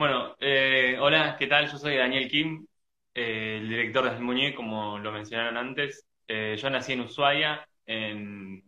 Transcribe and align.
Bueno, 0.00 0.34
eh, 0.40 0.96
hola, 0.98 1.36
¿qué 1.38 1.46
tal? 1.46 1.70
Yo 1.70 1.76
soy 1.76 1.94
Daniel 1.98 2.26
Kim, 2.26 2.66
eh, 3.12 3.58
el 3.60 3.68
director 3.68 4.10
de 4.10 4.18
Muñe, 4.18 4.54
como 4.54 4.98
lo 4.98 5.12
mencionaron 5.12 5.58
antes. 5.58 6.06
Eh, 6.26 6.56
yo 6.58 6.70
nací 6.70 6.94
en 6.94 7.02
Ushuaia 7.02 7.68
en, 7.84 8.64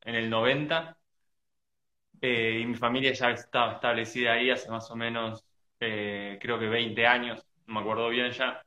el 0.00 0.30
90 0.30 0.96
y 2.22 2.64
mi 2.64 2.74
familia 2.76 3.12
ya 3.12 3.30
estaba 3.32 3.74
establecida 3.74 4.32
ahí 4.32 4.48
hace 4.48 4.70
más 4.70 4.90
o 4.90 4.96
menos, 4.96 5.44
creo 5.78 6.58
que 6.58 6.66
20 6.66 7.06
años, 7.06 7.44
no 7.66 7.74
me 7.74 7.80
acuerdo 7.80 8.08
bien 8.08 8.30
ya. 8.32 8.64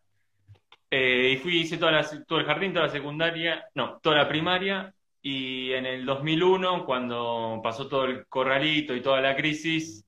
y 0.91 1.35
fui, 1.37 1.61
hice 1.61 1.77
todo 1.77 1.89
el 1.89 2.45
jardín, 2.45 2.73
toda 2.73 2.85
la 2.85 2.91
secundaria, 2.91 3.65
no, 3.73 3.97
toda 4.03 4.17
la 4.17 4.29
primaria 4.29 4.93
y 5.23 5.71
en 5.73 5.87
el 5.87 6.05
2001, 6.05 6.85
cuando 6.85 7.59
pasó 7.63 7.87
todo 7.87 8.05
el 8.05 8.27
corralito 8.27 8.95
y 8.95 9.01
toda 9.01 9.19
la 9.19 9.35
crisis, 9.35 10.05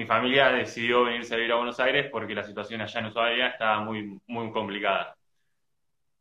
mi 0.00 0.06
familia 0.06 0.50
decidió 0.50 1.04
venirse 1.04 1.34
a 1.34 1.36
vivir 1.36 1.52
a 1.52 1.56
Buenos 1.56 1.78
Aires 1.78 2.08
porque 2.10 2.34
la 2.34 2.42
situación 2.42 2.80
allá 2.80 3.00
en 3.00 3.06
Ushuaia 3.06 3.48
estaba 3.48 3.80
muy, 3.80 4.18
muy 4.26 4.50
complicada. 4.50 5.14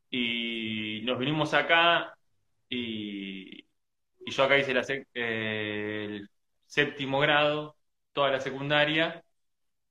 Y 0.10 1.02
nos 1.06 1.18
vinimos 1.18 1.54
acá 1.54 2.14
y, 2.70 3.66
yo 4.26 4.44
acá 4.44 4.58
hice 4.58 4.74
el 5.14 6.30
séptimo 6.66 7.20
grado, 7.20 7.78
toda 8.12 8.32
la 8.32 8.42
secundaria, 8.42 9.24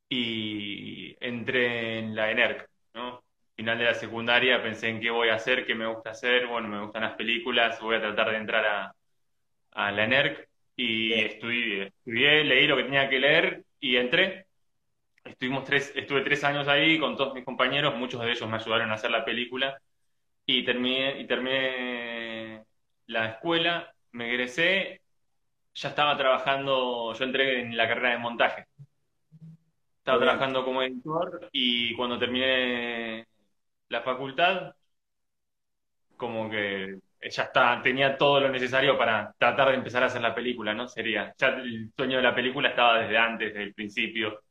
y 0.08 1.16
entré 1.20 1.98
en 2.00 2.14
la 2.14 2.30
ENERC, 2.30 2.68
¿no? 2.94 3.24
Final 3.56 3.78
de 3.78 3.84
la 3.84 3.94
secundaria 3.94 4.62
pensé 4.62 4.88
en 4.90 5.00
qué 5.00 5.10
voy 5.10 5.30
a 5.30 5.36
hacer, 5.36 5.66
qué 5.66 5.74
me 5.74 5.86
gusta 5.86 6.10
hacer, 6.10 6.46
bueno, 6.46 6.68
me 6.68 6.82
gustan 6.82 7.02
las 7.04 7.16
películas, 7.16 7.80
voy 7.80 7.96
a 7.96 8.00
tratar 8.02 8.30
de 8.32 8.36
entrar 8.36 8.66
a, 8.66 8.94
a 9.72 9.92
la 9.92 10.04
ENERC 10.04 10.48
y 10.76 11.14
estudié, 11.14 11.86
estudié, 11.88 12.44
leí 12.44 12.66
lo 12.66 12.76
que 12.76 12.84
tenía 12.84 13.08
que 13.08 13.18
leer 13.20 13.64
y 13.80 13.96
entré. 13.96 14.46
Estuvimos 15.24 15.64
tres, 15.64 15.92
estuve 15.94 16.22
tres 16.22 16.42
años 16.44 16.68
ahí 16.68 16.98
con 16.98 17.16
todos 17.16 17.34
mis 17.34 17.44
compañeros, 17.44 17.94
muchos 17.96 18.20
de 18.22 18.32
ellos 18.32 18.48
me 18.48 18.56
ayudaron 18.56 18.90
a 18.90 18.94
hacer 18.94 19.10
la 19.10 19.24
película 19.24 19.80
y 20.46 20.64
terminé, 20.64 21.20
y 21.20 21.26
terminé 21.26 22.64
la 23.06 23.26
escuela, 23.30 23.92
me 24.12 24.30
egresé, 24.30 25.02
ya 25.74 25.90
estaba 25.90 26.16
trabajando, 26.16 27.14
yo 27.14 27.24
entré 27.24 27.60
en 27.60 27.76
la 27.76 27.88
carrera 27.88 28.10
de 28.12 28.18
montaje. 28.18 28.66
Estaba 29.98 30.18
trabajando 30.20 30.64
como 30.64 30.82
editor 30.82 31.48
y 31.52 31.94
cuando 31.94 32.18
terminé 32.18 33.26
la 33.88 34.02
facultad, 34.02 34.74
como 36.16 36.50
que 36.50 36.98
ya 37.20 37.42
está, 37.44 37.80
tenía 37.82 38.16
todo 38.16 38.40
lo 38.40 38.48
necesario 38.48 38.96
para 38.96 39.34
tratar 39.38 39.68
de 39.68 39.74
empezar 39.74 40.02
a 40.02 40.06
hacer 40.06 40.22
la 40.22 40.34
película, 40.34 40.74
¿no? 40.74 40.88
Sería, 40.88 41.34
ya 41.36 41.48
el 41.48 41.90
sueño 41.96 42.18
de 42.18 42.22
la 42.22 42.34
película 42.34 42.68
estaba 42.70 43.00
desde 43.00 43.18
antes, 43.18 43.48
desde 43.48 43.64
el 43.64 43.74
principio, 43.74 44.42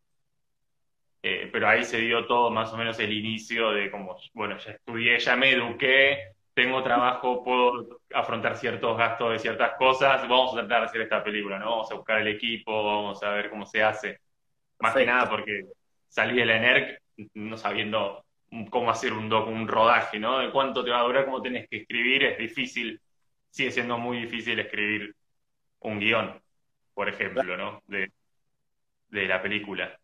eh, 1.23 1.49
pero 1.51 1.67
ahí 1.67 1.83
se 1.83 1.99
dio 1.99 2.25
todo 2.25 2.51
más 2.51 2.71
o 2.73 2.77
menos 2.77 2.99
el 2.99 3.11
inicio 3.11 3.71
de 3.71 3.89
como, 3.89 4.17
bueno, 4.33 4.57
ya 4.57 4.71
estudié, 4.71 5.19
ya 5.19 5.35
me 5.35 5.51
eduqué, 5.51 6.33
tengo 6.53 6.83
trabajo, 6.83 7.43
puedo 7.43 8.01
afrontar 8.13 8.57
ciertos 8.57 8.97
gastos 8.97 9.31
de 9.33 9.39
ciertas 9.39 9.75
cosas, 9.77 10.21
vamos 10.27 10.53
a 10.53 10.59
tratar 10.59 10.81
de 10.81 10.85
hacer 10.87 11.01
esta 11.01 11.23
película, 11.23 11.59
¿no? 11.59 11.69
Vamos 11.71 11.91
a 11.91 11.95
buscar 11.95 12.19
el 12.19 12.27
equipo, 12.27 12.83
vamos 12.83 13.21
a 13.23 13.29
ver 13.31 13.49
cómo 13.49 13.65
se 13.65 13.83
hace. 13.83 14.19
Más 14.79 14.95
que 14.95 15.05
nada 15.05 15.29
porque 15.29 15.63
salí 16.07 16.37
de 16.37 16.45
la 16.45 16.57
ENERC 16.57 17.01
no 17.33 17.57
sabiendo 17.57 18.25
cómo 18.69 18.89
hacer 18.89 19.13
un 19.13 19.29
doc, 19.29 19.47
un 19.47 19.67
rodaje, 19.67 20.19
¿no? 20.19 20.39
De 20.39 20.51
cuánto 20.51 20.83
te 20.83 20.91
va 20.91 20.99
a 20.99 21.03
durar, 21.03 21.25
cómo 21.25 21.41
tenés 21.41 21.67
que 21.69 21.77
escribir, 21.77 22.23
es 22.23 22.37
difícil, 22.37 23.01
sigue 23.49 23.71
siendo 23.71 23.97
muy 23.97 24.21
difícil 24.21 24.59
escribir 24.59 25.15
un 25.79 25.99
guion, 25.99 26.41
por 26.93 27.09
ejemplo, 27.09 27.57
¿no? 27.57 27.83
De, 27.87 28.11
la 29.09 29.41
película. 29.41 29.99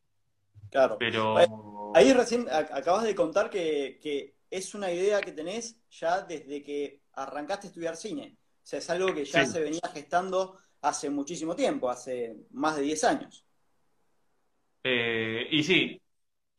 Claro. 0.69 0.97
Pero... 0.97 1.91
Ahí 1.95 2.13
recién 2.13 2.47
acabas 2.49 3.03
de 3.03 3.13
contar 3.13 3.49
que, 3.49 4.33
es 4.49 4.75
una 4.75 4.91
idea 4.91 5.19
que 5.21 5.31
tenés 5.31 5.77
ya 5.89 6.21
desde 6.21 6.61
que 6.61 7.01
arrancaste 7.13 7.67
a 7.67 7.69
estudiar 7.69 7.95
cine. 7.95 8.37
O 8.63 8.65
sea, 8.65 8.79
es 8.79 8.89
algo 8.89 9.13
que 9.13 9.25
ya 9.25 9.45
se 9.45 9.59
venía 9.59 9.81
gestando 9.93 10.59
hace 10.81 11.09
muchísimo 11.09 11.55
tiempo, 11.55 11.89
hace 11.89 12.35
más 12.51 12.75
de 12.75 12.83
10 12.83 13.03
años. 13.03 13.45
Eh, 14.83 15.47
y 15.49 15.63
sí, 15.63 16.01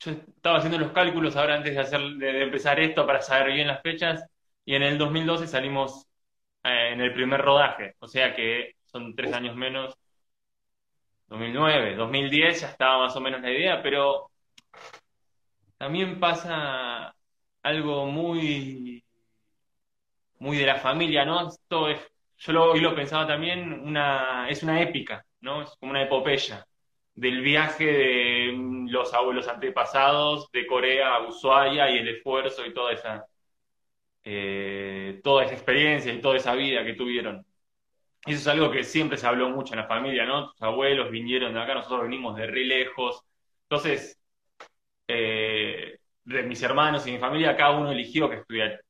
yo 0.05 0.13
estaba 0.13 0.59
haciendo 0.59 0.79
los 0.79 0.93
cálculos 0.93 1.37
ahora 1.37 1.57
antes 1.57 1.75
de, 1.75 1.81
hacer, 1.81 2.01
de, 2.01 2.43
empezar 2.43 2.79
esto 2.81 3.07
para 3.07 3.21
saber 3.23 3.53
bien 3.53 3.69
las 3.69 3.83
fechas 3.83 4.25
y 4.65 4.75
en 4.75 4.83
el 4.83 4.99
2012 4.99 5.47
salimos 5.47 6.07
eh, 6.65 6.91
en 6.93 7.01
el 7.01 7.13
primer 7.15 7.41
rodaje, 7.41 7.95
o 7.99 8.09
sea 8.09 8.35
que 8.35 8.77
son 8.87 9.15
tres 9.15 9.33
años 9.33 9.57
menos. 9.57 9.95
2009, 11.29 11.97
2010 11.97 12.61
ya 12.61 12.69
estaba 12.69 12.99
más 12.99 13.17
o 13.17 13.21
menos 13.21 13.41
la 13.41 13.51
idea, 13.51 13.83
pero 13.83 14.31
también 15.79 16.21
pasa 16.21 17.15
algo 17.63 18.07
muy, 18.07 19.03
muy 20.39 20.59
de 20.59 20.67
la 20.67 20.77
familia, 20.77 21.25
¿no? 21.25 21.49
Esto 21.49 21.89
es, 21.89 22.01
yo 22.39 22.53
lo, 22.53 22.73
hoy 22.73 22.81
lo 22.81 22.95
pensaba 22.95 23.27
también, 23.27 23.73
una, 23.73 24.49
es 24.49 24.63
una 24.63 24.81
épica, 24.81 25.25
¿no? 25.41 25.63
Es 25.63 25.71
como 25.79 25.91
una 25.93 26.03
epopeya 26.03 26.67
del 27.15 27.41
viaje 27.43 27.85
de 27.85 28.34
los 28.91 29.13
abuelos 29.15 29.49
antepasados 29.49 30.51
de 30.53 30.67
Corea 30.67 31.17
a 31.17 31.29
Ushuaia 31.29 31.91
y 31.91 31.99
el 31.99 32.09
esfuerzo 32.09 32.65
y 32.67 32.75
toda 32.75 32.93
esa, 32.93 33.27
eh, 34.25 35.21
toda 35.23 35.45
esa 35.45 35.55
experiencia 35.55 36.13
y 36.13 36.21
toda 36.21 36.37
esa 36.37 36.55
vida 36.55 36.85
que 36.85 36.95
tuvieron. 36.95 37.47
Eso 38.27 38.39
es 38.41 38.47
algo 38.49 38.71
que 38.71 38.85
siempre 38.85 39.19
se 39.19 39.27
habló 39.27 39.51
mucho 39.51 39.75
en 39.75 39.81
la 39.81 39.87
familia, 39.87 40.25
¿no? 40.27 40.51
Tus 40.53 40.63
abuelos 40.63 41.11
vinieron 41.11 41.53
de 41.55 41.61
acá, 41.61 41.75
nosotros 41.75 42.03
venimos 42.03 42.37
de 42.37 42.47
re 42.47 42.65
lejos. 42.65 43.23
Entonces, 43.65 44.19
eh, 45.09 45.99
de 46.25 46.43
mis 46.45 46.63
hermanos 46.63 47.07
y 47.07 47.13
mi 47.13 47.19
familia, 47.19 47.57
cada 47.57 47.73
uno 47.79 47.93
eligió 47.93 48.29
que 48.31 48.37
estudiar 48.37 48.81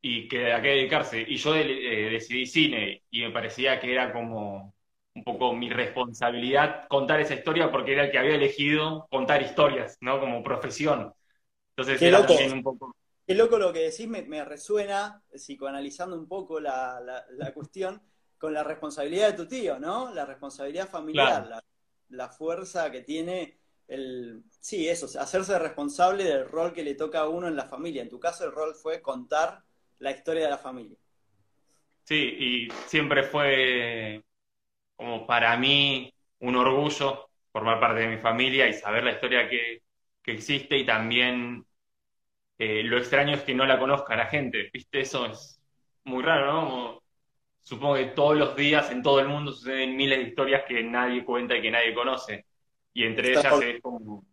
y 0.00 0.28
que 0.28 0.52
a 0.52 0.62
qué 0.62 0.68
dedicarse. 0.68 1.24
Y 1.26 1.36
yo 1.36 1.56
eh, 1.56 2.10
decidí 2.10 2.46
cine 2.46 3.02
y 3.10 3.22
me 3.22 3.30
parecía 3.30 3.80
que 3.80 3.92
era 3.92 4.12
como 4.12 4.74
un 5.14 5.22
poco 5.22 5.54
mi 5.54 5.70
responsabilidad 5.70 6.88
contar 6.88 7.20
esa 7.20 7.34
historia 7.34 7.70
porque 7.70 7.92
era 7.92 8.04
el 8.04 8.10
que 8.10 8.18
había 8.18 8.34
elegido 8.34 9.06
contar 9.10 9.42
historias, 9.42 9.96
¿no? 10.00 10.18
Como 10.18 10.42
profesión. 10.42 11.14
Entonces 11.70 11.98
Qué 11.98 12.10
loco. 12.10 12.34
un 12.52 12.62
poco... 12.62 12.96
Qué 13.26 13.34
loco 13.34 13.58
lo 13.58 13.72
que 13.72 13.90
decís, 13.90 14.06
me, 14.06 14.44
resuena, 14.44 15.22
psicoanalizando 15.34 16.18
un 16.18 16.28
poco 16.28 16.60
la, 16.60 17.00
cuestión, 17.54 18.02
con 18.36 18.52
la 18.52 18.62
responsabilidad 18.62 19.30
de 19.30 19.36
tu 19.36 19.48
tío, 19.48 19.78
¿no? 19.78 20.12
La 20.12 20.26
responsabilidad 20.26 20.90
familiar, 20.90 21.62
la, 22.10 22.28
fuerza 22.28 22.90
que 22.90 23.00
tiene 23.00 23.58
el... 23.88 24.42
Sí, 24.60 24.88
eso, 24.88 25.06
hacerse 25.18 25.58
responsable 25.58 26.24
del 26.24 26.46
rol 26.46 26.74
que 26.74 26.84
le 26.84 26.94
toca 26.94 27.20
a 27.20 27.28
uno 27.28 27.48
en 27.48 27.56
la 27.56 27.64
familia. 27.64 28.02
En 28.02 28.10
tu 28.10 28.20
caso 28.20 28.44
el 28.44 28.52
rol 28.52 28.74
fue 28.74 29.00
contar 29.00 29.62
la 30.00 30.10
historia 30.10 30.44
de 30.44 30.50
la 30.50 30.58
familia. 30.58 30.98
Sí, 32.02 32.36
y 32.38 32.68
siempre 32.88 33.22
fue 33.22 34.22
como 34.96 35.26
para 35.26 35.56
mí 35.56 36.12
un 36.40 36.56
orgullo 36.56 37.28
formar 37.52 37.80
parte 37.80 38.00
de 38.00 38.08
mi 38.08 38.18
familia 38.18 38.68
y 38.68 38.72
saber 38.72 39.04
la 39.04 39.12
historia 39.12 39.48
que, 39.48 39.82
existe 40.26 40.78
y 40.78 40.86
también 40.86 41.66
eh, 42.58 42.82
lo 42.82 42.96
extraño 42.96 43.34
es 43.34 43.42
que 43.42 43.54
no 43.54 43.66
la 43.66 43.78
conozca 43.78 44.16
la 44.16 44.24
gente, 44.26 44.70
¿viste? 44.72 45.00
Eso 45.00 45.26
es 45.26 45.60
muy 46.04 46.22
raro, 46.22 46.46
¿no? 46.46 47.04
supongo 47.64 47.94
que 47.96 48.06
todos 48.06 48.36
los 48.36 48.54
días 48.54 48.90
en 48.90 49.02
todo 49.02 49.20
el 49.20 49.28
mundo 49.28 49.50
suceden 49.50 49.96
miles 49.96 50.18
de 50.18 50.24
historias 50.28 50.64
que 50.68 50.82
nadie 50.82 51.24
cuenta 51.24 51.56
y 51.56 51.62
que 51.62 51.70
nadie 51.70 51.94
conoce. 51.94 52.44
Y 52.92 53.04
entre 53.04 53.30
ellas 53.30 53.60
es 53.62 53.80
como 53.80 54.24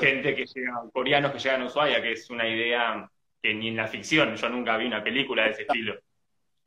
gente 0.00 0.34
que 0.34 0.46
llega, 0.46 0.82
coreanos 0.92 1.32
que 1.32 1.38
llegan 1.38 1.62
a 1.62 1.66
Ushuaia, 1.66 2.00
que 2.00 2.12
es 2.12 2.30
una 2.30 2.48
idea 2.48 3.10
que 3.42 3.54
ni 3.54 3.68
en 3.68 3.76
la 3.76 3.88
ficción, 3.88 4.36
yo 4.36 4.48
nunca 4.48 4.76
vi 4.76 4.86
una 4.86 5.02
película 5.02 5.44
de 5.44 5.50
ese 5.50 5.62
estilo. 5.62 5.98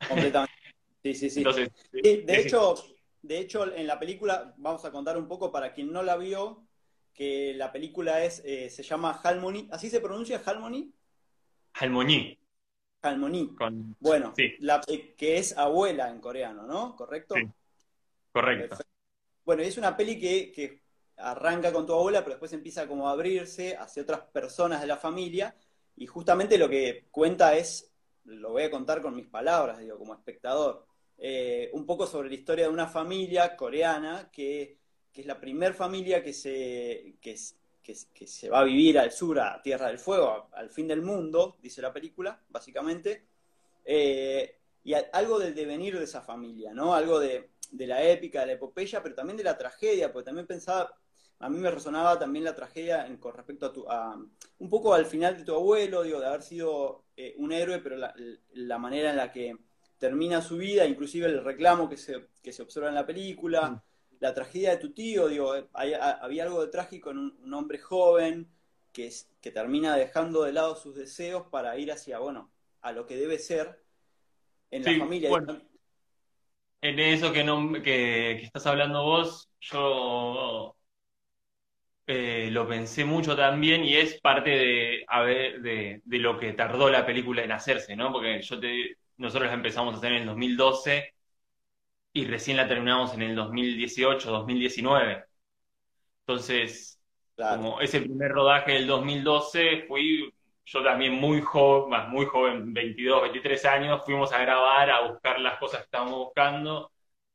Completamente. 0.06 0.54
Sí, 1.02 1.14
sí, 1.14 1.30
sí. 1.30 1.38
Entonces, 1.38 1.70
de 1.92 2.40
hecho, 2.40 2.74
de 3.22 3.38
hecho, 3.38 3.72
en 3.74 3.86
la 3.86 3.98
película, 3.98 4.54
vamos 4.58 4.84
a 4.84 4.92
contar 4.92 5.16
un 5.16 5.26
poco 5.26 5.50
para 5.50 5.72
quien 5.72 5.92
no 5.92 6.02
la 6.02 6.16
vio, 6.16 6.64
que 7.12 7.52
la 7.54 7.72
película 7.72 8.24
es, 8.24 8.42
eh, 8.44 8.70
se 8.70 8.82
llama 8.82 9.20
Halmony. 9.22 9.68
¿Así 9.72 9.90
se 9.90 10.00
pronuncia 10.00 10.40
Halmony? 10.44 10.92
Halmony. 11.74 12.38
Halmony. 13.02 13.56
Bueno, 13.98 14.34
eh, 14.36 15.14
que 15.16 15.38
es 15.38 15.56
abuela 15.56 16.10
en 16.10 16.20
coreano, 16.20 16.66
¿no? 16.66 16.94
¿Correcto? 16.94 17.34
Sí. 17.34 17.42
Correcto. 18.32 18.78
Bueno, 19.44 19.62
es 19.62 19.78
una 19.78 19.96
peli 19.96 20.18
que, 20.18 20.52
que 20.52 20.82
arranca 21.16 21.72
con 21.72 21.86
tu 21.86 21.94
abuela, 21.94 22.20
pero 22.20 22.34
después 22.34 22.52
empieza 22.52 22.86
como 22.86 23.08
a 23.08 23.12
abrirse 23.12 23.76
hacia 23.76 24.02
otras 24.02 24.20
personas 24.20 24.80
de 24.80 24.86
la 24.86 24.96
familia. 24.96 25.56
Y 25.96 26.06
justamente 26.06 26.58
lo 26.58 26.68
que 26.68 27.06
cuenta 27.10 27.56
es, 27.56 27.92
lo 28.24 28.50
voy 28.50 28.62
a 28.62 28.70
contar 28.70 29.02
con 29.02 29.16
mis 29.16 29.26
palabras, 29.26 29.78
digo, 29.78 29.98
como 29.98 30.14
espectador 30.14 30.87
eh, 31.18 31.70
un 31.72 31.84
poco 31.84 32.06
sobre 32.06 32.28
la 32.28 32.36
historia 32.36 32.66
de 32.66 32.72
una 32.72 32.86
familia 32.86 33.56
coreana 33.56 34.30
que, 34.32 34.78
es 35.14 35.26
la 35.26 35.40
primera 35.40 35.74
familia 35.74 36.22
que 36.22 36.32
se, 36.32 37.16
que, 37.20 37.36
se 37.36 38.48
va 38.48 38.60
a 38.60 38.64
vivir 38.64 39.00
al 39.00 39.10
sur, 39.10 39.40
a 39.40 39.60
Tierra 39.60 39.88
del 39.88 39.98
Fuego, 39.98 40.48
al 40.52 40.70
fin 40.70 40.86
del 40.86 41.02
mundo, 41.02 41.56
dice 41.60 41.82
la 41.82 41.92
película, 41.92 42.40
básicamente. 42.48 43.26
Eh, 43.84 44.58
y 44.84 44.94
algo 44.94 45.38
del 45.38 45.54
devenir 45.54 45.98
de 45.98 46.04
esa 46.04 46.22
familia, 46.22 46.72
¿no? 46.72 46.94
Algo 46.94 47.18
de, 47.18 47.50
la 47.72 48.02
épica, 48.02 48.40
de 48.40 48.46
la 48.46 48.52
epopeya, 48.52 49.02
pero 49.02 49.14
también 49.14 49.36
de 49.36 49.44
la 49.44 49.58
tragedia, 49.58 50.12
porque 50.12 50.26
también 50.26 50.46
pensaba, 50.46 50.94
a 51.40 51.50
mí 51.50 51.58
me 51.58 51.70
resonaba 51.70 52.18
también 52.18 52.44
la 52.44 52.54
tragedia 52.54 53.06
con 53.20 53.34
respecto 53.34 53.66
a, 53.66 53.72
tu, 53.72 53.90
a 53.90 54.16
un 54.58 54.68
poco 54.70 54.94
al 54.94 55.06
final 55.06 55.36
de 55.36 55.44
tu 55.44 55.54
abuelo, 55.54 56.02
digo, 56.02 56.20
de 56.20 56.26
haber 56.26 56.42
sido 56.42 57.04
eh, 57.16 57.34
un 57.38 57.52
héroe, 57.52 57.80
pero 57.80 57.96
la, 57.96 58.78
manera 58.78 59.10
en 59.10 59.16
la 59.16 59.30
que 59.30 59.56
termina 59.98 60.40
su 60.40 60.56
vida, 60.56 60.86
inclusive 60.86 61.26
el 61.26 61.44
reclamo 61.44 61.88
que 61.88 61.96
se, 61.96 62.28
que 62.42 62.52
se 62.52 62.62
observa 62.62 62.88
en 62.88 62.94
la 62.94 63.06
película, 63.06 63.70
mm. 63.70 63.82
la 64.20 64.34
tragedia 64.34 64.70
de 64.70 64.78
tu 64.78 64.92
tío, 64.92 65.28
digo, 65.28 65.54
había 65.72 66.42
algo 66.44 66.64
de 66.64 66.70
trágico 66.70 67.10
en 67.10 67.18
un, 67.18 67.54
hombre 67.54 67.78
joven 67.78 68.48
que, 68.92 69.12
que 69.40 69.50
termina 69.50 69.96
dejando 69.96 70.44
de 70.44 70.52
lado 70.52 70.76
sus 70.76 70.94
deseos 70.94 71.46
para 71.50 71.76
ir 71.78 71.92
hacia, 71.92 72.18
bueno, 72.18 72.50
a 72.80 72.92
lo 72.92 73.06
que 73.06 73.16
debe 73.16 73.38
ser 73.38 73.82
en 74.70 74.84
la 74.84 74.98
familia. 74.98 75.30
en 76.80 76.98
eso 76.98 77.32
que, 77.32 77.44
no, 77.44 77.72
que 77.82 78.42
estás 78.42 78.66
hablando 78.66 79.02
vos, 79.02 79.50
yo 79.60 80.76
eh, 82.06 82.48
lo 82.50 82.66
pensé 82.66 83.04
mucho 83.04 83.36
también 83.36 83.84
y 83.84 83.96
es 83.96 84.20
parte 84.20 84.50
de, 84.50 85.04
a 85.08 85.22
ver, 85.22 85.60
de, 85.60 86.00
lo 86.06 86.38
que 86.38 86.52
tardó 86.52 86.88
la 86.88 87.04
película 87.04 87.42
en 87.42 87.52
hacerse, 87.52 87.96
¿no? 87.96 88.12
Porque 88.12 88.40
yo 88.40 88.58
te, 88.58 88.96
nosotros 89.18 89.48
la 89.48 89.54
empezamos 89.54 89.94
a 89.94 89.98
hacer 89.98 90.12
en 90.12 90.22
el 90.22 90.26
2012 90.26 91.14
y 92.12 92.26
recién 92.26 92.56
la 92.56 92.68
terminamos 92.68 93.14
en 93.14 93.22
el 93.22 93.34
2018, 93.36 94.30
2019. 94.30 95.24
Entonces, 96.20 97.00
como 97.46 97.80
ese 97.80 98.00
primer 98.00 98.32
rodaje 98.32 98.72
del 98.72 98.86
2012, 98.86 99.84
fui 99.88 100.32
yo 100.66 100.82
también 100.84 101.14
muy 101.14 101.40
joven, 101.40 101.90
más 101.90 102.08
muy 102.08 102.26
joven, 102.26 102.74
22, 102.74 103.22
23 103.22 103.64
años, 103.64 104.02
fuimos 104.04 104.32
a 104.32 104.38
grabar, 104.40 104.90
a 104.90 105.08
buscar 105.08 105.40
las 105.40 105.58
cosas 105.58 105.80
que 105.80 105.84
estábamos 105.84 106.18
buscando 106.18 106.92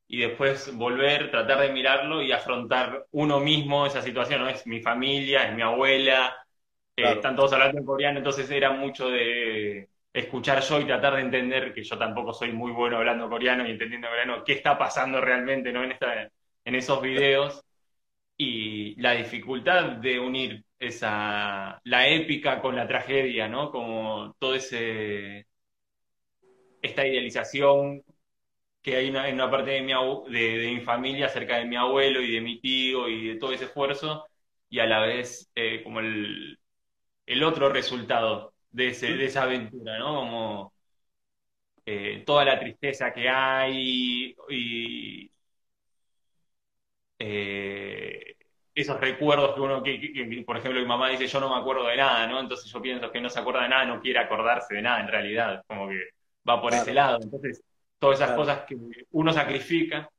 y 0.08 0.20
después 0.20 0.76
volver, 0.76 1.32
tratar 1.32 1.62
de 1.62 1.72
mirarlo 1.74 2.22
y 2.22 2.32
afrontar 2.32 3.08
uno 3.12 3.40
mismo 3.40 3.86
esa 3.88 4.02
situación, 4.02 4.42
¿no? 4.42 4.50
Es 4.50 4.68
mi 4.68 4.82
familia, 4.82 5.48
es 5.50 5.56
mi 5.56 5.64
abuela, 5.64 6.36
eh, 6.96 7.14
están 7.14 7.36
todos 7.36 7.54
hablando 7.54 7.80
en 7.80 7.86
coreano, 7.86 8.20
entonces 8.20 8.50
era 8.52 8.72
mucho 8.72 9.10
de 9.10 9.90
escuchar 10.14 10.62
yo 10.62 10.80
y 10.80 10.86
tratar 10.86 11.16
de 11.16 11.22
entender 11.22 11.74
que 11.74 11.84
yo 11.84 11.98
tampoco 11.98 12.34
soy 12.34 12.52
muy 12.54 12.72
bueno 12.72 12.98
hablando 12.98 13.30
coreano 13.30 13.68
y 13.68 13.72
entendiendo 13.72 14.08
coreano, 14.10 14.44
qué 14.44 14.54
está 14.54 14.78
pasando 14.78 15.20
realmente, 15.22 15.72
¿no? 15.74 15.84
En, 15.84 15.92
esta, 15.94 16.30
en 16.66 16.76
esos 16.76 17.02
videos 17.02 17.64
y 18.38 18.96
la 19.02 19.14
dificultad 19.14 19.98
de 19.98 20.20
unir 20.20 20.66
esa, 20.80 21.80
la 21.84 22.08
épica 22.08 22.62
con 22.62 22.76
la 22.76 22.88
tragedia, 22.88 23.48
¿no? 23.48 23.72
Como 23.72 24.36
todo 24.40 24.56
ese, 24.56 25.48
esta 26.82 27.08
idealización 27.08 28.04
que 28.82 28.98
hay 28.98 29.08
en 29.08 29.36
una 29.36 29.50
parte 29.52 29.72
de 29.72 29.82
mi, 29.82 29.94
de, 29.94 30.72
mi 30.76 30.82
familia 30.82 31.28
acerca 31.28 31.58
de 31.58 31.66
mi 31.66 31.78
abuelo 31.78 32.22
y 32.22 32.34
de 32.34 32.42
mi 32.42 32.60
tío 32.60 33.08
y 33.10 33.30
de 33.30 33.36
todo 33.38 33.54
ese 33.54 33.66
esfuerzo, 33.66 34.28
y 34.70 34.80
a 34.80 34.86
la 34.86 35.00
vez 35.02 35.50
eh, 35.56 35.82
como 35.84 36.00
el, 36.02 36.60
el, 37.26 37.44
otro 37.44 37.70
resultado 37.70 38.53
de, 38.74 38.90
ese, 38.90 39.08
de 39.16 39.26
esa 39.26 39.44
aventura, 39.44 39.98
¿no? 39.98 40.16
Como 40.16 40.74
eh, 41.86 42.24
toda 42.26 42.46
la 42.46 42.60
tristeza 42.60 43.14
que 43.14 43.30
hay 43.30 44.36
y 44.50 45.32
eh, 47.20 48.36
esos 48.76 49.00
recuerdos 49.00 49.54
que 49.54 49.62
uno, 49.62 49.84
que, 49.84 50.44
por 50.46 50.58
ejemplo, 50.58 50.82
mi 50.82 50.88
mamá 50.88 51.10
dice, 51.10 51.28
yo 51.28 51.40
no 51.40 51.50
me 51.50 51.62
acuerdo 51.62 51.86
de 51.88 51.98
nada, 51.98 52.26
¿no? 52.28 52.40
Entonces 52.40 52.72
yo 52.72 52.82
pienso 52.82 53.12
que 53.12 53.22
no 53.22 53.30
se 53.30 53.40
acuerda 53.40 53.64
de 53.64 53.70
nada, 53.70 53.86
no 53.86 54.02
quiere 54.02 54.20
acordarse 54.20 54.74
de 54.76 54.82
nada 54.82 55.02
en 55.02 55.08
realidad, 55.08 55.64
como 55.68 55.90
que 55.90 56.10
va 56.48 56.62
por 56.62 56.74
ese 56.74 56.94
lado. 56.94 57.20
Entonces, 57.22 57.64
todas 58.00 58.20
esas 58.20 58.36
cosas 58.36 58.62
que 58.68 58.76
uno 59.12 59.32
sacrifica. 59.32 60.10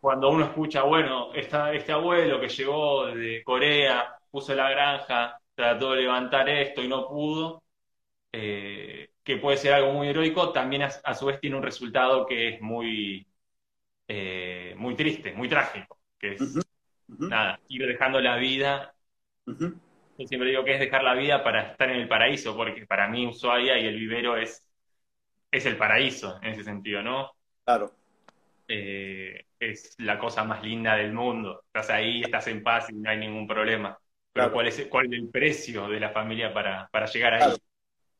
Cuando 0.00 0.30
uno 0.30 0.44
escucha, 0.44 0.82
bueno, 0.84 1.34
este 1.34 1.92
abuelo 1.92 2.40
que 2.40 2.48
llegó 2.48 3.06
de 3.06 3.42
Corea, 3.42 4.16
puso 4.30 4.54
la 4.54 4.70
granja, 4.70 5.39
trató 5.60 5.92
de 5.92 6.02
levantar 6.02 6.48
esto 6.48 6.82
y 6.82 6.88
no 6.88 7.06
pudo, 7.06 7.62
eh, 8.32 9.10
que 9.22 9.36
puede 9.36 9.58
ser 9.58 9.74
algo 9.74 9.92
muy 9.92 10.08
heroico, 10.08 10.52
también 10.52 10.82
a, 10.82 11.14
su 11.14 11.26
vez 11.26 11.38
tiene 11.38 11.56
un 11.56 11.62
resultado 11.62 12.24
que 12.26 12.48
es 12.48 12.62
muy, 12.62 13.26
eh, 14.08 14.74
muy 14.78 14.94
triste, 14.96 15.34
muy 15.34 15.48
trágico, 15.48 15.98
que 16.18 16.32
es 16.32 16.58
nada, 17.06 17.60
ir 17.68 17.86
dejando 17.86 18.20
la 18.20 18.36
vida. 18.36 18.94
Yo 19.46 20.26
siempre 20.26 20.48
digo 20.48 20.64
que 20.64 20.74
es 20.74 20.80
dejar 20.80 21.04
la 21.04 21.14
vida 21.14 21.44
para 21.44 21.72
estar 21.72 21.90
en 21.90 21.96
el 21.96 22.08
paraíso, 22.08 22.56
porque 22.56 22.86
para 22.86 23.06
mí 23.08 23.26
Ushuaia 23.26 23.78
y 23.78 23.86
el 23.86 23.96
vivero 23.96 24.36
es 24.36 24.66
es 25.50 25.66
el 25.66 25.76
paraíso 25.76 26.38
en 26.42 26.52
ese 26.52 26.64
sentido, 26.64 27.02
¿no? 27.02 27.32
Claro. 27.64 27.92
Eh, 28.68 29.46
es 29.58 29.96
la 29.98 30.18
cosa 30.18 30.44
más 30.44 30.62
linda 30.62 30.94
del 30.94 31.12
mundo. 31.12 31.64
Estás 31.66 31.90
ahí, 31.90 32.22
estás 32.22 32.46
en 32.46 32.62
paz 32.62 32.88
y 32.88 32.94
no 32.94 33.10
hay 33.10 33.18
ningún 33.18 33.46
problema. 33.48 33.98
Pero 34.32 34.52
¿cuál, 34.52 34.68
es, 34.68 34.86
¿cuál 34.86 35.06
es 35.06 35.12
el 35.12 35.28
precio 35.28 35.88
de 35.88 36.00
la 36.00 36.10
familia 36.10 36.52
para, 36.52 36.88
llegar 37.06 37.34
ahí? 37.34 37.56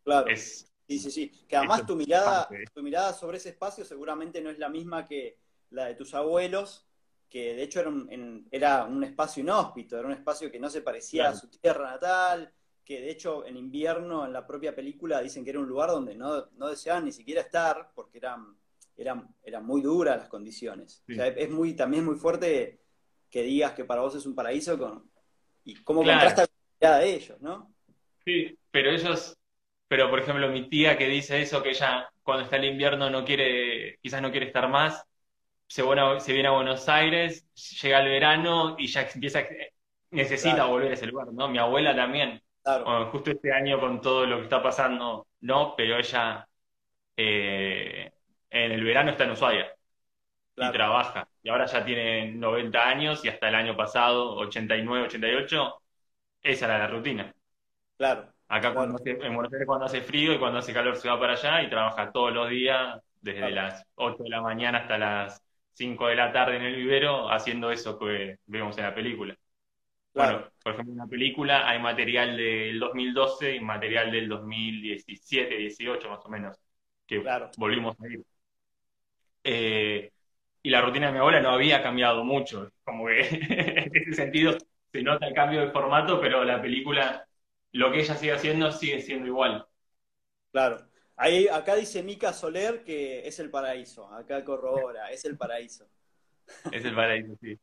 Claro. 0.03 0.27
sí, 0.37 0.99
sí, 0.99 1.11
sí. 1.11 1.31
Que 1.49 1.57
además 1.57 1.87
tu 1.87 1.95
mirada, 1.95 2.49
tu 2.75 2.83
mirada 2.83 3.13
sobre 3.13 3.37
ese 3.37 3.51
espacio 3.51 3.85
seguramente 3.85 4.41
no 4.41 4.51
es 4.51 4.59
la 4.59 4.69
misma 4.69 5.05
que 5.05 5.39
la 5.71 5.87
de 5.87 5.95
tus 5.95 6.15
abuelos, 6.15 6.87
que 7.29 7.55
de 7.55 7.63
hecho 7.63 7.81
era 7.81 7.89
un, 7.91 8.49
era 8.51 8.85
un 8.85 9.05
espacio 9.05 9.43
inhóspito, 9.43 9.97
era 9.97 10.09
un 10.09 10.15
espacio 10.15 10.51
que 10.51 10.59
no 10.59 10.69
se 10.69 10.83
parecía 10.83 11.29
a 11.29 11.37
su 11.37 11.49
tierra 11.49 11.93
natal, 11.93 12.53
que 12.85 13.01
de 13.01 13.11
hecho 13.11 13.47
en 13.47 13.57
invierno 13.57 14.27
en 14.27 14.33
la 14.33 14.45
propia 14.45 14.75
película 14.75 15.21
dicen 15.21 15.45
que 15.45 15.51
era 15.51 15.61
un 15.61 15.69
lugar 15.69 15.91
donde 15.91 16.17
no, 16.17 16.47
deseaban 16.69 17.05
ni 17.05 17.13
siquiera 17.13 17.43
estar 17.43 17.93
porque 17.95 18.19
eran, 18.19 18.57
eran, 18.97 19.33
eran 19.45 19.65
muy 19.65 19.81
duras 19.81 20.19
las 20.19 20.29
condiciones. 20.29 21.05
O 21.09 21.15
sea, 21.15 21.29
es 21.29 21.51
muy, 21.51 21.75
también 21.75 22.03
es 22.03 22.09
muy 22.09 22.19
fuerte 22.19 22.81
que 23.31 23.45
digas 23.45 23.75
que 23.75 23.85
para 23.85 24.01
vos 24.01 24.17
es 24.17 24.27
un 24.27 24.35
paraíso 24.35 24.77
con, 24.77 25.09
y 25.65 25.75
cómo 25.83 26.03
contrasta 26.03 26.47
la 26.81 26.99
de 26.99 27.15
ellos, 27.15 27.41
¿no? 27.41 27.73
Sí, 28.25 28.59
pero 28.71 28.91
ellos, 28.91 29.37
pero 29.89 30.11
por 30.11 30.21
ejemplo 30.21 30.49
mi 30.49 30.69
tía 30.69 30.97
que 30.97 31.09
dice 31.09 31.41
eso, 31.43 31.63
que 31.63 31.71
ella 31.71 32.09
cuando 32.23 32.45
está 32.45 32.57
el 32.57 32.65
invierno 32.67 33.11
no 33.11 33.25
quiere, 33.25 33.99
quizás 34.03 34.23
no 34.23 34.31
quiere 34.31 34.47
estar 34.47 34.69
más, 34.69 35.05
se, 35.67 35.83
se 36.21 36.33
viene 36.33 36.49
a 36.49 36.53
Buenos 36.53 36.89
Aires, 36.89 37.47
llega 37.83 38.01
el 38.01 38.09
verano 38.09 38.77
y 38.79 38.87
ya 38.87 39.09
empieza, 39.13 39.43
necesita 40.11 40.67
volver 40.67 40.91
a 40.91 40.95
ese 40.95 41.07
lugar, 41.07 41.33
¿no? 41.33 41.49
Mi 41.49 41.59
abuela 41.59 41.95
también 41.95 42.43
justo 43.11 43.31
este 43.31 43.53
año 43.53 43.81
con 43.81 44.01
todo 44.01 44.27
lo 44.27 44.37
que 44.39 44.43
está 44.45 44.63
pasando, 44.63 45.27
no, 45.41 45.75
pero 45.77 45.99
ella 45.99 46.47
eh, 47.17 48.11
en 48.51 48.73
el 48.73 48.85
verano 48.85 49.11
está 49.11 49.25
en 49.25 49.31
Ushuaia 49.33 49.75
y 50.57 50.73
trabaja. 50.73 51.29
Y 51.43 51.49
ahora 51.49 51.67
ya 51.67 51.85
tiene 51.85 52.33
90 52.33 52.89
años 52.89 53.25
y 53.25 53.29
hasta 53.29 53.49
el 53.49 53.55
año 53.55 53.77
pasado, 53.77 54.37
89, 54.37 55.07
88, 55.07 55.83
esa 56.43 56.65
era 56.67 56.79
la 56.79 56.87
rutina. 56.87 57.35
Claro. 57.97 58.33
Acá 58.49 58.75
cuando 58.75 58.99
en 59.05 59.35
Buenos 59.35 59.53
Aires 59.53 59.67
cuando 59.67 59.87
hace 59.87 60.01
frío 60.01 60.33
y 60.33 60.39
cuando 60.39 60.59
hace 60.59 60.73
calor 60.73 60.97
se 60.97 61.09
va 61.09 61.21
para 61.21 61.35
allá 61.35 61.63
y 61.63 61.71
trabaja 61.71 62.11
todos 62.11 62.33
los 62.33 62.51
días, 62.51 63.01
desde 63.21 63.51
las 63.51 63.87
8 63.95 64.25
de 64.25 64.31
la 64.31 64.41
mañana 64.41 64.79
hasta 64.79 64.99
las 64.99 65.43
5 65.75 66.09
de 66.09 66.17
la 66.17 66.33
tarde 66.33 66.57
en 66.57 66.63
el 66.63 66.77
vivero, 66.77 67.31
haciendo 67.31 67.71
eso 67.71 67.99
que 67.99 68.39
vemos 68.47 68.77
en 68.79 68.85
la 68.85 68.95
película. 68.95 69.37
Bueno, 70.13 70.45
por 70.63 70.73
ejemplo, 70.73 70.93
en 70.93 71.01
una 71.01 71.07
película 71.07 71.69
hay 71.69 71.79
material 71.79 72.37
del 72.37 72.81
2012 72.81 73.55
y 73.55 73.61
material 73.61 74.11
del 74.11 74.29
2017, 74.29 75.57
18 75.57 76.09
más 76.09 76.25
o 76.25 76.29
menos, 76.29 76.59
que 77.07 77.23
volvimos 77.57 77.97
a 78.01 78.09
ir. 78.09 78.23
Eh, 79.45 80.11
y 80.63 80.71
la 80.71 80.81
rutina 80.81 81.07
de 81.07 81.13
mi 81.13 81.19
abuela 81.19 81.41
no 81.41 81.51
había 81.51 81.83
cambiado 81.83 82.25
mucho, 82.25 82.71
como 82.85 83.07
que 83.07 83.21
en 83.31 83.97
ese 83.97 84.15
sentido 84.15 84.57
se 84.93 85.03
nota 85.03 85.27
el 85.27 85.35
cambio 85.35 85.61
de 85.61 85.71
formato, 85.71 86.21
pero 86.21 86.45
la 86.45 86.61
película, 86.61 87.27
lo 87.73 87.93
que 87.93 88.01
ella 88.01 88.17
sigue 88.17 88.33
haciendo 88.33 88.71
sigue 88.73 89.01
siendo 89.01 89.27
igual. 89.27 89.67
Claro. 90.53 90.87
Ahí, 91.17 91.49
acá 91.49 91.77
dice 91.77 92.03
Mica 92.03 92.33
Soler 92.33 92.83
que 92.83 93.27
es 93.27 93.39
el 93.39 93.51
paraíso, 93.51 94.13
acá 94.13 94.45
corrobora, 94.45 95.11
es 95.11 95.25
el 95.25 95.37
paraíso. 95.37 95.87
Es 96.73 96.85
el 96.85 96.97
paraíso, 96.97 97.37
sí. 97.41 97.57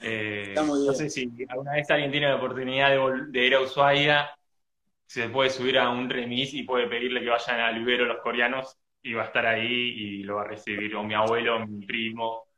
Eh, 0.00 0.54
no 0.54 0.94
sé 0.94 1.10
si 1.10 1.28
alguna 1.48 1.72
vez 1.72 1.90
alguien 1.90 2.12
tiene 2.12 2.28
la 2.28 2.36
oportunidad 2.36 2.90
de, 3.30 3.46
ir 3.46 3.54
a 3.56 3.60
Ushuaia, 3.60 4.30
se 5.06 5.28
puede 5.28 5.50
subir 5.50 5.76
a 5.76 5.90
un 5.90 6.08
remis 6.08 6.54
y 6.54 6.62
puede 6.62 6.86
pedirle 6.86 7.20
que 7.20 7.30
vayan 7.30 7.58
al 7.58 7.80
vivero 7.80 8.04
los 8.04 8.18
coreanos 8.18 8.77
y 9.02 9.14
va 9.14 9.22
a 9.22 9.26
estar 9.26 9.46
ahí 9.46 9.64
y 9.64 10.22
lo 10.22 10.36
va 10.36 10.42
a 10.42 10.48
recibir 10.48 10.94
o 10.96 11.02
mi 11.02 11.14
abuelo 11.14 11.56
o 11.56 11.66
mi 11.66 11.84
primo, 11.86 12.48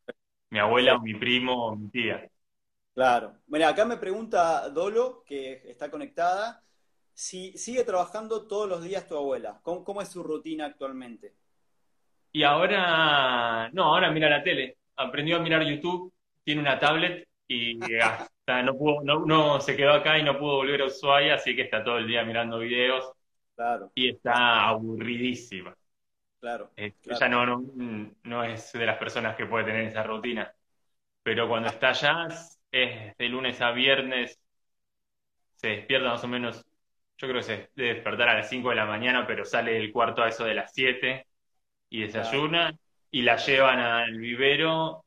mi 0.51 0.59
abuela 0.59 0.97
o 0.97 1.01
mi 1.01 1.15
primo 1.15 1.67
o 1.67 1.77
mi 1.77 1.89
tía. 1.91 2.29
Claro. 2.95 3.37
Bueno, 3.47 3.67
acá 3.67 3.85
me 3.85 3.97
pregunta 3.97 4.69
Dolo, 4.69 5.23
que 5.25 5.63
está 5.65 5.91
conectada, 5.91 6.63
si 7.13 7.57
sigue 7.57 7.85
trabajando 7.85 8.47
todos 8.47 8.69
los 8.69 8.83
días 8.83 9.07
tu 9.07 9.17
abuela. 9.17 9.61
¿Cómo, 9.63 9.85
cómo 9.85 10.03
es 10.03 10.09
su 10.09 10.23
rutina 10.23 10.67
actualmente? 10.67 11.35
Y 12.33 12.43
ahora, 12.43 13.71
no, 13.73 13.85
ahora 13.85 14.11
mira 14.11 14.29
la 14.29 14.43
tele. 14.43 14.79
Aprendió 14.97 15.37
a 15.37 15.41
mirar 15.41 15.63
YouTube, 15.63 16.13
tiene 16.45 16.61
una 16.61 16.79
tablet 16.79 17.27
y 17.47 17.79
hasta 18.01 18.63
no 18.63 18.77
pudo, 18.77 19.03
no, 19.03 19.25
no, 19.27 19.61
se 19.61 19.77
quedó 19.77 19.93
acá 19.93 20.19
y 20.19 20.23
no 20.23 20.39
pudo 20.39 20.57
volver 20.57 20.83
a 20.83 20.87
Ushuaia, 20.87 21.35
así 21.35 21.55
que 21.55 21.63
está 21.63 21.83
todo 21.83 21.99
el 21.99 22.07
día 22.07 22.25
mirando 22.25 22.59
videos. 22.59 23.13
Claro. 23.55 23.91
Y 23.95 24.11
está 24.11 24.69
aburridísima. 24.69 25.77
Claro, 26.41 26.71
Ella 26.77 27.29
no, 27.29 27.47
no, 28.25 28.45
es 28.45 28.73
de 28.73 28.87
las 28.87 28.99
personas 28.99 29.37
que 29.37 29.47
puede 29.47 29.67
tener 29.67 29.83
esa 29.87 30.03
rutina. 30.03 30.53
Pero 31.23 31.49
cuando 31.49 31.69
está 31.71 31.91
allá, 31.91 32.29
es 32.73 33.17
de 33.19 33.29
lunes 33.29 33.61
a 33.61 33.73
viernes, 33.73 34.41
se 35.55 35.69
despierta 35.69 36.09
más 36.11 36.25
o 36.25 36.29
menos, 36.29 36.65
yo 37.19 37.29
creo 37.29 37.37
que 37.41 37.43
se 37.43 37.71
debe 37.75 37.95
despertar 37.95 38.29
a 38.31 38.35
las 38.35 38.49
5 38.49 38.71
de 38.71 38.77
la 38.77 38.87
mañana, 38.87 39.27
pero 39.27 39.45
sale 39.45 39.75
del 39.75 39.93
cuarto 39.93 40.23
a 40.23 40.29
eso 40.29 40.45
de 40.45 40.55
las 40.55 40.73
7 40.73 41.27
y 41.91 42.03
desayuna 42.03 42.73
y 43.11 43.23
la 43.23 43.37
llevan 43.37 43.81
al 43.81 44.19
vivero 44.19 45.05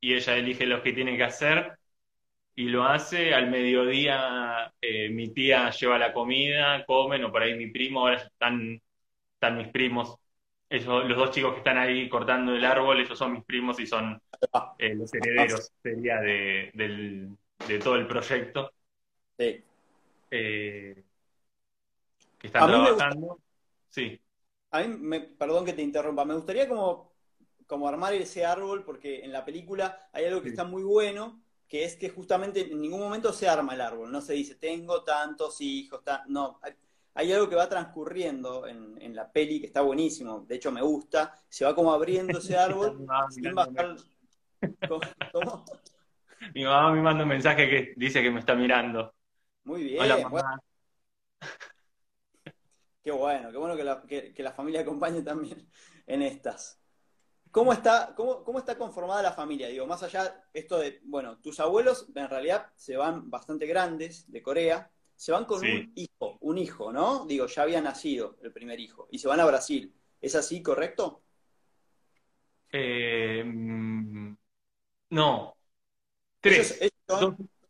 y 0.00 0.14
ella 0.14 0.36
elige 0.36 0.66
lo 0.66 0.82
que 0.82 0.92
tiene 0.92 1.16
que 1.16 1.24
hacer 1.24 1.78
y 2.56 2.64
lo 2.68 2.84
hace. 2.84 3.34
Al 3.34 3.50
mediodía 3.50 4.72
eh, 4.80 5.10
mi 5.10 5.32
tía 5.34 5.70
lleva 5.70 5.98
la 5.98 6.12
comida, 6.12 6.84
comen, 6.86 7.24
o 7.24 7.32
por 7.32 7.42
ahí 7.42 7.56
mi 7.56 7.70
primo, 7.70 8.00
ahora 8.02 8.16
están, 8.18 8.80
están 9.34 9.58
mis 9.58 9.68
primos. 9.70 10.16
Ellos, 10.70 11.04
los 11.06 11.16
dos 11.16 11.30
chicos 11.30 11.52
que 11.52 11.58
están 11.58 11.78
ahí 11.78 12.08
cortando 12.08 12.54
el 12.54 12.64
árbol, 12.64 13.00
ellos 13.00 13.18
son 13.18 13.32
mis 13.32 13.44
primos 13.44 13.80
y 13.80 13.86
son 13.86 14.20
eh, 14.78 14.94
los 14.94 15.12
herederos, 15.14 15.72
sería, 15.82 16.20
de, 16.20 16.70
de 17.66 17.78
todo 17.78 17.96
el 17.96 18.06
proyecto. 18.06 18.70
Sí. 19.38 19.64
Eh, 20.30 21.04
que 22.38 22.46
están 22.46 22.68
trabajando. 22.68 23.40
Sí. 23.88 24.20
A 24.70 24.82
mí, 24.82 24.96
me, 24.98 25.20
perdón 25.20 25.64
que 25.64 25.72
te 25.72 25.82
interrumpa, 25.82 26.24
me 26.24 26.34
gustaría 26.34 26.68
como, 26.68 27.12
como 27.66 27.88
armar 27.88 28.12
ese 28.14 28.44
árbol, 28.44 28.84
porque 28.84 29.24
en 29.24 29.32
la 29.32 29.44
película 29.44 30.08
hay 30.12 30.26
algo 30.26 30.42
que 30.42 30.50
está 30.50 30.64
muy 30.64 30.82
bueno, 30.82 31.42
que 31.66 31.84
es 31.84 31.96
que 31.96 32.10
justamente 32.10 32.70
en 32.70 32.80
ningún 32.80 33.00
momento 33.00 33.32
se 33.32 33.48
arma 33.48 33.74
el 33.74 33.80
árbol, 33.80 34.12
no 34.12 34.20
se 34.20 34.34
dice, 34.34 34.54
tengo 34.56 35.02
tantos 35.04 35.60
hijos, 35.60 36.02
no, 36.28 36.60
hay, 37.14 37.32
algo 37.32 37.48
que 37.48 37.56
va 37.56 37.68
transcurriendo 37.68 38.66
en, 38.66 39.14
la 39.14 39.32
peli 39.32 39.60
que 39.60 39.66
está 39.66 39.80
buenísimo, 39.80 40.44
de 40.46 40.54
hecho 40.54 40.70
me 40.70 40.82
gusta, 40.82 41.34
se 41.48 41.64
va 41.64 41.74
como 41.74 41.92
abriendo 41.92 42.38
ese 42.38 42.56
árbol 42.58 43.06
sin 43.30 43.54
bajar... 43.54 43.96
¿Cómo? 45.32 45.64
Mi 46.54 46.64
mamá 46.64 46.92
me 46.92 47.02
manda 47.02 47.22
un 47.24 47.28
mensaje 47.28 47.68
que 47.68 47.94
dice 47.96 48.22
que 48.22 48.30
me 48.30 48.40
está 48.40 48.54
mirando. 48.54 49.14
Muy 49.64 49.84
bien. 49.84 50.02
Qué 53.02 53.12
bueno, 53.12 53.50
qué 53.50 53.56
bueno 53.56 53.74
que 53.74 54.42
la, 54.42 54.52
familia 54.52 54.82
acompañe 54.82 55.22
también 55.22 55.66
en 56.06 56.20
estas. 56.20 56.78
¿Cómo 57.50 57.72
está, 57.72 58.12
cómo, 58.14 58.44
cómo, 58.44 58.58
está 58.58 58.76
conformada 58.76 59.22
la 59.22 59.32
familia? 59.32 59.68
Digo, 59.68 59.86
más 59.86 60.02
allá, 60.02 60.44
esto 60.52 60.78
de, 60.78 61.00
bueno, 61.04 61.38
tus 61.38 61.58
abuelos 61.58 62.06
en 62.14 62.28
realidad 62.28 62.66
se 62.76 62.98
van 62.98 63.30
bastante 63.30 63.64
grandes 63.64 64.30
de 64.30 64.42
Corea, 64.42 64.90
se 65.18 65.32
van 65.32 65.46
con 65.46 65.58
un 65.58 65.92
hijo, 65.96 66.38
un 66.42 66.58
hijo, 66.58 66.92
¿no? 66.92 67.26
Digo, 67.26 67.46
ya 67.46 67.62
había 67.62 67.80
nacido 67.80 68.36
el 68.40 68.52
primer 68.52 68.78
hijo, 68.78 69.08
y 69.10 69.18
se 69.18 69.26
van 69.26 69.40
a 69.40 69.46
Brasil. 69.46 69.92
¿Es 70.20 70.36
así, 70.36 70.62
correcto? 70.62 71.22
Eh, 72.70 73.42
mm, 73.44 74.36
no. 75.10 75.56
Tres. 76.40 76.78
se 76.78 76.90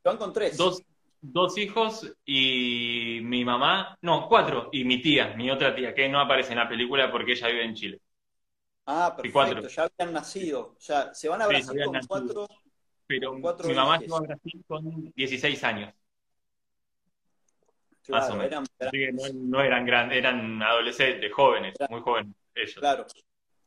van 0.04 0.18
con 0.18 0.30
tres. 0.34 0.58
Dos, 0.58 0.82
dos 1.22 1.56
hijos 1.56 2.14
y 2.26 3.20
mi 3.22 3.46
mamá, 3.46 3.96
no, 4.02 4.28
cuatro, 4.28 4.68
y 4.70 4.84
mi 4.84 5.00
tía, 5.00 5.34
mi 5.34 5.50
otra 5.50 5.74
tía, 5.74 5.94
que 5.94 6.06
no 6.06 6.20
aparece 6.20 6.52
en 6.52 6.58
la 6.58 6.68
película 6.68 7.10
porque 7.10 7.32
ella 7.32 7.48
vive 7.48 7.64
en 7.64 7.74
Chile. 7.74 8.00
Ah, 8.84 9.14
perfecto, 9.16 9.68
ya 9.68 9.88
habían 9.98 10.12
nacido, 10.12 10.74
o 10.76 10.80
sea, 10.80 11.14
se 11.14 11.30
van 11.30 11.40
a 11.40 11.46
Brasil 11.46 11.80
con 11.82 11.98
cuatro. 12.06 12.46
Pero 13.06 13.32
mi 13.32 13.74
mamá 13.74 13.98
llegó 13.98 14.16
a 14.18 14.20
Brasil 14.20 14.62
con 14.66 15.12
16 15.16 15.64
años. 15.64 15.94
Claro, 18.08 18.42
eran, 18.42 18.64
no, 19.50 19.62
eran 19.62 19.84
grandes, 19.84 20.16
eran 20.16 20.62
adolescentes, 20.62 21.30
jóvenes, 21.30 21.74
muy 21.90 22.00
jóvenes 22.00 22.34
ellos. 22.54 22.78
Claro, 22.78 23.06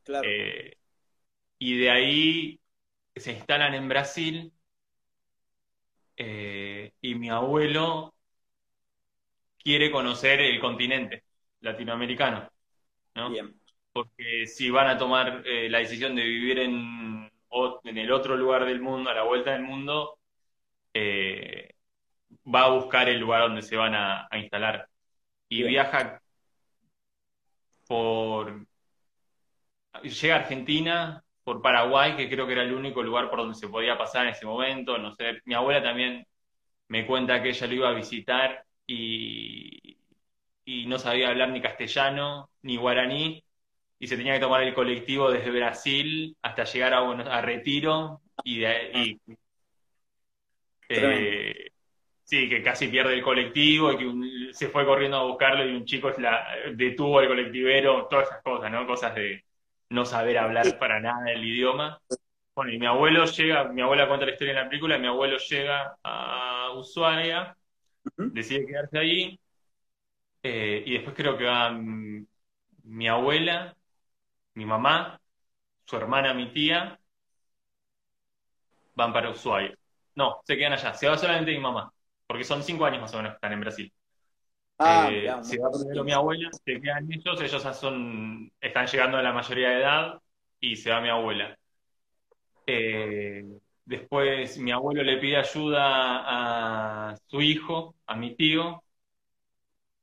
claro. 0.04 0.28
Eh, 0.28 0.78
y 1.60 1.78
de 1.78 1.92
ahí 1.92 2.60
se 3.16 3.34
instalan 3.34 3.76
en 3.76 3.88
Brasil 3.88 4.52
eh, 6.18 6.92
y 7.02 7.14
mi 7.14 7.30
abuelo 7.30 8.16
quiere 9.60 9.92
conocer 9.92 10.42
el 10.42 10.60
continente 10.60 11.24
latinoamericano, 11.60 12.50
¿no? 13.14 13.32
Porque 13.94 14.48
si 14.48 14.72
van 14.72 14.88
a 14.88 14.98
tomar 14.98 15.44
eh, 15.46 15.70
la 15.70 15.78
decisión 15.80 16.16
de 16.16 16.24
vivir 16.24 16.58
en, 16.60 17.32
en, 17.84 17.98
el 17.98 18.12
otro 18.12 18.36
lugar 18.36 18.66
del 18.66 18.82
mundo, 18.82 19.12
a 19.12 19.14
la 19.14 19.24
vuelta 19.24 19.52
del 19.52 19.62
mundo, 19.62 20.18
eh, 20.96 21.76
va 22.46 22.64
a 22.64 22.70
buscar 22.70 23.10
el 23.10 23.20
lugar 23.20 23.42
donde 23.44 23.62
se 23.62 23.76
van 23.78 23.96
a, 23.96 24.28
instalar. 24.34 24.88
Y 25.50 25.64
viaja 25.64 26.22
por... 27.88 28.66
Llega 30.04 30.36
a 30.36 30.40
Argentina, 30.40 31.24
por 31.44 31.62
Paraguay, 31.62 32.16
que 32.16 32.30
creo 32.30 32.48
que 32.48 32.54
era 32.54 32.64
el 32.64 32.74
único 32.74 33.04
lugar 33.04 33.30
por 33.30 33.40
donde 33.40 33.56
se 33.56 33.68
podía 33.68 33.98
pasar 33.98 34.26
en 34.26 34.34
ese 34.34 34.46
momento, 34.46 34.98
no 34.98 35.14
sé, 35.16 35.42
mi 35.46 35.54
abuela 35.54 35.84
también 35.84 36.26
me 36.88 37.06
cuenta 37.06 37.42
que 37.42 37.50
ella 37.50 37.68
lo 37.68 37.74
iba 37.74 37.90
a 37.90 37.94
visitar 37.94 38.66
y, 38.88 39.98
y 40.66 40.86
no 40.88 40.98
sabía 41.00 41.30
hablar 41.30 41.50
ni 41.50 41.62
castellano 41.62 42.50
ni 42.62 42.78
guaraní 42.78 43.44
y 44.00 44.08
se 44.08 44.18
tenía 44.18 44.34
que 44.34 44.40
tomar 44.40 44.64
el 44.64 44.74
colectivo 44.74 45.32
desde 45.32 45.52
Brasil 45.52 46.36
hasta 46.42 46.64
llegar 46.64 46.94
a, 46.94 47.00
a 47.00 47.42
Retiro 47.42 48.22
y, 48.44 48.60
de, 48.60 49.20
eh, 50.90 51.71
sí, 52.32 52.48
que 52.48 52.64
casi 52.64 52.88
pierde 52.88 53.14
el 53.14 53.24
colectivo 53.24 53.92
y 53.92 53.98
que 53.98 54.54
se 54.54 54.70
fue 54.70 54.86
corriendo 54.86 55.18
a 55.18 55.26
buscarlo 55.26 55.66
y 55.66 55.76
un 55.76 55.84
chico 55.84 56.10
la, 56.18 56.48
detuvo 56.74 57.20
al 57.20 57.28
colectivero, 57.28 58.08
todas 58.10 58.30
esas 58.30 58.42
cosas, 58.42 58.72
¿no? 58.72 58.88
Cosas 58.88 59.14
de, 59.16 59.44
no 59.90 60.06
saber 60.06 60.38
hablar 60.38 60.80
para 60.80 61.02
nada 61.02 61.30
el 61.30 61.44
idioma. 61.44 62.02
Bueno, 62.56 62.72
y 62.72 62.80
mi 62.80 62.86
abuelo 62.86 63.26
llega, 63.26 63.66
mi 63.66 63.82
abuela 63.82 64.08
cuenta 64.08 64.26
la 64.26 64.32
historia 64.32 64.52
en 64.52 64.60
la 64.60 64.70
película, 64.70 64.98
mi 64.98 65.08
abuelo 65.08 65.38
llega 65.40 65.98
a 66.04 66.72
Ushuaia, 66.78 67.54
decide 68.16 68.66
quedarse 68.66 68.98
ahí, 68.98 69.40
eh, 70.44 70.84
y 70.86 70.94
después 70.94 71.16
creo 71.18 71.38
que 71.38 71.44
va 71.44 71.78
mi 72.84 73.08
abuela, 73.10 73.76
mi 74.54 74.66
mamá, 74.66 75.20
su 75.84 75.98
hermana, 75.98 76.34
mi 76.34 76.54
tía, 76.54 76.98
van 78.96 79.12
para 79.12 79.32
Ushuaia. 79.32 79.78
No, 80.16 80.40
se 80.46 80.56
quedan 80.56 80.74
allá, 80.74 80.94
se 80.94 81.10
va 81.10 81.18
solamente 81.18 81.52
mi 81.52 81.60
mamá, 81.60 81.92
porque 82.32 82.46
son 82.46 82.64
cinco 82.64 82.86
años 82.86 83.02
más 83.02 83.14
o 83.14 83.18
menos 83.18 83.34
que 83.34 83.36
están 83.36 83.52
en 83.52 83.60
Brasil. 83.60 83.94
Ah, 84.80 85.10
eh, 85.14 85.38
si 85.42 85.58
va 85.58 85.70
primero 85.72 86.04
mi 86.06 86.14
abuela, 86.14 86.50
se 86.54 86.82
quedan 86.82 87.12
ellos, 87.12 87.42
ellos 87.42 87.64
son, 87.78 88.50
están 88.62 88.88
llegando 88.88 89.18
a 89.18 89.22
la 89.24 89.34
mayoría 89.34 89.70
de 89.72 89.80
edad 89.82 90.22
y 90.62 90.78
se 90.78 90.92
va 90.92 91.02
mi 91.02 91.10
abuela. 91.10 91.58
Eh, 92.66 93.44
después 93.86 94.58
mi 94.60 94.72
abuelo 94.72 95.04
le 95.04 95.18
pide 95.18 95.38
ayuda 95.38 97.12
a 97.12 97.18
su 97.28 97.42
hijo, 97.42 97.96
a 98.08 98.16
mi 98.16 98.36
tío. 98.36 98.82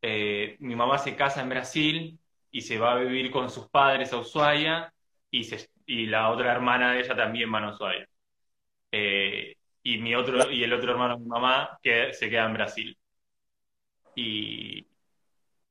Eh, 0.03 0.57
mi 0.61 0.77
mamá 0.77 0.99
se 0.99 1.17
casa 1.17 1.41
en 1.43 1.49
Brasil 1.49 2.19
y 2.51 2.61
se 2.61 2.79
va 2.79 2.93
a 2.93 2.97
vivir 2.97 3.31
con 3.31 3.51
sus 3.51 3.69
padres 3.69 4.13
a 4.13 4.19
Ushuaia 4.19 4.93
y, 5.31 5.49
y 5.87 6.07
la 6.07 6.31
otra 6.31 6.53
hermana 6.53 6.93
de 6.93 7.01
ella 7.01 7.17
también 7.17 7.53
va 7.53 7.61
a 7.65 7.75
Ushuaia. 7.75 8.09
Y, 9.89 9.99
mi 9.99 10.15
otro, 10.15 10.51
y 10.51 10.63
el 10.63 10.73
otro 10.73 10.93
hermano 10.93 11.17
de 11.17 11.23
mi 11.23 11.29
mamá 11.29 11.79
que 11.83 12.13
se 12.13 12.29
queda 12.29 12.45
en 12.47 12.55
Brasil. 12.55 12.99
Y 14.15 14.87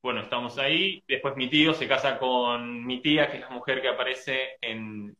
bueno, 0.01 0.21
estamos 0.21 0.57
ahí. 0.57 1.03
Después 1.07 1.35
mi 1.35 1.49
tío 1.49 1.73
se 1.73 1.87
casa 1.87 2.17
con 2.17 2.85
mi 2.85 3.01
tía, 3.01 3.29
que 3.29 3.37
es 3.37 3.41
la 3.41 3.49
mujer 3.51 3.81
que 3.81 3.89
aparece 3.89 4.57
en... 4.61 5.15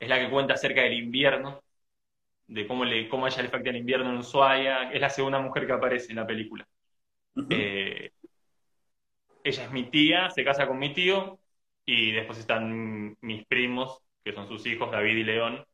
Es 0.00 0.08
la 0.08 0.18
que 0.18 0.30
cuenta 0.30 0.54
acerca 0.54 0.82
del 0.82 0.94
invierno, 0.94 1.62
de 2.48 2.66
cómo, 2.66 2.84
le, 2.84 3.08
cómo 3.08 3.26
a 3.26 3.28
ella 3.28 3.42
le 3.42 3.48
afecta 3.48 3.70
el 3.70 3.76
invierno 3.76 4.10
en 4.10 4.18
Ushuaia. 4.18 4.90
Es 4.92 5.00
la 5.00 5.10
segunda 5.10 5.38
mujer 5.38 5.66
que 5.66 5.72
aparece 5.72 6.10
en 6.10 6.16
la 6.16 6.26
película. 6.26 6.66
Eh, 7.48 8.10
ella 9.44 9.64
es 9.64 9.70
mi 9.70 9.84
tía, 9.84 10.30
se 10.30 10.44
casa 10.44 10.66
con 10.66 10.78
mi 10.78 10.92
tío, 10.92 11.38
y 11.86 12.10
después 12.10 12.38
están 12.38 13.16
mis 13.20 13.46
primos, 13.46 14.02
que 14.24 14.32
son 14.32 14.48
sus 14.48 14.66
hijos, 14.66 14.90
David 14.90 15.16
y 15.18 15.24
León, 15.24 15.64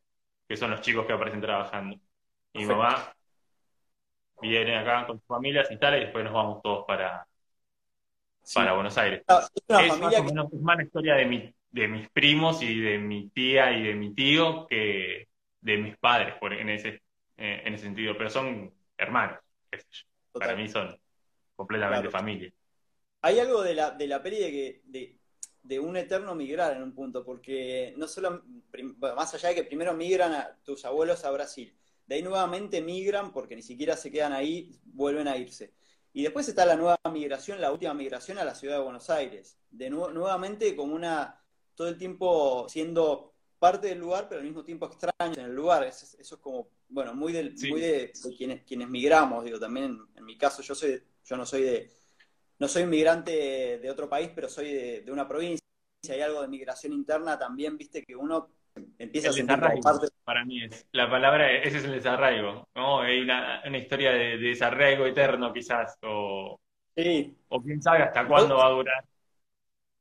que 0.49 0.57
son 0.57 0.71
los 0.71 0.81
chicos 0.81 1.07
que 1.07 1.13
aparecen 1.13 1.41
trabajando. 1.41 1.97
Y 2.55 2.61
mi 2.61 2.67
mamá 2.67 3.15
viene 4.41 4.79
acá 4.79 5.07
con 5.07 5.21
su 5.21 5.27
familia, 5.27 5.65
se 5.65 5.75
instala 5.75 5.99
y 5.99 6.05
después 6.05 6.25
nos 6.25 6.33
vamos 6.33 6.63
todos 6.63 6.87
para, 6.87 7.27
para 8.55 8.73
Buenos 8.73 8.97
Aires. 8.97 9.23
Ah, 9.29 9.47
es, 9.69 9.99
más 10.01 10.15
una 10.53 10.83
historia 10.83 11.15
de, 11.17 11.55
de 11.71 11.89
mis 11.89 12.09
primos 12.11 12.63
y 12.63 12.81
de 12.81 12.99
mi 12.99 13.29
tía 13.29 13.73
y 13.73 13.83
de 13.83 13.95
mi 13.95 14.15
tío 14.15 14.67
que 14.67 15.29
de 15.61 15.77
mis 15.77 15.97
padres, 15.99 16.35
por, 16.41 16.55
en, 16.55 16.69
ese, 16.71 17.03
eh, 17.37 17.63
en 17.65 17.75
ese 17.75 17.85
sentido, 17.85 18.17
pero 18.17 18.31
son 18.31 18.73
hermanos, 18.97 19.39
para 20.33 20.57
mí 20.57 20.69
son 20.69 20.99
completamente 21.57 22.09
familia. 22.09 22.51
Hay 23.21 23.41
algo 23.41 23.63
de 23.63 23.75
la, 23.75 23.91
de 23.91 24.07
la 24.07 24.23
peli 24.23 24.39
de 24.39 24.51
que 24.51 24.81
de, 24.85 25.18
de, 25.63 25.81
un 25.81 25.97
eterno 25.97 26.35
migrar 26.35 26.77
en 26.77 26.83
un 26.83 26.95
punto, 26.95 27.25
porque 27.25 27.95
no 27.97 28.09
solo, 28.09 28.43
más 29.17 29.35
allá 29.35 29.51
de 29.51 29.55
que 29.57 29.65
primero 29.65 29.95
migran 29.95 30.33
a 30.33 30.59
tus 30.65 30.85
abuelos 30.85 31.25
a 31.25 31.31
Brasil, 31.31 31.77
de 32.07 32.15
ahí 32.15 32.23
nuevamente 32.23 32.81
migran 32.81 33.33
porque 33.33 33.55
ni 33.55 33.63
siquiera 33.63 33.97
se 33.97 34.11
quedan 34.11 34.33
ahí, 34.33 34.79
vuelven 34.85 35.29
a 35.29 35.37
irse. 35.37 35.75
Y 36.13 36.23
después 36.23 36.49
está 36.49 36.65
la 36.65 36.75
nueva 36.75 36.99
migración, 37.13 37.61
la 37.61 37.71
última 37.71 37.95
migración 37.95 38.39
a 38.39 38.45
la 38.45 38.55
ciudad 38.55 38.79
de 38.79 38.83
Buenos 38.85 39.11
Aires. 39.11 39.59
De 39.71 39.91
nuevamente 39.91 40.75
como 40.75 40.95
una, 40.95 41.45
todo 41.75 41.89
el 41.89 41.99
tiempo 41.99 42.67
siendo 42.69 43.35
parte 43.59 43.89
del 43.89 43.99
lugar, 43.99 44.27
pero 44.29 44.41
al 44.41 44.47
mismo 44.47 44.65
tiempo 44.65 44.87
extraños 44.87 45.37
en 45.37 45.45
el 45.45 45.55
lugar. 45.55 45.85
Eso, 45.85 46.17
es 46.19 46.37
como, 46.41 46.71
bueno, 46.89 47.15
muy, 47.15 47.33
del, 47.33 47.55
muy 47.69 47.81
de, 47.81 48.13
quienes, 48.37 48.65
quienes 48.65 48.89
migramos, 48.89 49.45
digo, 49.45 49.59
también 49.59 49.99
en, 50.15 50.25
mi 50.25 50.37
caso, 50.39 50.63
yo 50.63 50.75
soy, 50.75 51.03
yo 51.25 51.37
no 51.37 51.45
soy 51.45 51.63
de, 51.63 51.91
no 52.59 52.69
soy 52.69 52.83
inmigrante 52.83 53.79
de 53.79 53.91
otro 53.91 54.09
país, 54.09 54.31
pero 54.35 54.49
soy 54.49 54.73
de, 54.73 55.01
de 55.03 55.13
una 55.13 55.29
provincia, 55.29 55.65
si 56.03 56.13
hay 56.13 56.21
algo 56.21 56.43
de 56.43 56.49
migración 56.49 56.93
interna, 56.93 57.39
también 57.39 57.77
viste 57.77 58.05
que 58.05 58.17
uno 58.17 58.49
empieza 58.99 59.31
a 59.31 59.33
sentir 59.33 59.59
parte. 59.59 60.09
Para 60.25 60.45
mí 60.45 60.63
es, 60.63 60.87
la 60.93 61.11
palabra, 61.11 61.51
ese 61.53 61.79
es 61.79 61.85
el 61.85 61.93
desarraigo, 61.93 62.69
¿no? 62.75 63.01
Hay 63.01 63.21
una, 63.21 63.63
una 63.67 63.79
historia 63.79 64.13
de, 64.13 64.39
desarraigo 64.39 65.07
eterno 65.07 65.53
quizás, 65.53 65.97
o, 66.03 66.61
sí. 66.97 67.37
o 67.49 67.63
quién 67.63 67.83
sabe 67.83 68.03
hasta 68.03 68.27
cuándo 68.27 68.57
va 68.57 68.67
a 68.67 68.71
durar. 68.71 69.05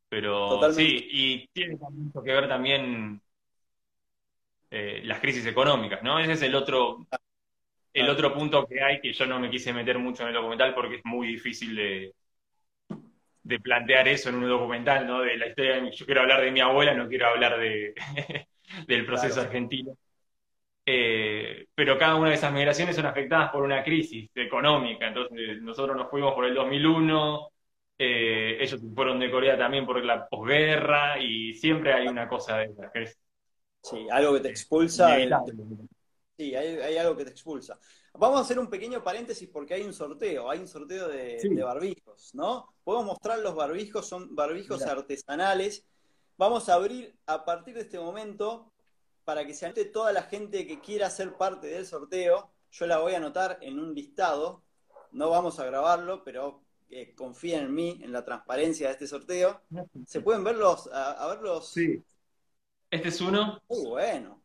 Pero 0.09 0.71
sí, 0.71 1.07
y 1.11 1.47
tiene 1.47 1.75
mucho 1.75 2.23
que 2.23 2.31
ver 2.31 2.47
también 2.47 3.21
eh, 4.71 5.01
las 5.03 5.19
crisis 5.19 5.45
económicas, 5.45 6.01
¿no? 6.01 6.17
Ese 6.19 6.33
es 6.33 6.41
el 6.43 6.55
otro, 6.55 7.05
el 7.93 8.09
otro 8.09 8.33
punto 8.33 8.65
que 8.65 8.81
hay 8.81 9.01
que 9.01 9.11
yo 9.11 9.25
no 9.25 9.39
me 9.39 9.49
quise 9.49 9.73
meter 9.73 9.99
mucho 9.99 10.23
en 10.23 10.29
el 10.29 10.35
documental 10.35 10.73
porque 10.73 10.95
es 10.95 11.05
muy 11.05 11.27
difícil 11.27 11.75
de, 11.75 12.13
de 13.47 13.59
plantear 13.59 14.07
eso 14.09 14.29
en 14.29 14.35
un 14.35 14.49
documental, 14.49 15.07
¿no? 15.07 15.21
De 15.21 15.37
la 15.37 15.47
historia 15.47 15.81
de 15.81 15.91
yo 15.91 16.05
quiero 16.05 16.21
hablar 16.21 16.41
de 16.41 16.51
mi 16.51 16.59
abuela, 16.59 16.93
no 16.93 17.07
quiero 17.07 17.27
hablar 17.27 17.57
de 17.59 17.95
del 18.87 19.05
proceso 19.05 19.39
argentino. 19.41 19.97
Eh, 20.85 21.67
pero 21.73 21.97
cada 21.97 22.15
una 22.15 22.29
de 22.29 22.35
esas 22.35 22.53
migraciones 22.53 22.95
son 22.95 23.05
afectadas 23.05 23.51
por 23.51 23.63
una 23.63 23.83
crisis 23.83 24.29
económica. 24.35 25.07
Entonces, 25.07 25.61
nosotros 25.61 25.95
nos 25.95 26.09
fuimos 26.09 26.33
por 26.33 26.45
el 26.45 26.53
2001, 26.53 27.49
eh, 27.97 28.57
ellos 28.59 28.81
fueron 28.93 29.19
de 29.19 29.31
Corea 29.31 29.57
también 29.57 29.85
por 29.85 30.03
la 30.03 30.27
posguerra, 30.27 31.19
y 31.19 31.53
siempre 31.53 31.93
hay 31.93 32.07
una 32.07 32.27
cosa 32.27 32.57
de 32.57 32.65
esa, 32.65 32.91
que 32.91 33.03
es. 33.03 33.19
Sí, 33.81 34.07
algo 34.11 34.33
que 34.33 34.39
te 34.41 34.49
expulsa. 34.49 35.17
Sí, 36.37 36.55
hay, 36.55 36.97
algo 36.97 37.17
que 37.17 37.25
te 37.25 37.31
expulsa. 37.31 37.79
Vamos 38.13 38.39
a 38.39 38.43
hacer 38.43 38.59
un 38.59 38.69
pequeño 38.69 39.03
paréntesis 39.03 39.49
porque 39.49 39.73
hay 39.73 39.83
un 39.83 39.93
sorteo, 39.93 40.49
hay 40.49 40.59
un 40.59 40.67
sorteo 40.67 41.07
de, 41.07 41.63
barbijos, 41.63 42.33
¿no? 42.35 42.75
Podemos 42.83 43.07
mostrar 43.07 43.39
los 43.39 43.55
barbijos, 43.55 44.07
son 44.07 44.35
barbijos 44.35 44.81
artesanales 44.83 45.85
Vamos 46.37 46.69
a 46.69 46.75
abrir 46.75 47.17
a 47.25 47.45
partir 47.45 47.73
de 47.73 47.81
este 47.81 47.99
momento 47.99 48.71
para 49.25 49.45
que 49.45 49.55
se 49.55 49.65
anote 49.65 49.85
toda 49.85 50.13
la 50.13 50.21
gente 50.21 50.67
que 50.67 50.79
quiera 50.79 51.09
ser 51.09 51.35
parte 51.35 51.65
del 51.65 51.87
sorteo. 51.87 52.51
Yo 52.69 52.85
la 52.85 52.99
voy 52.99 53.13
a 53.13 53.17
anotar 53.17 53.57
en 53.61 53.79
un 53.79 53.95
listado. 53.95 54.61
No 55.11 55.31
vamos 55.31 55.59
a 55.59 55.65
grabarlo, 55.65 56.23
pero 56.23 56.61
eh, 56.91 57.15
confíen 57.15 57.65
en 57.65 57.73
mí, 57.73 57.99
en 58.03 58.11
la 58.11 58.23
transparencia 58.23 58.85
de 58.85 58.93
este 58.93 59.07
sorteo. 59.07 59.63
¿Se 60.05 60.21
pueden 60.21 60.43
ver 60.43 60.57
los, 60.57 60.87
a, 60.93 61.25
ver 61.27 61.41
los? 61.41 61.69
Sí. 61.69 62.03
Este 62.91 63.07
es 63.07 63.19
uno. 63.19 63.59
Muy 63.67 63.87
bueno. 63.87 64.36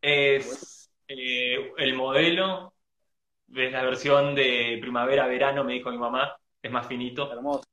Es 0.00 0.90
eh, 1.08 1.72
el 1.76 1.94
modelo 1.94 2.74
de 3.46 3.70
la 3.70 3.82
versión 3.82 4.34
de 4.34 4.78
primavera-verano, 4.80 5.64
me 5.64 5.74
dijo 5.74 5.90
mi 5.90 5.98
mamá. 5.98 6.36
Es 6.62 6.70
más 6.70 6.86
finito. 6.86 7.30
Hermoso. 7.32 7.64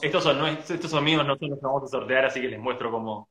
Estos 0.00 0.24
son, 0.24 0.46
estos 0.46 0.90
son 0.90 1.04
míos, 1.04 1.26
no 1.26 1.36
son 1.36 1.50
los 1.50 1.60
vamos 1.60 1.84
a 1.84 1.88
sortear, 1.88 2.24
así 2.24 2.40
que 2.40 2.48
les 2.48 2.58
muestro 2.58 2.90
cómo, 2.90 3.28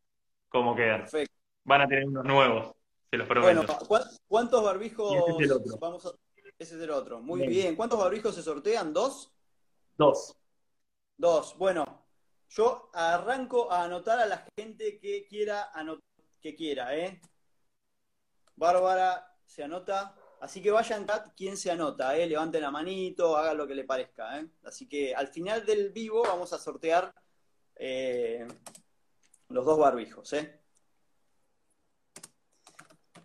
cómo 0.49 0.75
quedan. 0.75 1.01
Perfecto. 1.01 1.33
Van 1.63 1.81
a 1.81 1.87
tener 1.87 2.05
unos 2.05 2.25
nuevos, 2.25 2.75
se 3.09 3.17
los 3.17 3.27
prometo. 3.27 3.65
Bueno, 3.87 4.07
¿cuántos 4.27 4.63
barbijos 4.63 5.15
ese 5.15 5.31
es 5.31 5.39
el 5.39 5.51
otro. 5.51 5.77
vamos 5.79 6.05
a... 6.05 6.11
Ese 6.59 6.75
es 6.75 6.81
el 6.81 6.91
otro. 6.91 7.21
Muy 7.21 7.47
bien. 7.47 7.75
¿Cuántos 7.75 7.99
barbijos 7.99 8.35
se 8.35 8.43
sortean? 8.43 8.93
¿Dos? 8.93 9.31
Dos. 9.97 10.35
Dos. 11.17 11.57
Bueno, 11.57 12.05
yo 12.49 12.89
arranco 12.93 13.71
a 13.71 13.83
anotar 13.83 14.19
a 14.19 14.25
la 14.25 14.45
gente 14.55 14.99
que 14.99 15.25
quiera, 15.27 15.69
que 16.41 16.55
quiera, 16.55 16.95
¿eh? 16.95 17.19
Bárbara 18.57 19.33
se 19.45 19.63
anota. 19.63 20.15
Así 20.41 20.61
que 20.61 20.71
vayan, 20.71 21.05
Cat, 21.05 21.33
quien 21.35 21.57
se 21.57 21.71
anota, 21.71 22.15
¿eh? 22.17 22.27
levanten 22.27 22.61
la 22.61 22.69
manito, 22.69 23.37
haga 23.37 23.53
lo 23.53 23.65
que 23.65 23.73
le 23.73 23.85
parezca. 23.85 24.39
¿eh? 24.39 24.47
Así 24.63 24.87
que 24.87 25.15
al 25.15 25.29
final 25.29 25.65
del 25.65 25.91
vivo 25.91 26.23
vamos 26.23 26.51
a 26.53 26.59
sortear 26.59 27.13
eh, 27.75 28.45
los 29.49 29.65
dos 29.65 29.79
barbijos. 29.79 30.33
¿eh? 30.33 30.59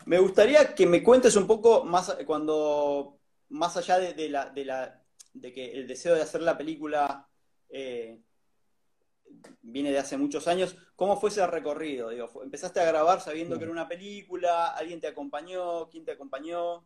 Me 0.06 0.18
gustaría 0.18 0.74
que 0.74 0.86
me 0.86 1.02
cuentes 1.02 1.36
un 1.36 1.46
poco 1.46 1.84
más 1.84 2.16
cuando 2.26 3.18
más 3.50 3.76
allá 3.76 3.98
de, 3.98 4.28
la, 4.30 4.46
de, 4.46 4.64
la, 4.64 5.02
de 5.34 5.52
que 5.52 5.72
el 5.72 5.86
deseo 5.86 6.14
de 6.14 6.22
hacer 6.22 6.40
la 6.40 6.56
película 6.56 7.28
eh, 7.68 8.20
viene 9.60 9.92
de 9.92 9.98
hace 9.98 10.16
muchos 10.16 10.48
años, 10.48 10.76
¿cómo 11.02 11.16
fue 11.16 11.30
ese 11.30 11.44
recorrido? 11.48 12.10
Digo, 12.10 12.30
¿Empezaste 12.44 12.78
a 12.78 12.84
grabar 12.84 13.20
sabiendo 13.20 13.58
que 13.58 13.64
era 13.64 13.72
una 13.72 13.88
película? 13.88 14.68
¿Alguien 14.68 15.00
te 15.00 15.08
acompañó? 15.08 15.88
¿Quién 15.88 16.04
te 16.04 16.12
acompañó? 16.12 16.84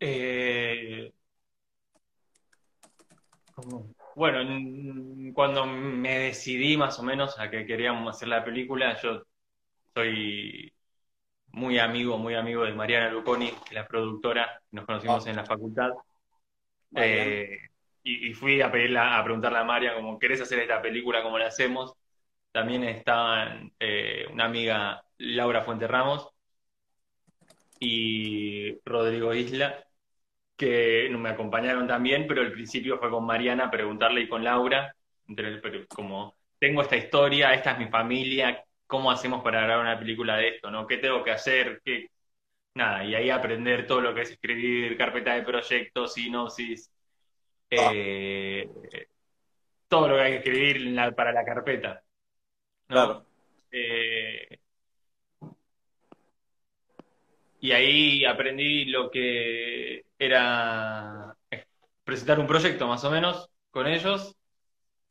Eh, 0.00 1.12
bueno, 4.14 4.38
cuando 5.34 5.66
me 5.66 6.18
decidí 6.18 6.78
más 6.78 6.98
o 6.98 7.02
menos 7.02 7.38
a 7.38 7.50
que 7.50 7.66
queríamos 7.66 8.08
hacer 8.08 8.28
la 8.28 8.42
película, 8.42 8.98
yo 9.02 9.22
soy 9.94 10.72
muy 11.48 11.78
amigo, 11.78 12.16
muy 12.16 12.36
amigo 12.36 12.64
de 12.64 12.72
Mariana 12.72 13.10
Luconi, 13.10 13.52
la 13.72 13.86
productora, 13.86 14.62
nos 14.70 14.86
conocimos 14.86 15.26
en 15.26 15.36
la 15.36 15.44
facultad. 15.44 15.90
Eh, 16.96 17.58
y, 18.02 18.32
fui 18.32 18.62
a 18.62 18.72
pedirla, 18.72 19.18
a 19.18 19.24
preguntarle 19.24 19.58
a 19.58 19.64
María 19.64 19.94
como, 19.94 20.18
¿querés 20.18 20.40
hacer 20.40 20.60
esta 20.60 20.80
película? 20.80 21.22
como 21.22 21.38
la 21.38 21.48
hacemos? 21.48 21.99
También 22.52 22.84
estaba 22.84 23.60
eh, 23.78 24.26
una 24.32 24.46
amiga, 24.46 25.02
Laura 25.18 25.62
Fuente 25.62 25.86
Ramos, 25.86 26.28
y 27.78 28.78
Rodrigo 28.84 29.34
Isla, 29.34 29.84
que 30.56 31.08
me 31.10 31.30
acompañaron 31.30 31.86
también, 31.88 32.26
pero 32.28 32.42
al 32.42 32.52
principio 32.52 32.98
fue 32.98 33.10
con 33.10 33.24
Mariana 33.24 33.70
preguntarle 33.70 34.22
y 34.22 34.28
con 34.28 34.44
Laura, 34.44 34.94
como 35.88 36.36
tengo 36.58 36.82
esta 36.82 36.96
historia, 36.96 37.54
esta 37.54 37.72
es 37.72 37.78
mi 37.78 37.88
familia, 37.88 38.62
¿cómo 38.86 39.10
hacemos 39.10 39.42
para 39.42 39.62
grabar 39.62 39.86
una 39.86 39.98
película 39.98 40.36
de 40.36 40.48
esto? 40.48 40.70
¿no? 40.70 40.86
¿Qué 40.86 40.98
tengo 40.98 41.24
que 41.24 41.30
hacer? 41.30 41.80
¿Qué? 41.84 42.10
Nada, 42.74 43.04
y 43.04 43.14
ahí 43.14 43.30
aprender 43.30 43.86
todo 43.86 44.00
lo 44.00 44.14
que 44.14 44.22
es 44.22 44.30
escribir, 44.32 44.96
carpeta 44.96 45.34
de 45.34 45.42
proyectos, 45.42 46.14
sinopsis, 46.14 46.90
eh, 47.70 48.68
todo 49.88 50.08
lo 50.08 50.16
que 50.16 50.22
hay 50.22 50.32
que 50.32 50.38
escribir 50.38 51.14
para 51.14 51.32
la 51.32 51.44
carpeta. 51.44 52.02
Claro. 52.90 53.24
Eh, 53.70 54.58
y 57.60 57.70
ahí 57.72 58.24
aprendí 58.24 58.86
lo 58.86 59.10
que 59.10 60.06
era 60.18 61.36
presentar 62.04 62.40
un 62.40 62.48
proyecto 62.48 62.88
más 62.88 63.04
o 63.04 63.10
menos 63.10 63.48
con 63.70 63.86
ellos. 63.86 64.36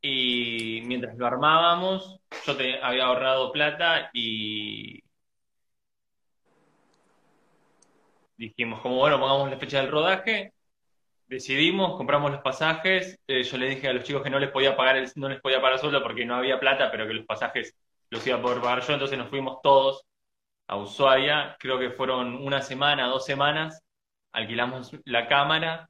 Y 0.02 0.82
mientras 0.86 1.18
lo 1.18 1.26
armábamos 1.28 2.20
yo 2.46 2.58
te, 2.58 2.82
había 2.82 3.06
ahorrado 3.06 3.52
plata 3.52 4.10
y 4.14 5.02
dijimos 8.38 8.82
como 8.82 8.98
bueno 8.98 9.20
pongamos 9.20 9.50
la 9.52 9.58
fecha 9.58 9.82
del 9.82 9.92
rodaje 9.92 10.54
decidimos 11.30 11.96
compramos 11.96 12.32
los 12.32 12.42
pasajes. 12.42 13.20
Eh, 13.28 13.44
yo 13.44 13.58
le 13.58 13.70
dije 13.70 13.88
a 13.88 13.94
los 13.94 14.04
chicos 14.04 14.24
que 14.24 14.30
no 14.30 14.40
les 14.40 14.50
podía 14.52 14.76
pagar 14.76 14.98
el, 14.98 15.10
no 15.16 15.30
les 15.30 15.40
podía 15.40 15.62
pagar 15.62 15.80
sueldo 15.80 16.04
porque 16.04 16.26
no 16.26 16.36
había 16.36 16.60
plata 16.60 16.92
pero 16.92 17.08
que 17.08 17.14
los 17.14 17.26
pasajes 17.26 17.76
los 18.10 18.26
iba 18.28 18.38
a 18.38 18.42
poder 18.42 18.62
pagar 18.62 18.82
yo. 18.82 18.94
Entonces 18.94 19.18
nos 19.18 19.30
fuimos 19.30 19.62
todos 19.62 20.04
a 20.68 20.78
Ushuaia, 20.78 21.56
creo 21.60 21.80
que 21.80 21.92
fueron 21.92 22.36
una 22.36 22.62
semana, 22.62 23.08
dos 23.08 23.26
semanas, 23.26 23.82
alquilamos 24.32 24.92
la 25.06 25.28
cámara. 25.28 25.88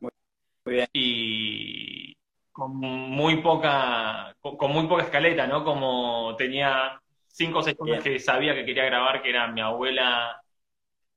Y 0.93 2.15
con 2.52 2.75
muy 2.78 3.41
poca, 3.41 4.36
con, 4.39 4.71
muy 4.71 4.88
poca 4.88 5.04
escaleta, 5.04 5.47
¿no? 5.47 5.63
Como 5.63 6.36
tenía 6.38 7.02
cinco 7.28 7.60
o 7.60 7.63
seis 7.63 7.75
cosas 7.75 8.04
que 8.04 8.19
sabía 8.19 8.54
que 8.54 8.65
quería 8.65 8.86
grabar, 8.86 9.21
que 9.21 9.30
era 9.30 9.47
mi 9.47 9.62
abuela 9.62 10.41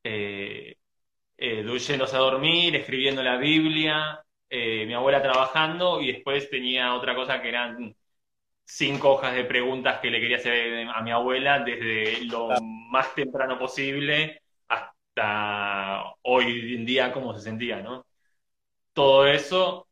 eh, 0.05 0.77
eh, 1.43 2.07
a 2.13 2.19
dormir, 2.19 2.77
escribiendo 2.77 3.23
la 3.23 3.37
Biblia, 3.37 4.23
eh, 4.49 4.87
mi 4.87 4.95
abuela 4.95 5.23
trabajando 5.23 6.01
y 6.01 6.13
después 6.13 6.51
tenía 6.51 6.95
otra 6.95 7.15
cosa 7.15 7.41
que 7.41 7.49
eran 7.49 7.95
cinco 8.65 9.13
hojas 9.13 9.35
de 9.35 9.45
preguntas 9.45 10.01
que 10.01 10.11
le 10.11 10.21
quería 10.21 10.37
hacer 10.37 10.89
a 10.89 11.03
mi 11.03 11.11
abuela 11.11 11.61
desde 11.61 12.25
lo 12.27 12.49
más 12.61 13.15
temprano 13.15 13.59
posible 13.59 14.43
hasta 14.69 16.05
hoy 16.23 16.75
en 16.77 16.85
día 16.87 17.13
cómo 17.13 17.35
se 17.35 17.41
sentía, 17.43 17.83
¿no? 17.83 18.07
Todo 18.93 19.27
eso 19.27 19.89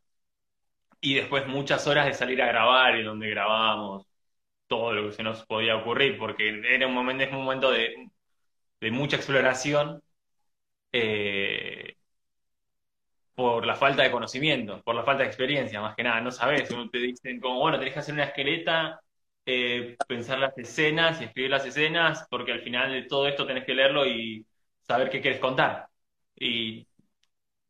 y 1.00 1.14
después 1.14 1.46
muchas 1.46 1.86
horas 1.86 2.06
de 2.06 2.14
salir 2.14 2.42
a 2.42 2.46
grabar 2.46 2.96
y 2.96 3.02
donde 3.02 3.30
grabábamos 3.30 4.06
todo 4.66 4.92
lo 4.92 5.08
que 5.08 5.16
se 5.16 5.22
nos 5.22 5.44
podía 5.46 5.76
ocurrir, 5.76 6.18
porque 6.18 6.62
era 6.64 6.86
un 6.86 6.94
momento, 6.94 7.24
es 7.24 7.32
un 7.32 7.44
momento 7.44 7.72
de, 7.72 8.08
mucha 8.90 9.16
exploración. 9.16 10.02
Eh, 10.92 11.96
por 13.34 13.64
la 13.66 13.74
falta 13.76 14.02
de 14.02 14.10
conocimiento, 14.10 14.82
por 14.82 14.94
la 14.94 15.04
falta 15.04 15.22
de 15.22 15.28
experiencia, 15.28 15.80
más 15.80 15.96
que 15.96 16.02
nada, 16.02 16.20
no 16.20 16.30
sabes, 16.30 16.68
te 16.92 16.98
dicen 16.98 17.40
como, 17.40 17.60
bueno, 17.60 17.78
tenés 17.78 17.94
que 17.94 18.00
hacer 18.00 18.14
una 18.14 18.24
esqueleta 18.24 19.00
eh, 19.46 19.96
pensar 20.06 20.38
las 20.38 20.56
escenas 20.58 21.20
y 21.20 21.24
escribir 21.24 21.50
las 21.50 21.64
escenas, 21.66 22.26
porque 22.30 22.52
al 22.52 22.60
final 22.62 22.92
de 22.92 23.02
todo 23.04 23.26
esto 23.26 23.46
tenés 23.46 23.64
que 23.64 23.74
leerlo 23.74 24.06
y 24.06 24.46
saber 24.82 25.10
qué 25.10 25.20
quieres 25.20 25.40
contar. 25.40 25.88
Y 26.36 26.86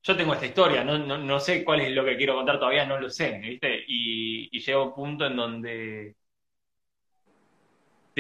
yo 0.03 0.17
tengo 0.17 0.35
esta 0.35 0.47
historia, 0.47 0.85
no, 0.85 1.41
sé 1.41 1.65
cuál 1.65 1.81
es 1.83 1.93
lo 1.93 2.05
que 2.05 2.17
quiero 2.17 2.35
contar 2.37 2.59
todavía, 2.59 2.87
no 2.87 2.99
lo 3.01 3.11
sé, 3.11 3.39
¿viste? 3.39 3.85
Y, 3.87 4.49
y 4.57 4.61
llega 4.61 4.83
un 4.83 4.95
punto 4.95 5.27
en 5.27 5.37
donde 5.37 6.17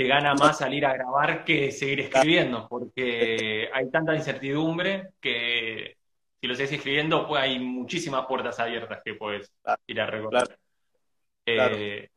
te 0.01 0.07
gana 0.07 0.33
más 0.33 0.57
salir 0.57 0.87
a 0.87 0.95
grabar 0.95 1.45
que 1.45 1.71
seguir 1.71 2.01
escribiendo, 2.01 2.67
porque 2.71 3.69
hay 3.71 3.91
tanta 3.91 4.15
incertidumbre 4.15 5.11
que 5.21 5.99
si 6.41 6.47
lo 6.47 6.55
sigues 6.55 6.73
escribiendo, 6.73 7.29
pues 7.29 7.43
hay 7.43 7.59
muchísimas 7.59 8.25
puertas 8.25 8.59
abiertas 8.59 9.03
que 9.05 9.13
puedes 9.13 9.53
ir 9.87 10.01
a 10.01 10.07
recorrer. 10.07 10.59
Eh, 11.45 12.09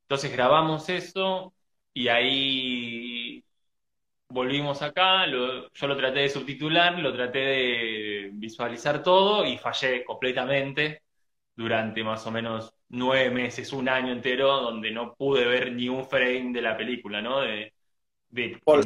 entonces 0.00 0.32
grabamos 0.32 0.88
eso 0.88 1.52
y 1.92 2.08
ahí 2.08 3.44
volvimos 4.30 4.80
acá, 4.80 5.26
yo 5.30 5.88
lo 5.88 5.96
traté 5.98 6.20
de 6.20 6.30
subtitular, 6.30 6.98
lo 6.98 7.12
traté 7.12 7.38
de 7.38 8.30
visualizar 8.32 9.02
todo 9.02 9.44
y 9.44 9.58
fallé 9.58 10.06
completamente 10.06 11.02
durante 11.54 12.02
más 12.02 12.26
o 12.26 12.30
menos 12.30 12.72
nueve 12.88 13.30
meses, 13.30 13.72
un 13.72 13.88
año 13.88 14.12
entero, 14.12 14.60
donde 14.60 14.90
no 14.90 15.14
pude 15.14 15.46
ver 15.46 15.72
ni 15.72 15.88
un 15.88 16.04
frame 16.06 16.52
de 16.52 16.62
la 16.62 16.76
película, 16.76 17.20
¿no? 17.20 17.40
De, 17.40 17.72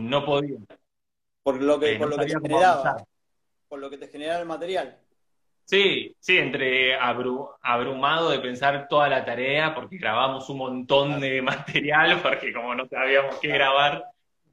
no 0.00 0.24
podía. 0.24 0.58
Por 1.42 1.60
lo 1.60 1.78
que, 1.78 1.96
por 1.96 2.10
lo 2.10 2.16
que 2.16 2.26
te 2.26 2.40
generaba. 2.40 3.04
Por 3.68 3.80
lo 3.80 3.90
que 3.90 3.98
te 3.98 4.08
generaba 4.08 4.40
el 4.40 4.46
material. 4.46 4.98
Sí, 5.64 6.14
sí, 6.18 6.38
entre 6.38 6.96
abrumado 6.96 8.30
de 8.30 8.40
pensar 8.40 8.88
toda 8.88 9.08
la 9.08 9.24
tarea, 9.24 9.74
porque 9.74 9.96
grabamos 9.96 10.48
un 10.50 10.58
montón 10.58 11.20
de 11.20 11.40
material, 11.40 12.20
porque 12.22 12.52
como 12.52 12.74
no 12.74 12.86
sabíamos 12.86 13.36
qué 13.40 13.48
grabar, 13.48 14.04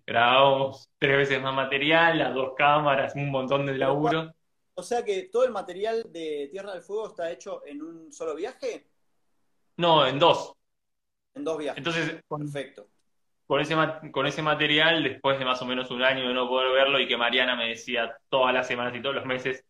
grabamos 0.06 0.90
tres 0.98 1.18
veces 1.18 1.42
más 1.42 1.54
material, 1.54 2.18
las 2.18 2.34
dos 2.34 2.54
cámaras, 2.56 3.16
un 3.16 3.32
montón 3.32 3.66
de 3.66 3.78
laburo. 3.78 4.34
O 4.76 4.84
sea 4.84 5.04
que 5.04 5.24
todo 5.24 5.44
el 5.44 5.52
material 5.52 6.06
de 6.10 6.48
Tierra 6.52 6.72
del 6.72 6.82
Fuego 6.82 7.08
está 7.08 7.30
hecho 7.32 7.64
en 7.66 7.82
un 7.82 8.14
solo 8.14 8.34
viaje. 8.36 8.88
No, 9.80 10.06
en 10.06 10.20
dos. 10.20 10.56
En 11.34 11.46
dos 11.46 11.58
viajes. 11.58 11.78
Entonces, 11.78 12.22
perfecto. 12.28 12.88
Con 13.48 13.62
ese, 13.62 13.76
con 14.12 14.28
ese 14.28 14.42
material, 14.42 15.02
después 15.02 15.40
de 15.40 15.46
más 15.46 15.62
o 15.62 15.66
menos 15.66 15.90
un 15.90 16.04
año 16.04 16.28
de 16.28 16.34
no 16.34 16.50
poder 16.50 16.74
verlo 16.74 17.00
y 17.00 17.08
que 17.08 17.16
Mariana 17.16 17.56
me 17.56 17.70
decía 17.70 18.14
todas 18.28 18.54
las 18.54 18.68
semanas 18.68 18.94
y 18.94 19.02
todos 19.02 19.16
los 19.16 19.26
meses, 19.26 19.64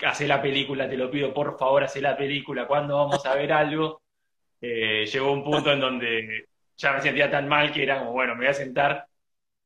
hace 0.00 0.28
la 0.28 0.42
película, 0.42 0.86
te 0.90 0.98
lo 0.98 1.10
pido, 1.10 1.32
por 1.32 1.58
favor, 1.58 1.82
hace 1.82 2.02
la 2.02 2.18
película, 2.18 2.66
¿cuándo 2.66 2.96
vamos 2.96 3.24
a 3.24 3.34
ver 3.34 3.50
algo? 3.50 4.02
Eh, 4.60 5.06
llegó 5.06 5.32
un 5.32 5.42
punto 5.42 5.72
en 5.72 5.80
donde 5.80 6.48
ya 6.76 6.92
me 6.92 7.00
sentía 7.00 7.30
tan 7.30 7.48
mal 7.48 7.72
que 7.72 7.82
era 7.82 8.00
como, 8.00 8.12
bueno, 8.12 8.34
me 8.34 8.40
voy 8.40 8.48
a 8.48 8.54
sentar. 8.54 9.06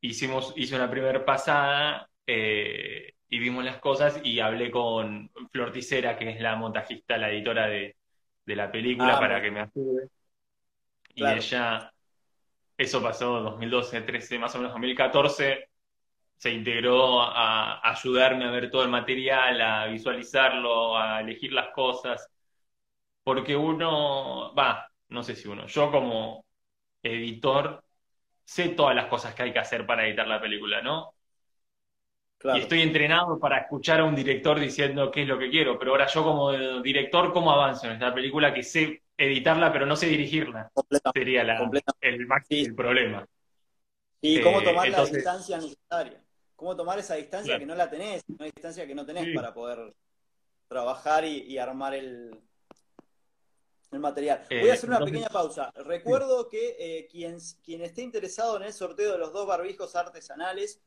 Hicimos, 0.01 0.55
hice 0.57 0.77
una 0.77 0.89
primera 0.89 1.25
pasada 1.25 2.09
eh, 2.25 3.15
y 3.29 3.39
vimos 3.41 3.65
las 3.65 3.79
cosas 3.79 4.21
y 4.23 4.39
hablé 4.39 4.71
con 4.71 5.33
Flor 5.51 5.73
Ticera, 5.73 6.17
que 6.17 6.31
es 6.31 6.41
la 6.41 6.55
montajista, 6.55 7.19
la 7.19 7.29
editora 7.31 7.67
de, 7.67 7.97
de 8.51 8.57
la 8.57 8.71
película 8.71 9.17
ah, 9.17 9.21
para 9.21 9.41
que 9.41 9.51
me 9.51 9.61
ayude. 9.61 10.09
Y 11.15 11.25
ella, 11.25 11.93
eso 12.77 13.01
pasó 13.01 13.41
2012, 13.41 14.01
13, 14.01 14.39
más 14.41 14.55
o 14.55 14.59
menos 14.59 14.73
2014, 14.73 15.69
se 16.37 16.51
integró 16.51 17.23
a, 17.23 17.81
ayudarme 17.89 18.47
a 18.47 18.51
ver 18.51 18.69
todo 18.69 18.83
el 18.83 18.89
material, 18.89 19.61
a 19.61 19.87
visualizarlo, 19.87 20.99
a 20.99 21.21
elegir 21.21 21.53
las 21.53 21.69
cosas, 21.69 22.29
porque 23.23 23.55
uno, 23.55 24.53
va, 24.53 24.89
no 25.11 25.23
sé 25.23 25.37
si 25.37 25.47
uno, 25.47 25.67
yo 25.67 25.91
como 25.93 26.45
editor 27.03 27.85
sé 28.45 28.71
todas 28.71 28.97
las 28.97 29.07
cosas 29.07 29.33
que 29.33 29.45
hay 29.45 29.53
que 29.53 29.61
hacer 29.61 29.87
para 29.87 30.07
editar 30.07 30.27
la 30.27 30.41
película, 30.41 30.83
¿no? 30.83 31.15
Y 32.43 32.59
estoy 32.59 32.81
entrenado 32.81 33.39
para 33.39 33.59
escuchar 33.59 34.01
a 34.01 34.05
un 34.05 34.15
director 34.15 34.59
diciendo 34.59 35.11
qué 35.11 35.23
es 35.23 35.29
lo 35.29 35.39
que 35.39 35.51
quiero, 35.51 35.79
pero 35.79 35.91
ahora 35.91 36.07
yo 36.07 36.25
como 36.25 36.53
director, 36.81 37.33
¿cómo 37.33 37.53
avanzo 37.53 37.87
en 37.87 37.93
esta 37.93 38.15
película 38.15 38.55
que 38.55 38.63
sé 38.63 39.03
editarla 39.17 39.71
pero 39.71 39.85
no 39.85 39.95
sé 39.95 40.07
dirigirla? 40.07 40.71
Sería 41.13 41.43
el 42.01 42.27
máximo 42.27 42.77
problema. 42.77 43.27
Y 44.23 44.41
cómo 44.41 44.61
eh, 44.61 44.65
tomar 44.65 44.89
la 44.89 45.05
distancia 45.05 45.59
necesaria. 45.59 46.23
Cómo 46.57 46.77
tomar 46.77 46.99
esa 46.99 47.15
distancia 47.15 47.59
que 47.59 47.67
no 47.67 47.75
la 47.75 47.91
tenés, 47.91 48.23
una 48.29 48.47
distancia 48.47 48.87
que 48.87 48.95
no 48.95 49.05
tenés 49.05 49.35
para 49.35 49.53
poder 49.53 49.95
trabajar 50.69 51.25
y, 51.25 51.59
armar 51.59 51.95
el, 51.95 52.39
el 53.91 53.99
material. 53.99 54.45
Voy 54.49 54.61
a 54.61 54.65
eh, 54.65 54.73
hacer 54.73 54.89
una 54.89 55.05
pequeña 55.05 55.29
pausa. 55.29 55.73
Recuerdo 55.75 56.49
que 56.49 56.77
eh, 56.79 57.09
quien, 57.11 57.39
quien 57.63 57.83
esté 57.83 58.03
interesado 58.03 58.57
en 58.57 58.63
el 58.63 58.73
sorteo 58.73 59.13
de 59.13 59.19
los 59.19 59.33
dos 59.33 59.47
barbijos 59.47 59.97
artesanales, 59.97 60.81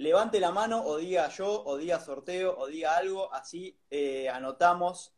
levante 0.00 0.40
la 0.40 0.50
mano 0.50 0.82
o 0.82 0.96
diga 0.96 1.28
yo, 1.28 1.62
o 1.62 1.76
diga 1.76 2.00
sorteo, 2.00 2.58
o 2.58 2.66
diga 2.68 2.96
algo, 2.96 3.32
así 3.34 3.78
eh, 3.90 4.30
anotamos. 4.30 5.12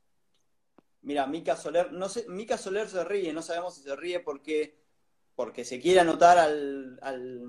Mira, 1.03 1.25
Mica 1.29 1.57
Soler, 1.57 1.92
no 1.92 2.09
sé, 2.09 2.27
Mica 2.29 2.59
Soler 2.59 2.88
se 2.88 3.05
ríe, 3.05 3.33
no 3.33 3.42
sabemos 3.42 3.77
si 3.77 3.83
se 3.83 3.95
ríe 3.95 4.18
porque, 4.18 4.77
porque 5.37 5.64
se 5.64 5.81
quiere 5.81 6.01
anotar 6.01 6.37
al, 6.37 6.99
al 7.01 7.42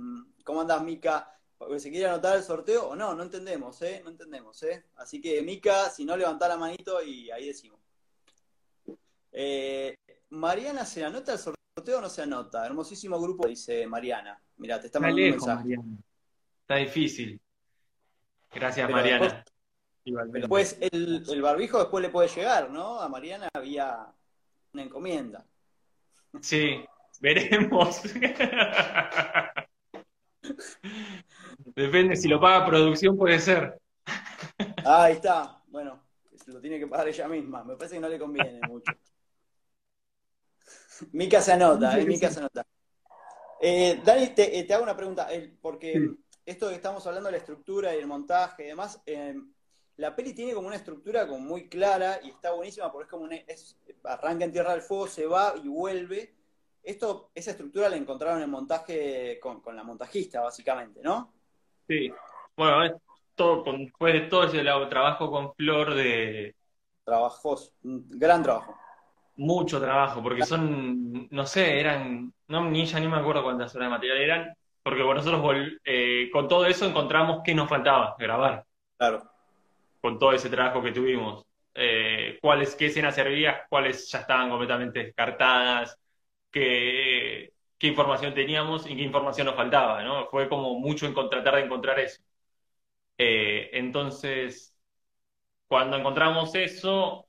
¿cómo 0.43 0.61
andas 0.61 0.83
Mica? 0.83 1.35
Porque 1.57 1.79
se 1.79 1.89
quiere 1.89 2.07
anotar 2.07 2.37
el 2.37 2.43
sorteo 2.43 2.89
o 2.89 2.95
no, 2.95 3.15
no 3.15 3.23
entendemos, 3.23 3.81
¿eh? 3.81 4.01
No 4.03 4.11
entendemos, 4.11 4.61
¿eh? 4.61 4.85
Así 4.97 5.19
que 5.19 5.41
Mica, 5.41 5.89
si 5.89 6.05
no, 6.05 6.15
levanta 6.15 6.47
la 6.47 6.57
manito 6.57 7.01
y 7.01 7.31
ahí 7.31 7.47
decimos. 7.47 7.79
Eh, 9.31 9.95
Mariana, 10.29 10.85
¿se 10.85 11.03
anota 11.03 11.33
el 11.33 11.39
sorteo 11.39 11.97
o 11.97 12.01
no 12.01 12.09
se 12.09 12.21
anota? 12.21 12.63
Hermosísimo 12.63 13.19
grupo, 13.19 13.47
dice 13.47 13.87
Mariana. 13.87 14.39
Mira, 14.57 14.79
te 14.79 14.85
está 14.85 14.99
mandando 14.99 15.23
un 15.23 15.31
mensaje. 15.31 15.77
Está 16.63 16.75
difícil. 16.77 17.41
Gracias, 18.53 18.89
Mariana. 18.89 19.43
Después, 20.05 20.77
el, 20.79 21.41
barbijo 21.41 21.79
después 21.79 22.01
le 22.01 22.09
puede 22.09 22.29
llegar, 22.29 22.69
¿no? 22.69 23.01
A 23.01 23.09
Mariana 23.09 23.49
había 23.53 24.07
una 24.73 24.83
encomienda. 24.83 25.45
Sí, 26.41 26.85
veremos. 27.19 28.01
Depende, 31.75 32.15
si 32.15 32.29
lo 32.29 32.39
paga 32.39 32.65
producción 32.65 33.17
puede 33.17 33.39
ser. 33.39 33.77
ahí 34.85 35.13
está. 35.13 35.61
Bueno, 35.67 36.01
lo 36.47 36.61
tiene 36.61 36.79
que 36.79 36.87
pagar 36.87 37.09
ella 37.09 37.27
misma. 37.27 37.65
Me 37.65 37.75
parece 37.75 37.95
que 37.95 38.01
no 38.01 38.07
le 38.07 38.19
conviene 38.19 38.61
mucho. 38.67 38.93
Mica 41.11 41.41
se 41.41 41.51
anota, 41.51 41.99
eh, 41.99 42.05
Mica 42.05 42.29
se 42.29 42.39
anota. 42.39 42.65
Eh, 43.61 44.01
Dani, 44.03 44.27
te, 44.27 44.59
eh, 44.59 44.63
te, 44.63 44.73
hago 44.73 44.83
una 44.83 44.95
pregunta, 44.95 45.27
porque 45.61 46.15
esto 46.45 46.69
que 46.69 46.75
estamos 46.75 47.05
hablando 47.07 47.27
de 47.27 47.33
la 47.33 47.37
estructura 47.37 47.95
y 47.95 47.99
el 47.99 48.07
montaje 48.07 48.63
y 48.63 48.67
demás, 48.67 49.01
eh, 49.05 49.35
la 49.97 50.15
peli 50.15 50.33
tiene 50.33 50.53
como 50.53 50.67
una 50.67 50.75
estructura 50.75 51.27
como 51.27 51.39
muy 51.39 51.69
clara 51.69 52.19
y 52.23 52.29
está 52.29 52.51
buenísima 52.51 52.91
porque 52.91 53.05
es 53.05 53.11
como 53.11 53.23
una, 53.25 53.37
arranca 54.05 54.45
en 54.45 54.51
Tierra 54.51 54.71
del 54.71 54.81
Fuego, 54.81 55.07
se 55.07 55.25
va 55.25 55.53
y 55.63 55.67
vuelve. 55.67 56.33
Esto, 56.81 57.31
esa 57.33 57.51
estructura 57.51 57.89
la 57.89 57.95
encontraron 57.95 58.41
en 58.41 58.49
montaje 58.49 59.39
con, 59.39 59.61
la 59.73 59.83
montajista, 59.83 60.41
básicamente, 60.41 61.01
¿no? 61.01 61.31
Sí. 61.87 62.11
Bueno, 62.57 62.83
es 62.83 62.93
todo, 63.35 63.63
después 63.77 64.13
de 64.13 64.21
todo 64.21 64.45
ese 64.45 64.63
trabajo 64.89 65.31
con 65.31 65.53
Flor 65.53 65.93
de... 65.93 66.55
Trabajos, 67.05 67.73
gran 67.81 68.43
trabajo. 68.43 68.75
Mucho 69.35 69.79
trabajo, 69.79 70.21
porque 70.21 70.45
son, 70.45 71.27
no 71.31 71.45
sé, 71.45 71.79
eran, 71.79 72.33
no, 72.47 72.69
ni 72.69 72.85
ya 72.85 72.99
ni 72.99 73.07
me 73.07 73.17
acuerdo 73.17 73.43
cuántas 73.43 73.73
horas 73.75 73.87
de 73.87 73.91
material 73.91 74.17
eran, 74.17 74.57
porque 74.83 75.03
nosotros 75.03 75.57
eh, 75.85 76.29
con 76.31 76.47
todo 76.47 76.65
eso 76.65 76.85
encontramos 76.85 77.41
qué 77.43 77.55
nos 77.55 77.69
faltaba 77.69 78.15
grabar. 78.19 78.65
Claro. 78.97 79.23
Con 80.01 80.19
todo 80.19 80.33
ese 80.33 80.49
trabajo 80.49 80.83
que 80.83 80.91
tuvimos. 80.91 81.45
Eh, 81.73 82.37
cuáles, 82.41 82.75
qué 82.75 82.87
escenas 82.87 83.15
servían, 83.15 83.55
cuáles 83.69 84.11
ya 84.11 84.19
estaban 84.19 84.49
completamente 84.49 85.05
descartadas, 85.05 85.97
qué, 86.51 87.53
qué 87.79 87.87
información 87.87 88.33
teníamos 88.33 88.85
y 88.89 88.95
qué 88.95 89.01
información 89.01 89.47
nos 89.47 89.55
faltaba, 89.55 90.03
¿no? 90.03 90.27
Fue 90.27 90.47
como 90.49 90.77
mucho 90.79 91.07
en 91.07 91.13
tratar 91.13 91.55
de 91.55 91.61
encontrar 91.61 91.99
eso. 91.99 92.21
Eh, 93.17 93.69
entonces, 93.73 94.75
cuando 95.67 95.97
encontramos 95.97 96.53
eso, 96.55 97.25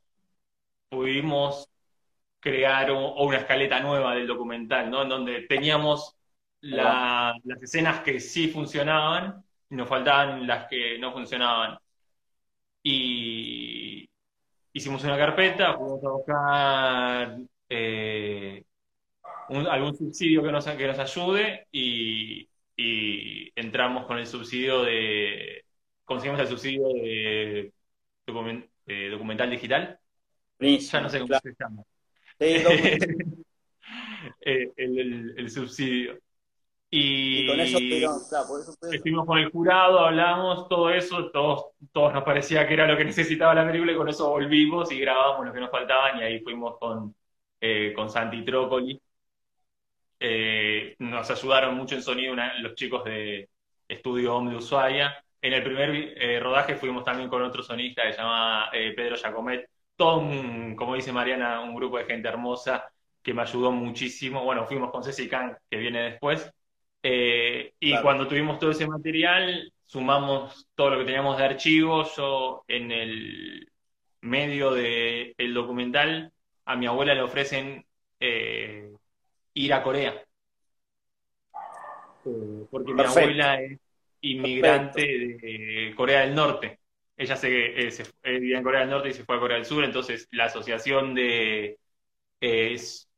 pudimos 0.88 1.70
crear 2.40 2.90
una 2.92 3.38
escaleta 3.38 3.80
nueva 3.80 4.14
del 4.14 4.26
documental, 4.26 4.90
¿no? 4.90 5.02
En 5.02 5.08
donde 5.08 5.42
teníamos 5.42 6.16
las 6.64 7.62
escenas 7.62 8.00
que 8.00 8.18
sí 8.20 8.48
funcionaban 8.48 9.44
y 9.68 9.76
nos 9.76 9.88
faltaban 9.88 10.46
las 10.46 10.66
que 10.68 10.98
no 10.98 11.12
funcionaban. 11.12 11.78
Y 12.82 14.08
hicimos 14.72 15.04
una 15.04 15.16
carpeta, 15.16 15.76
fuimos 15.76 16.04
a 16.04 16.10
buscar 16.10 17.38
eh, 17.68 18.64
algún 19.48 19.96
subsidio 19.96 20.42
que 20.42 20.52
nos, 20.52 20.66
que 20.66 20.86
nos 20.86 20.98
ayude 20.98 21.66
y, 21.72 22.48
entramos 23.56 24.06
con 24.06 24.18
el 24.18 24.26
subsidio 24.26 24.82
de. 24.82 25.64
Conseguimos 26.04 26.40
el 26.40 26.48
subsidio 26.48 26.88
de, 26.88 27.72
documental 29.10 29.50
digital. 29.50 29.98
ya 30.58 31.00
no 31.00 31.08
sé 31.08 31.20
cómo 31.20 31.38
se 31.40 31.54
llama. 31.58 31.82
eh, 34.40 34.72
el, 34.76 35.50
subsidio. 35.50 36.18
Y, 36.96 37.48
con 37.48 37.58
eso, 37.58 37.78
estuvimos 38.92 39.26
con 39.26 39.38
el 39.38 39.50
jurado, 39.50 39.98
hablamos, 39.98 40.68
todo 40.68 40.90
eso, 40.90 41.28
todos, 41.32 41.72
todos 41.90 42.14
nos 42.14 42.22
parecía 42.22 42.68
que 42.68 42.74
era 42.74 42.86
lo 42.86 42.96
que 42.96 43.04
necesitaba 43.04 43.52
la 43.52 43.66
película 43.66 43.90
y 43.90 43.96
con 43.96 44.08
eso 44.08 44.30
volvimos 44.30 44.92
y 44.92 45.00
grabamos 45.00 45.44
lo 45.44 45.52
que 45.52 45.58
nos 45.58 45.72
faltaban 45.72 46.20
y 46.20 46.22
ahí 46.22 46.38
fuimos 46.38 46.78
con, 46.78 47.12
eh, 47.60 47.92
con 47.96 48.08
Santi 48.08 48.44
Trócoli. 48.44 49.02
Eh, 50.20 50.94
nos 51.00 51.28
ayudaron 51.28 51.74
mucho 51.76 51.96
en 51.96 52.02
sonido 52.02 52.36
los 52.60 52.76
chicos 52.76 53.02
de 53.04 53.48
Estudio 53.88 54.36
Home 54.36 54.52
de 54.52 54.58
Ushuaia. 54.58 55.16
En 55.42 55.52
el 55.52 55.64
primer 55.64 56.40
rodaje 56.40 56.76
fuimos 56.76 57.02
también 57.02 57.28
con 57.28 57.42
otro 57.42 57.64
sonista 57.64 58.04
que 58.04 58.12
se 58.12 58.18
llama 58.18 58.70
Pedro 58.70 59.16
Jacomet, 59.20 59.68
todo 59.96 60.18
un, 60.18 60.76
como 60.76 60.94
dice 60.94 61.12
Mariana, 61.12 61.60
un 61.60 61.74
grupo 61.74 61.98
de 61.98 62.04
gente 62.04 62.28
hermosa 62.28 62.88
que 63.20 63.34
me 63.34 63.42
ayudó 63.42 63.72
muchísimo. 63.72 64.44
Bueno, 64.44 64.64
fuimos 64.64 64.92
con 64.92 65.02
Ceci 65.02 65.28
Kang, 65.28 65.56
que 65.68 65.76
viene 65.76 66.10
después. 66.10 66.54
Eh, 67.06 67.74
y 67.80 68.00
cuando 68.00 68.26
tuvimos 68.26 68.58
todo 68.58 68.70
ese 68.70 68.86
material, 68.86 69.70
sumamos 69.84 70.66
todo 70.74 70.90
lo 70.90 70.98
que 70.98 71.04
teníamos 71.04 71.36
de 71.36 71.44
archivos. 71.44 72.16
Yo, 72.16 72.64
en 72.66 72.90
el 72.90 73.70
medio 74.22 74.72
del 74.72 75.52
documental, 75.52 76.32
a 76.64 76.76
mi 76.76 76.86
abuela 76.86 77.14
le 77.14 77.20
ofrecen 77.20 77.84
eh, 78.18 78.90
ir 79.52 79.74
a 79.74 79.82
Corea. 79.82 80.24
Eh, 82.24 82.66
porque 82.70 82.94
mi 82.94 83.02
abuela 83.04 83.60
es 83.60 83.78
inmigrante 84.22 85.02
de 85.02 85.92
Corea 85.94 86.20
del 86.20 86.34
Norte. 86.34 86.80
Ella 87.18 87.36
se, 87.36 87.90
se 87.90 88.04
vivía 88.24 88.56
en 88.56 88.64
Corea 88.64 88.80
del 88.80 88.90
Norte 88.90 89.10
y 89.10 89.12
se 89.12 89.24
fue 89.24 89.36
a 89.36 89.40
Corea 89.40 89.58
del 89.58 89.66
Sur, 89.66 89.84
entonces 89.84 90.26
la 90.32 90.46
asociación 90.46 91.14
de, 91.14 91.78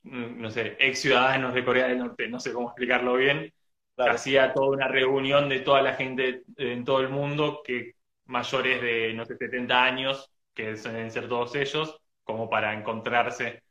Mm, 0.07 0.41
no 0.41 0.51
sé, 0.51 0.77
ex 0.79 1.01
ciudadanos 1.01 1.53
de 1.53 1.65
Corea 1.65 1.89
del 1.89 1.99
Norte, 1.99 2.29
no 2.29 2.39
sé 2.39 2.53
cómo 2.53 2.69
explicarlo 2.69 3.15
bien, 3.17 3.53
hacía 3.97 4.53
toda 4.53 4.69
una 4.69 4.89
reunión 4.89 5.49
de 5.49 5.61
toda 5.61 5.83
la 5.83 5.95
gente 5.95 6.43
en 6.57 6.85
todo 6.85 7.01
el 7.01 7.09
mundo, 7.09 7.63
que 7.65 7.95
mayores 8.27 8.83
de, 8.83 9.15
no 9.15 9.25
sé, 9.25 9.37
70 9.37 9.85
años, 9.85 10.31
que 10.55 10.75
deben 10.75 11.11
ser 11.11 11.29
todos 11.29 11.55
ellos, 11.55 12.01
como 12.25 12.49
para 12.51 12.75
encontrarse. 12.75 13.63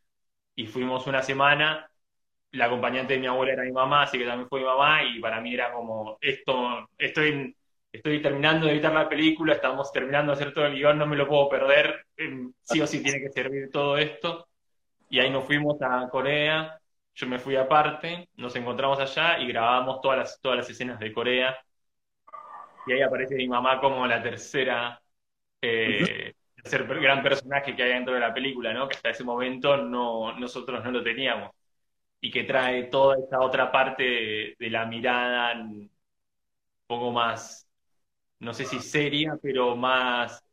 Y 0.56 0.68
fuimos 0.68 1.08
una 1.08 1.22
semana, 1.22 1.90
la 2.52 2.66
acompañante 2.66 3.14
de 3.16 3.20
mi 3.20 3.28
abuela 3.28 3.54
era 3.54 3.64
mi 3.64 3.72
mamá, 3.72 4.04
así 4.04 4.18
que 4.18 4.26
también 4.26 4.50
fue 4.50 4.62
mi 4.62 4.66
mamá, 4.66 5.04
y 5.04 5.20
para 5.20 5.42
mí 5.42 5.54
era 5.54 5.74
como, 5.74 6.18
esto, 6.22 6.90
estoy, 6.98 7.56
estoy 7.92 8.22
terminando 8.22 8.66
de 8.66 8.74
editar 8.74 8.94
la 8.94 9.10
película, 9.10 9.54
estamos 9.54 9.92
terminando 9.92 10.32
de 10.32 10.42
hacer 10.42 10.54
todo 10.54 10.66
el 10.66 10.76
guion, 10.76 10.98
no 10.98 11.06
me 11.08 11.18
lo 11.18 11.28
puedo 11.28 11.50
perder, 11.50 12.06
em, 12.18 12.54
sí 12.62 12.82
o 12.82 12.88
sí 12.88 13.04
tiene 13.04 13.20
que 13.20 13.30
servir 13.32 13.70
todo 13.72 13.98
esto 13.98 14.48
y 15.10 15.20
ahí 15.20 15.30
nos 15.30 15.46
fuimos 15.46 15.82
a 15.82 16.10
Corea, 16.10 16.80
yo 17.16 17.28
me 17.28 17.40
fui 17.40 17.56
aparte, 17.56 18.30
nos 18.36 18.56
encontramos 18.56 19.00
allá 19.00 19.40
y 19.40 19.48
grabamos 19.48 20.02
todas 20.02 20.18
las, 20.20 20.42
todas 20.42 20.58
las 20.60 20.70
escenas 20.70 21.00
de 21.00 21.14
Corea. 21.14 21.58
Y 22.88 22.92
ahí 22.94 23.02
aparece 23.02 23.36
mi 23.36 23.48
mamá 23.48 23.80
como 23.80 24.06
la 24.06 24.22
tercera, 24.22 25.02
eh, 25.62 26.34
tercer 26.56 26.86
gran 27.00 27.24
personaje 27.24 27.76
que 27.76 27.84
hay 27.84 27.94
dentro 27.94 28.14
de 28.14 28.20
la 28.20 28.34
película, 28.34 28.74
¿no? 28.74 28.88
Que 28.88 28.96
hasta 28.98 29.10
ese 29.12 29.24
momento 29.24 29.78
no, 29.78 30.38
nosotros 30.38 30.84
no 30.84 30.92
lo 30.92 31.04
teníamos. 31.04 31.52
Y 32.22 32.32
que 32.32 32.44
trae 32.44 32.86
toda 32.86 33.18
esta 33.18 33.40
otra 33.42 33.72
parte 33.72 34.56
de, 34.60 34.70
la 34.70 34.86
mirada 34.86 35.54
un 35.56 35.90
poco 36.88 37.12
más, 37.12 37.68
no 38.40 38.54
sé 38.54 38.66
si 38.66 38.80
seria, 38.80 39.38
pero 39.42 39.76
más 39.76 40.44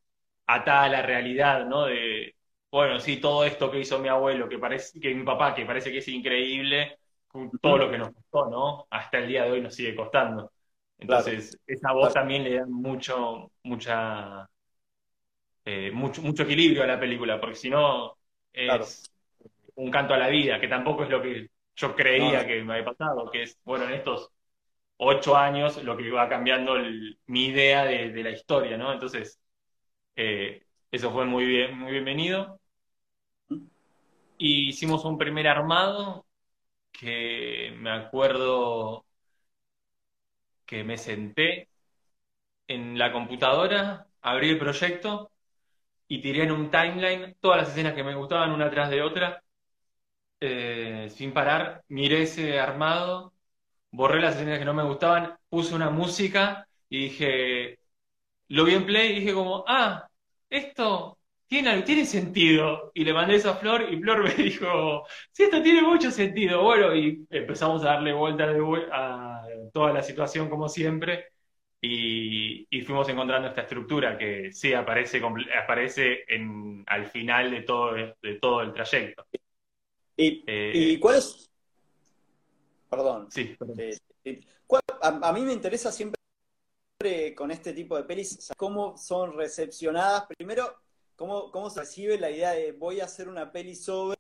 atada 0.46 0.84
a 0.84 0.88
la 0.90 1.02
realidad, 1.02 1.66
¿no? 1.66 1.86
De, 1.86 2.34
bueno, 2.72 2.98
sí, 3.00 3.18
todo 3.18 3.44
esto 3.44 3.70
que 3.70 3.80
hizo 3.80 3.98
mi 3.98 4.08
abuelo, 4.08 4.48
que 4.48 4.58
parece, 4.58 4.98
que 4.98 5.14
mi 5.14 5.24
papá, 5.24 5.54
que 5.54 5.66
parece 5.66 5.92
que 5.92 5.98
es 5.98 6.08
increíble, 6.08 6.96
todo 7.60 7.76
lo 7.76 7.90
que 7.90 7.98
nos 7.98 8.10
costó, 8.12 8.48
¿no? 8.48 8.86
Hasta 8.88 9.18
el 9.18 9.28
día 9.28 9.44
de 9.44 9.52
hoy 9.52 9.60
nos 9.60 9.74
sigue 9.74 9.94
costando. 9.94 10.50
Entonces, 10.98 11.58
esa 11.66 11.92
voz 11.92 12.14
también 12.14 12.42
le 12.44 12.54
da 12.56 12.66
mucho, 12.66 13.52
mucha, 13.64 14.48
eh, 15.66 15.90
mucho, 15.92 16.22
mucho 16.22 16.44
equilibrio 16.44 16.82
a 16.82 16.86
la 16.86 16.98
película, 16.98 17.38
porque 17.38 17.56
si 17.56 17.68
no 17.68 18.16
es 18.50 19.12
un 19.74 19.90
canto 19.90 20.14
a 20.14 20.18
la 20.18 20.28
vida, 20.28 20.58
que 20.58 20.68
tampoco 20.68 21.04
es 21.04 21.10
lo 21.10 21.20
que 21.20 21.50
yo 21.76 21.94
creía 21.94 22.46
que 22.46 22.62
me 22.64 22.72
había 22.72 22.86
pasado, 22.86 23.30
que 23.30 23.42
es, 23.42 23.58
bueno, 23.64 23.84
en 23.84 23.92
estos 23.92 24.30
ocho 24.96 25.36
años 25.36 25.82
lo 25.84 25.94
que 25.94 26.10
va 26.10 26.26
cambiando 26.26 26.76
mi 27.26 27.46
idea 27.48 27.84
de, 27.84 28.22
la 28.22 28.30
historia, 28.30 28.78
¿no? 28.78 28.94
Entonces, 28.94 29.38
eh, 30.16 30.64
eso 30.90 31.12
fue 31.12 31.26
muy 31.26 31.44
bien, 31.44 31.78
muy 31.78 31.92
bienvenido. 31.92 32.61
Y 34.44 34.70
hicimos 34.70 35.04
un 35.04 35.16
primer 35.18 35.46
armado 35.46 36.26
que 36.92 37.72
me 37.78 37.92
acuerdo 37.92 39.06
que 40.66 40.82
me 40.84 40.96
senté 40.98 41.68
en 42.68 42.98
la 42.98 43.12
computadora, 43.12 44.06
abrí 44.22 44.50
el 44.50 44.58
proyecto 44.58 45.30
y 46.08 46.20
tiré 46.22 46.44
en 46.44 46.52
un 46.52 46.70
timeline 46.70 47.36
todas 47.40 47.58
las 47.58 47.70
escenas 47.70 47.94
que 47.94 48.04
me 48.04 48.14
gustaban 48.16 48.52
una 48.52 48.70
tras 48.70 48.90
de 48.90 49.02
otra, 49.02 49.42
eh, 50.40 51.08
sin 51.10 51.32
parar, 51.32 51.84
miré 51.88 52.22
ese 52.22 52.58
armado, 52.60 53.34
borré 53.92 54.20
las 54.20 54.36
escenas 54.36 54.58
que 54.58 54.64
no 54.64 54.74
me 54.74 54.84
gustaban, 54.84 55.38
puse 55.48 55.74
una 55.74 55.90
música 55.90 56.68
y 56.88 57.04
dije, 57.04 57.78
lo 58.48 58.64
vi 58.64 58.74
en 58.74 58.86
play 58.86 59.12
y 59.12 59.20
dije 59.20 59.34
como, 59.34 59.64
ah, 59.68 60.08
esto 60.50 61.18
tiene, 61.52 61.82
tiene 61.82 62.06
sentido. 62.06 62.92
Y 62.94 63.04
le 63.04 63.12
mandé 63.12 63.34
eso 63.34 63.50
a 63.50 63.56
Flor 63.56 63.86
y 63.92 64.00
Flor 64.00 64.24
me 64.24 64.34
dijo, 64.42 65.04
sí, 65.30 65.42
esto 65.42 65.62
tiene 65.62 65.82
mucho 65.82 66.10
sentido. 66.10 66.62
Bueno, 66.62 66.96
y 66.96 67.26
empezamos 67.28 67.82
a 67.82 67.88
darle 67.88 68.14
vuelta 68.14 68.44
a 68.90 69.42
toda 69.70 69.92
la 69.92 70.02
situación 70.02 70.48
como 70.48 70.68
siempre. 70.70 71.26
Y, 71.84 72.66
fuimos 72.86 73.08
encontrando 73.08 73.48
esta 73.48 73.62
estructura 73.62 74.16
que 74.16 74.50
sí 74.52 74.72
aparece, 74.72 75.20
aparece 75.62 76.24
en, 76.26 76.84
al 76.86 77.06
final 77.06 77.50
de 77.50 77.62
todo, 77.62 77.92
de 77.94 78.38
todo 78.40 78.62
el 78.62 78.72
trayecto. 78.72 79.26
¿Y, 80.16 80.42
eh, 80.46 80.98
cuál 81.00 81.16
es? 81.16 81.50
Perdón. 82.88 83.26
Sí, 83.30 83.54
eh, 83.76 83.96
eh, 84.24 84.40
a, 85.02 85.32
mí 85.32 85.42
me 85.42 85.52
interesa 85.52 85.92
siempre 85.92 86.16
con 87.34 87.50
este 87.50 87.72
tipo 87.72 87.96
de 87.96 88.04
pelis 88.04 88.52
cómo 88.56 88.96
son 88.96 89.36
recepcionadas. 89.36 90.24
Primero, 90.26 90.82
cómo, 91.26 91.70
se 91.70 91.80
recibe 91.80 92.18
la 92.18 92.30
idea 92.30 92.52
de 92.52 92.72
voy 92.72 93.00
a 93.00 93.04
hacer 93.04 93.28
una 93.28 93.50
peli 93.50 93.74
sobre 93.74 94.18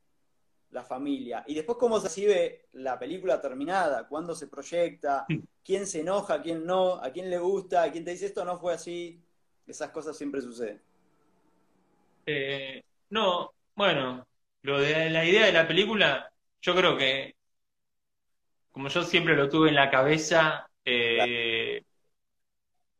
la 0.70 0.82
familia. 0.82 1.44
Y 1.46 1.54
después 1.54 1.78
cómo 1.78 1.98
se 1.98 2.08
recibe 2.08 2.66
la 2.72 2.98
película 2.98 3.40
terminada, 3.40 4.06
cuándo 4.08 4.34
se 4.34 4.46
proyecta, 4.46 5.26
quién 5.64 5.86
se 5.86 6.00
enoja, 6.00 6.40
quién 6.40 6.64
no, 6.64 6.94
a 6.94 7.10
quién 7.10 7.28
le 7.30 7.38
gusta, 7.38 7.82
a 7.82 7.92
quién 7.92 8.04
te 8.04 8.12
dice 8.12 8.26
esto 8.26 8.44
no 8.44 8.58
fue 8.58 8.74
así. 8.74 9.20
Esas 9.66 9.90
cosas 9.90 10.16
siempre 10.16 10.40
suceden. 10.40 10.80
Eh, 12.26 12.82
no, 13.10 13.52
bueno, 13.74 14.26
lo 14.62 14.80
de 14.80 15.10
la 15.10 15.24
idea 15.24 15.46
de 15.46 15.52
la 15.52 15.66
película, 15.66 16.32
yo 16.60 16.74
creo 16.74 16.96
que, 16.96 17.34
como 18.70 18.88
yo 18.88 19.02
siempre 19.02 19.36
lo 19.36 19.48
tuve 19.48 19.68
en 19.68 19.76
la 19.76 19.90
cabeza, 19.90 20.68
eh, 20.84 21.82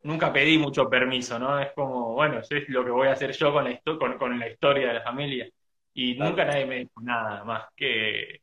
nunca 0.02 0.32
pedí 0.32 0.58
mucho 0.58 0.88
permiso, 0.88 1.38
¿no? 1.38 1.58
Es 1.58 1.72
como, 1.72 2.14
bueno, 2.14 2.40
eso 2.40 2.54
es 2.56 2.68
lo 2.68 2.84
que 2.84 2.90
voy 2.90 3.08
a 3.08 3.12
hacer 3.12 3.32
yo 3.32 3.52
con 3.52 3.64
la, 3.64 4.18
con, 4.18 4.38
la 4.38 4.48
historia 4.48 4.88
de 4.88 4.94
la 4.94 5.02
familia. 5.02 5.48
Y 5.94 6.14
nunca 6.14 6.44
nadie 6.44 6.66
me 6.66 6.78
dijo 6.78 7.00
nada 7.02 7.44
más 7.44 7.64
que, 7.76 8.42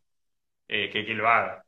eh, 0.67 0.89
que, 0.89 1.03
lo 1.13 1.27
haga. 1.27 1.63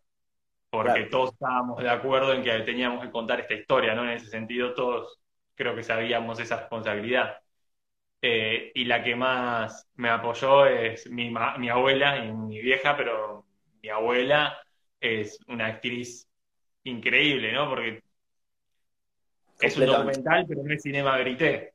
Porque 0.70 1.06
todos 1.06 1.34
estábamos 1.34 1.82
de 1.82 1.90
acuerdo 1.90 2.34
en 2.34 2.44
que 2.44 2.52
teníamos 2.62 3.04
que 3.04 3.12
contar 3.12 3.42
esta 3.42 3.54
historia, 3.54 3.96
¿no? 3.96 4.04
En 4.04 4.12
ese 4.12 4.28
sentido, 4.28 4.74
todos 4.74 5.20
creo 5.56 5.76
que 5.76 5.84
sabíamos 5.84 6.40
esa 6.40 6.58
responsabilidad. 6.62 7.38
Eh, 8.22 8.72
y 8.76 8.86
la 8.86 9.04
que 9.04 9.16
más 9.16 9.88
me 9.96 10.10
apoyó 10.10 10.66
es 10.68 11.10
mi, 11.10 11.34
mi 11.58 11.70
abuela 11.70 12.24
y 12.24 12.32
mi 12.32 12.62
vieja, 12.62 12.96
pero 12.96 13.46
mi 13.82 13.90
abuela 13.90 14.62
es 15.00 15.40
una 15.48 15.68
actriz 15.68 16.30
increíble, 16.84 17.52
¿no? 17.54 17.68
Porque 17.70 18.04
es 19.62 19.78
un 19.78 19.86
documental, 19.86 20.46
pero 20.48 20.64
no 20.64 20.74
es 20.74 20.82
cinema 20.82 21.18
grité. 21.18 21.74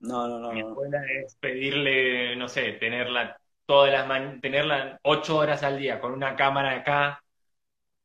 No, 0.00 0.28
no, 0.28 0.38
no. 0.38 0.52
Mi 0.52 0.60
escuela 0.60 1.00
es 1.06 1.36
pedirle, 1.36 2.36
no 2.36 2.48
sé, 2.48 2.72
tenerla 2.72 3.36
todas 3.66 3.92
las 3.92 4.40
tenerla 4.40 4.98
ocho 5.02 5.38
horas 5.38 5.62
al 5.62 5.78
día 5.78 6.00
con 6.00 6.12
una 6.12 6.36
cámara 6.36 6.72
acá, 6.72 7.22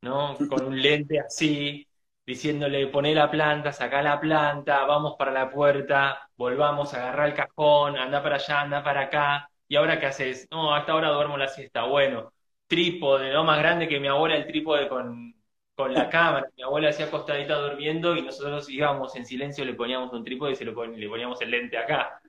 ¿no? 0.01 0.37
Con 0.49 0.65
un 0.65 0.81
lente 0.81 1.19
así, 1.19 1.87
diciéndole 2.25 2.87
poné 2.87 3.13
la 3.15 3.29
planta, 3.31 3.71
sacá 3.71 4.01
la 4.01 4.19
planta, 4.19 4.85
vamos 4.85 5.15
para 5.17 5.31
la 5.31 5.49
puerta, 5.49 6.29
volvamos 6.35 6.93
a 6.93 6.97
agarrar 6.97 7.29
el 7.29 7.35
cajón, 7.35 7.97
anda 7.97 8.21
para 8.23 8.35
allá, 8.35 8.61
anda 8.61 8.83
para 8.83 9.01
acá. 9.01 9.49
¿Y 9.67 9.75
ahora 9.75 9.99
qué 9.99 10.07
haces? 10.07 10.47
No, 10.51 10.73
hasta 10.75 10.91
ahora 10.91 11.09
duermo 11.09 11.37
la 11.37 11.47
siesta. 11.47 11.83
Bueno, 11.85 12.33
trípode, 12.67 13.31
¿no? 13.31 13.43
Más 13.43 13.59
grande 13.59 13.87
que 13.87 13.99
mi 13.99 14.07
abuela 14.07 14.35
el 14.35 14.47
trípode 14.47 14.87
con, 14.89 15.33
con 15.75 15.93
la 15.93 16.09
cámara. 16.09 16.47
Mi 16.55 16.63
abuela 16.63 16.89
hacía 16.89 17.07
acostadita 17.07 17.55
durmiendo 17.55 18.15
y 18.15 18.21
nosotros 18.21 18.69
íbamos 18.69 19.15
en 19.15 19.25
silencio, 19.25 19.65
le 19.65 19.73
poníamos 19.73 20.13
un 20.13 20.23
trípode 20.23 20.51
y 20.51 20.55
se 20.55 20.65
lo 20.65 20.85
le 20.85 21.09
poníamos 21.09 21.41
el 21.41 21.51
lente 21.51 21.77
acá. 21.77 22.21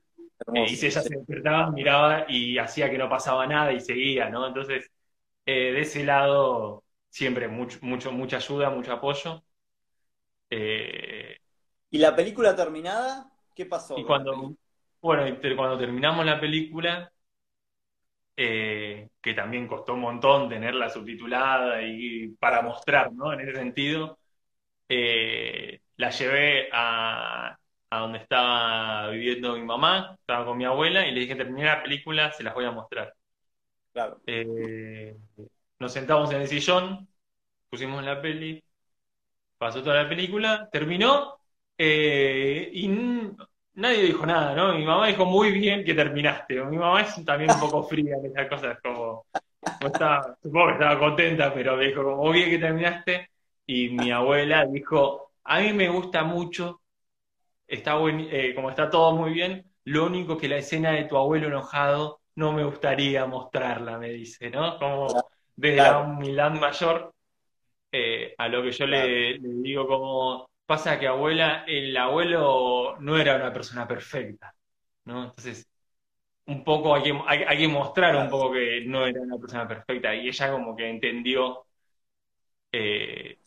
Eh, 0.55 0.65
y 0.65 0.77
si 0.77 0.87
ella 0.87 1.01
se 1.01 1.17
despertaba, 1.17 1.71
miraba 1.71 2.27
y 2.29 2.59
hacía 2.59 2.91
que 2.91 2.99
no 2.99 3.09
pasaba 3.09 3.47
nada 3.47 3.73
y 3.73 3.81
seguía, 3.81 4.29
¿no? 4.29 4.47
Entonces, 4.47 4.91
eh, 5.47 5.73
de 5.73 5.81
ese 5.81 6.05
lado, 6.05 6.85
siempre 7.09 7.49
mucho, 7.49 7.79
mucho, 7.83 8.13
mucha 8.13 8.37
ayuda, 8.37 8.71
mucho 8.71 8.93
apoyo. 8.93 9.43
Eh, 10.51 11.39
¿Y 11.91 11.99
la 11.99 12.15
película 12.15 12.55
terminada? 12.57 13.31
¿Qué 13.55 13.67
pasó? 13.67 13.99
y 13.99 14.05
cuando, 14.05 14.55
bueno, 15.01 15.39
cuando 15.57 15.79
terminamos 15.79 16.27
la 16.27 16.41
película, 16.41 17.13
eh, 18.37 19.09
que 19.21 19.35
también 19.35 19.67
costó 19.69 19.95
un 19.95 20.01
montón 20.01 20.49
tenerla 20.49 20.89
subtitulada 20.91 21.83
y 21.83 22.29
para 22.39 22.63
mostrar, 22.63 23.13
¿no? 23.13 23.33
En 23.33 23.41
ese 23.41 23.55
sentido, 23.55 24.19
eh, 24.89 25.81
la 25.97 26.11
llevé 26.11 26.69
a, 26.73 27.59
a 27.91 27.99
donde 28.01 28.19
estaba 28.19 29.11
viviendo 29.11 29.55
mi 29.57 29.63
mamá, 29.65 30.17
estaba 30.21 30.47
con 30.47 30.59
mi 30.59 30.65
abuela, 30.67 31.07
y 31.07 31.13
le 31.13 31.21
dije, 31.23 31.37
terminé 31.37 31.67
la 31.67 31.83
película, 31.83 32.33
se 32.33 32.43
las 32.45 32.55
voy 32.55 32.65
a 32.67 32.71
mostrar. 32.73 33.15
Claro, 33.93 34.21
Eh, 34.27 35.17
nos 35.79 35.93
sentamos 35.93 36.31
en 36.33 36.43
el 36.43 36.49
sillón, 36.49 37.09
pusimos 37.71 38.05
la 38.05 38.21
peli, 38.23 38.63
pasó 39.59 39.83
toda 39.83 40.03
la 40.05 40.09
película, 40.09 40.69
terminó, 40.73 41.41
eh, 41.79 42.71
y 42.73 42.89
nadie 43.75 44.03
dijo 44.03 44.25
nada, 44.27 44.55
¿no? 44.55 44.75
Mi 44.75 44.85
mamá 44.85 45.07
dijo 45.09 45.25
muy 45.25 45.51
bien 45.53 45.85
que 45.85 45.95
terminaste. 45.95 46.63
Mi 46.65 46.77
mamá 46.79 47.03
es 47.03 47.25
también 47.25 47.51
un 47.51 47.61
poco 47.61 47.83
fría 47.85 48.17
en 48.17 48.27
esas 48.27 48.49
cosas, 48.49 48.79
como, 48.83 49.27
estaba, 49.81 50.37
supongo 50.43 50.67
que 50.69 50.73
estaba 50.75 50.99
contenta, 50.99 51.55
pero 51.55 51.77
me 51.77 51.87
dijo 51.87 52.03
como 52.03 52.25
muy 52.25 52.39
bien 52.39 52.51
que 52.51 52.59
terminaste. 52.59 53.31
Y 53.67 53.89
mi 53.91 54.11
abuela 54.11 54.67
dijo, 54.67 55.33
a 55.45 55.61
mí 55.61 55.73
me 55.73 55.89
gusta 55.89 56.23
mucho, 56.25 56.83
está 57.67 57.97
buen, 57.97 58.29
eh, 58.31 58.55
como 58.55 58.71
está 58.71 58.91
todo 58.91 59.15
muy 59.17 59.33
bien, 59.33 59.65
lo 59.85 60.07
único 60.07 60.37
que 60.37 60.49
la 60.49 60.59
escena 60.59 60.93
de 60.93 61.05
tu 61.05 61.17
abuelo 61.17 61.49
enojado 61.49 62.21
no 62.37 62.53
me 62.53 62.65
gustaría 62.65 63.27
mostrarla, 63.27 63.99
me 63.99 64.11
dice, 64.11 64.51
¿no? 64.51 64.79
Como 64.79 65.07
desde 65.57 65.77
la 65.77 65.83
claro, 65.91 66.05
humildad 66.05 66.53
mayor 66.53 67.15
eh, 67.93 68.35
a 68.37 68.49
lo 68.49 68.63
que 68.63 68.73
yo 68.73 68.87
claro, 68.87 69.07
le, 69.07 69.39
le 69.39 69.49
digo 69.63 69.87
como 69.87 70.49
pasa 70.67 70.99
que 70.99 71.07
abuela, 71.09 71.65
el 71.67 71.97
abuelo 71.97 72.97
no 73.01 73.17
era 73.19 73.37
una 73.37 73.53
persona 73.53 73.87
perfecta, 73.89 74.55
¿no? 75.05 75.25
Entonces, 75.27 75.69
un 76.47 76.65
poco 76.65 76.95
hay 76.97 77.05
que, 77.05 77.21
hay, 77.29 77.45
hay 77.45 77.59
que 77.59 77.69
mostrar 77.69 78.17
un 78.17 78.31
poco 78.31 78.53
que 78.55 78.85
no 78.87 79.07
era 79.07 79.21
una 79.23 79.39
persona 79.39 79.69
perfecta 79.69 80.15
y 80.15 80.29
ella 80.29 80.53
como 80.53 80.77
que 80.77 80.91
entendió 80.91 81.67
eh, 82.73 83.39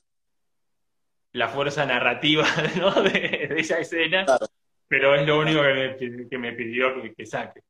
la 1.33 1.47
fuerza 1.49 1.85
narrativa, 1.85 2.45
¿no? 2.77 2.91
de, 3.01 3.47
de 3.49 3.59
esa 3.59 3.79
escena, 3.79 4.25
Claro, 4.25 4.47
pero 4.87 5.15
es 5.15 5.27
lo 5.27 5.39
único 5.39 5.61
que 5.63 5.97
me, 5.99 6.29
que 6.29 6.37
me 6.37 6.53
pidió 6.53 7.01
que, 7.01 7.13
que 7.15 7.25
saque. 7.25 7.61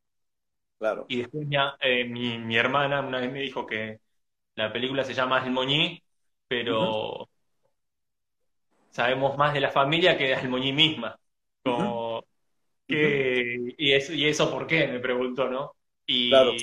claro. 0.79 1.07
Y 1.07 1.17
después 1.19 1.47
mi, 1.47 1.55
eh, 1.81 2.05
mi, 2.05 2.37
mi 2.39 2.57
hermana 2.57 3.01
una 3.01 3.19
vez 3.19 3.31
me 3.31 3.39
dijo 3.41 3.65
que 3.65 3.99
la 4.55 4.73
película 4.73 5.03
se 5.03 5.13
llama 5.13 5.45
El 5.45 5.51
Moñí, 5.51 6.03
pero 6.47 7.29
sabemos 8.97 9.37
más 9.37 9.53
de 9.53 9.59
la 9.59 9.69
familia 9.69 10.17
que 10.17 10.23
de 10.29 10.33
Almoñí 10.33 10.73
misma. 10.73 11.19
que, 12.87 13.75
y 13.77 13.91
eso, 13.91 14.11
y 14.11 14.25
eso 14.25 14.49
por 14.49 14.65
qué, 14.65 14.87
me 14.87 14.99
preguntó, 14.99 15.47
¿no? 15.47 15.75
Claro, 16.07 16.53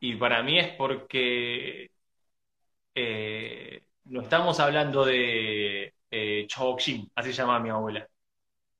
Y, 0.00 0.14
para 0.16 0.42
mí 0.42 0.58
es 0.58 0.68
porque 0.74 1.90
eh, 2.94 3.82
no 4.04 4.20
estamos 4.20 4.60
hablando 4.60 5.06
de 5.06 5.94
eh, 6.10 6.46
Chok-Shin, 6.46 7.10
así 7.14 7.32
se 7.32 7.40
llama 7.40 7.58
mi 7.58 7.70
abuela, 7.70 8.06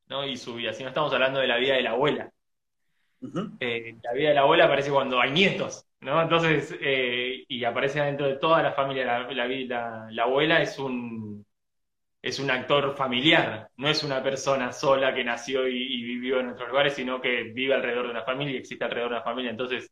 ¿no? 0.09 0.27
Y 0.27 0.37
su 0.37 0.55
vida, 0.55 0.75
sino 0.75 0.91
estamos 0.91 1.15
hablando 1.15 1.41
de 1.41 1.47
la 1.47 1.57
vida 1.57 1.77
de 1.77 1.83
la 1.83 1.93
abuela. 1.93 2.31
Eh, 3.59 3.97
la 4.03 4.13
vida 4.13 4.29
de 4.29 4.35
la 4.35 4.43
abuela 4.43 4.67
aparece 4.67 4.91
cuando 4.91 5.19
hay 5.19 5.31
nietos, 5.31 5.87
¿no? 6.01 6.23
Entonces, 6.23 6.75
eh, 6.81 7.45
y 7.49 7.65
aparece 7.65 8.01
dentro 8.01 8.27
de 8.27 8.37
toda 8.37 8.63
la 8.63 8.73
familia, 8.73 9.05
la, 9.05 9.21
la, 9.33 9.47
la 9.47 10.09
la 10.11 10.23
abuela 10.25 10.63
es 10.63 10.79
un 10.79 11.45
es 12.23 12.39
un 12.41 12.51
actor 12.51 12.97
familiar, 12.97 13.71
no 13.79 13.89
es 13.89 14.05
una 14.05 14.23
persona 14.23 14.73
sola 14.73 15.15
que 15.15 15.25
nació 15.25 15.69
y, 15.69 15.77
y 15.77 16.03
vivió 16.05 16.41
en 16.41 16.51
otros 16.51 16.69
lugares, 16.69 16.95
sino 16.95 17.21
que 17.21 17.45
vive 17.45 17.75
alrededor 17.75 18.07
de 18.07 18.11
una 18.13 18.25
familia 18.25 18.55
y 18.55 18.59
existe 18.59 18.85
alrededor 18.85 19.11
de 19.13 19.17
una 19.19 19.25
familia. 19.25 19.51
Entonces, 19.53 19.91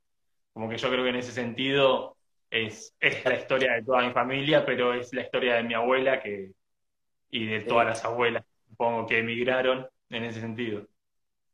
como 0.53 0.69
que 0.69 0.77
yo 0.79 0.91
creo 0.91 1.05
que 1.05 1.11
en 1.11 1.17
ese 1.17 1.33
sentido 1.33 2.17
es, 2.51 2.95
es 3.01 3.25
la 3.25 3.35
historia 3.37 3.73
de 3.75 3.85
toda 3.85 4.03
mi 4.07 4.13
familia, 4.13 4.65
pero 4.67 4.95
es 4.95 5.13
la 5.15 5.23
historia 5.23 5.57
de 5.57 5.65
mi 5.65 5.75
abuela 5.75 6.21
que, 6.23 6.53
y 7.31 7.47
de 7.47 7.63
todas 7.63 7.87
sí, 7.87 7.89
las 7.89 8.05
abuelas, 8.05 8.45
supongo, 8.71 9.07
que 9.07 9.19
emigraron 9.21 9.87
en 10.11 10.25
ese 10.25 10.41
sentido. 10.41 10.87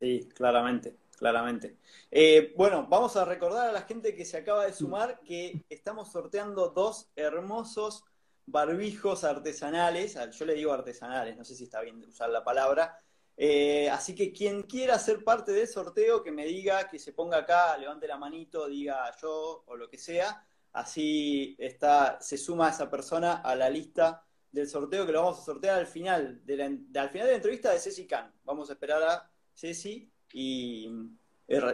sí, 0.01 0.29
claramente, 0.35 0.97
claramente. 1.17 1.77
Eh, 2.11 2.53
bueno, 2.57 2.87
vamos 2.89 3.17
a 3.17 3.25
recordar 3.25 3.69
a 3.69 3.73
la 3.73 3.83
gente 3.83 4.15
que 4.15 4.25
se 4.25 4.37
acaba 4.37 4.67
de 4.67 4.73
sumar 4.73 5.21
que 5.21 5.65
estamos 5.69 6.11
sorteando 6.11 6.69
dos 6.69 7.11
hermosos 7.17 8.05
barbijos 8.47 9.25
artesanales. 9.25 10.17
Ah, 10.17 10.31
Yo 10.31 10.45
le 10.45 10.55
digo 10.55 10.73
artesanales, 10.73 11.37
no 11.37 11.45
sé 11.45 11.55
si 11.55 11.65
está 11.65 11.81
bien 11.81 12.03
usar 12.05 12.31
la 12.31 12.45
palabra. 12.45 13.01
Eh, 13.37 13.91
así 13.91 14.15
que 14.15 14.33
quien 14.33 14.63
quiera 14.63 14.99
ser 14.99 15.25
parte 15.25 15.53
del 15.53 15.67
sorteo, 15.67 16.23
que 16.23 16.31
me 16.31 16.47
diga, 16.47 16.89
que 16.89 16.99
se 16.99 17.13
ponga 17.13 17.39
acá, 17.39 17.77
levante 17.79 18.07
la 18.07 18.17
manito, 18.17 18.69
diga 18.69 19.11
yo 19.21 19.65
o 19.67 19.77
lo 19.77 19.89
que 19.89 19.99
sea. 19.99 20.47
Así 20.73 21.57
está, 21.59 22.19
se 22.21 22.37
suma 22.37 22.71
esa 22.71 22.91
persona 22.91 23.35
a 23.35 23.55
la 23.55 23.71
lista 23.71 24.25
del 24.51 24.69
sorteo 24.69 25.05
que 25.05 25.13
lo 25.13 25.23
vamos 25.23 25.41
a 25.41 25.45
sortear 25.45 25.79
al 25.79 25.87
final 25.87 26.45
de 26.45 26.57
la, 26.57 26.65
al 26.67 27.11
final 27.11 27.27
de 27.27 27.33
la 27.33 27.37
entrevista 27.37 27.73
de 27.73 27.79
Ceci 27.81 28.07
Can. 28.07 28.33
Vamos 28.45 28.71
a 28.71 28.75
esperar 28.75 29.03
a 29.03 29.31
Ceci 29.53 30.11
y, 30.35 30.91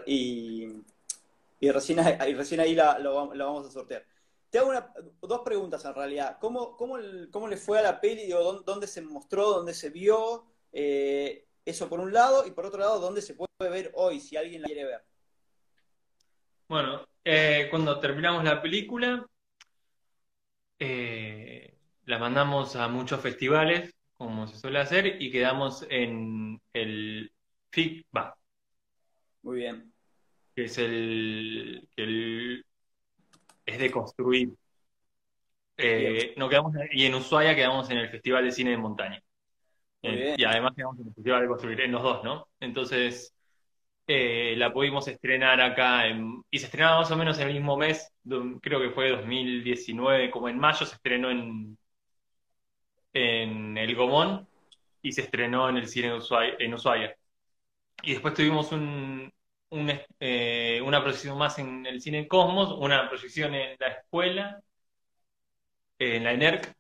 y, 0.07 0.69
y 1.61 1.71
recién, 1.71 1.99
y 2.29 2.35
recién 2.35 2.61
ahí 2.61 2.75
la, 2.75 2.99
lo, 2.99 3.29
vamos 3.29 3.67
a 3.67 3.71
sortear. 3.71 4.05
Te 4.51 4.59
hago 4.59 4.73
dos 5.23 5.41
preguntas 5.45 5.85
en 5.85 5.95
realidad. 5.95 6.39
¿Cómo, 6.41 6.77
cómo, 6.77 6.99
cómo 7.31 7.49
le 7.49 7.57
fue 7.57 7.79
a 7.79 7.83
la 7.83 8.01
peli? 8.01 8.27
Digo, 8.27 8.43
¿dónde, 8.43 8.63
dónde 8.67 8.87
se 8.87 9.01
mostró? 9.01 9.51
¿Dónde 9.51 9.75
se 9.75 9.91
vio? 9.91 10.45
Eh, 10.73 11.47
eso 11.65 11.89
por 11.89 12.01
un 12.01 12.13
lado. 12.13 12.47
Y 12.47 12.51
por 12.51 12.67
otro 12.67 12.81
lado, 12.81 13.01
¿dónde 13.01 13.23
se 13.23 13.35
puede 13.35 13.71
ver 13.71 13.93
hoy 13.95 14.21
si 14.21 14.37
alguien 14.37 14.63
la 14.63 14.67
quiere 14.67 14.85
ver? 14.85 15.05
Bueno, 16.69 17.07
eh, 17.25 17.69
cuando 17.71 17.99
terminamos 18.01 18.45
la 18.45 18.61
película, 18.61 19.25
eh, 20.79 21.77
la 22.07 22.19
mandamos 22.19 22.75
a 22.77 22.89
muchos 22.89 23.21
festivales, 23.21 23.95
como 24.17 24.49
se 24.49 24.59
suele 24.59 24.81
hacer, 24.81 25.23
y 25.23 25.31
quedamos 25.31 25.87
en 25.89 26.61
el 26.73 27.33
FICBA, 27.71 28.37
Muy 29.43 29.57
bien. 29.59 29.93
que 30.55 30.65
es 30.65 30.79
el, 30.79 31.89
que 31.97 32.03
el- 32.05 32.67
es 33.67 33.79
de 33.79 33.91
construir. 33.91 34.51
Eh, 35.77 36.35
no 36.37 36.49
quedamos, 36.49 36.75
y 36.93 37.07
en 37.07 37.15
Ushuaia 37.15 37.55
quedamos 37.57 37.89
en 37.91 37.99
el 37.99 38.11
Festival 38.11 38.45
de 38.45 38.53
Cine 38.53 38.71
de 38.71 38.77
Montaña. 38.77 39.21
Eh, 40.03 40.31
y 40.37 40.45
además 40.45 40.73
quedamos 40.77 40.99
en 41.01 41.09
el 41.09 41.15
Festival 41.15 41.43
de 41.43 41.49
Construir, 41.49 41.81
en 41.83 41.93
los 41.93 42.03
dos, 42.03 42.25
¿no? 42.25 42.49
Entonces, 42.61 43.35
eh, 44.09 44.55
la 44.59 44.73
pudimos 44.73 45.09
estrenar 45.09 45.61
acá, 45.61 46.07
en- 46.09 46.43
y 46.51 46.59
se 46.61 46.67
estrenaba 46.67 47.01
más 47.01 47.11
o 47.13 47.17
menos 47.17 47.39
en 47.41 47.49
el 47.49 47.55
mismo 47.55 47.77
mes, 47.79 48.13
creo 48.63 48.81
que 48.81 48.91
fue 48.93 49.11
2019, 49.11 50.31
como 50.31 50.49
en 50.51 50.59
mayo 50.59 50.87
se 50.87 50.95
estrenó 50.97 51.31
en, 51.31 51.79
en 53.13 53.77
El 53.79 53.95
Gomón 53.97 54.49
y 55.03 55.13
se 55.13 55.23
estrenó 55.23 55.69
en 55.69 55.77
el 55.79 55.89
cine 55.89 56.09
de 56.11 56.19
Ushuaia, 56.19 56.55
en 56.59 56.75
Ushuaia. 56.75 57.17
Y 58.03 58.13
después 58.13 58.35
tuvimos 58.35 58.73
un, 58.73 59.33
un, 59.71 59.93
eh, 60.21 60.81
una 60.85 61.03
proyección 61.03 61.37
más 61.39 61.59
en 61.59 61.87
el 61.87 62.01
cine 62.01 62.27
Cosmos, 62.29 62.73
una 62.79 63.09
proyección 63.09 63.55
en 63.55 63.77
la 63.79 63.89
escuela, 63.89 64.63
en 65.99 66.25
la 66.25 66.33
ENERC, 66.33 66.75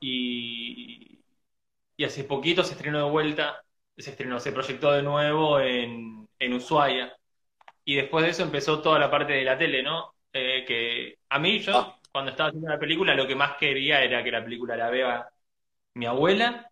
y, 0.00 1.24
y 1.96 2.04
hace 2.04 2.24
poquito 2.24 2.64
se 2.64 2.74
estrenó 2.74 2.98
de 3.06 3.10
vuelta, 3.12 3.64
se 3.96 4.10
estrenó, 4.12 4.40
se 4.40 4.52
proyectó 4.52 4.92
de 4.92 5.02
nuevo 5.02 5.60
en, 5.60 6.28
en 6.38 6.54
Ushuaia. 6.54 7.16
Y 7.84 7.96
después 7.96 8.24
de 8.24 8.32
eso 8.32 8.44
empezó 8.44 8.82
toda 8.82 8.98
la 9.00 9.10
parte 9.10 9.34
de 9.34 9.44
la 9.44 9.58
tele, 9.58 9.82
¿no? 9.82 10.14
Eh, 10.32 10.64
que 10.66 11.18
a 11.30 11.38
mí, 11.40 11.60
Ah, 11.72 11.94
yo, 11.94 11.96
cuando 12.12 12.32
estaba 12.32 12.50
haciendo 12.50 12.70
la 12.70 12.80
película, 12.80 13.14
lo 13.16 13.26
que 13.28 13.36
más 13.36 13.56
quería 13.58 14.02
era 14.04 14.24
que 14.24 14.32
la 14.32 14.44
película 14.44 14.76
la 14.76 14.90
vea 14.90 15.28
mi 15.94 16.06
abuela 16.06 16.70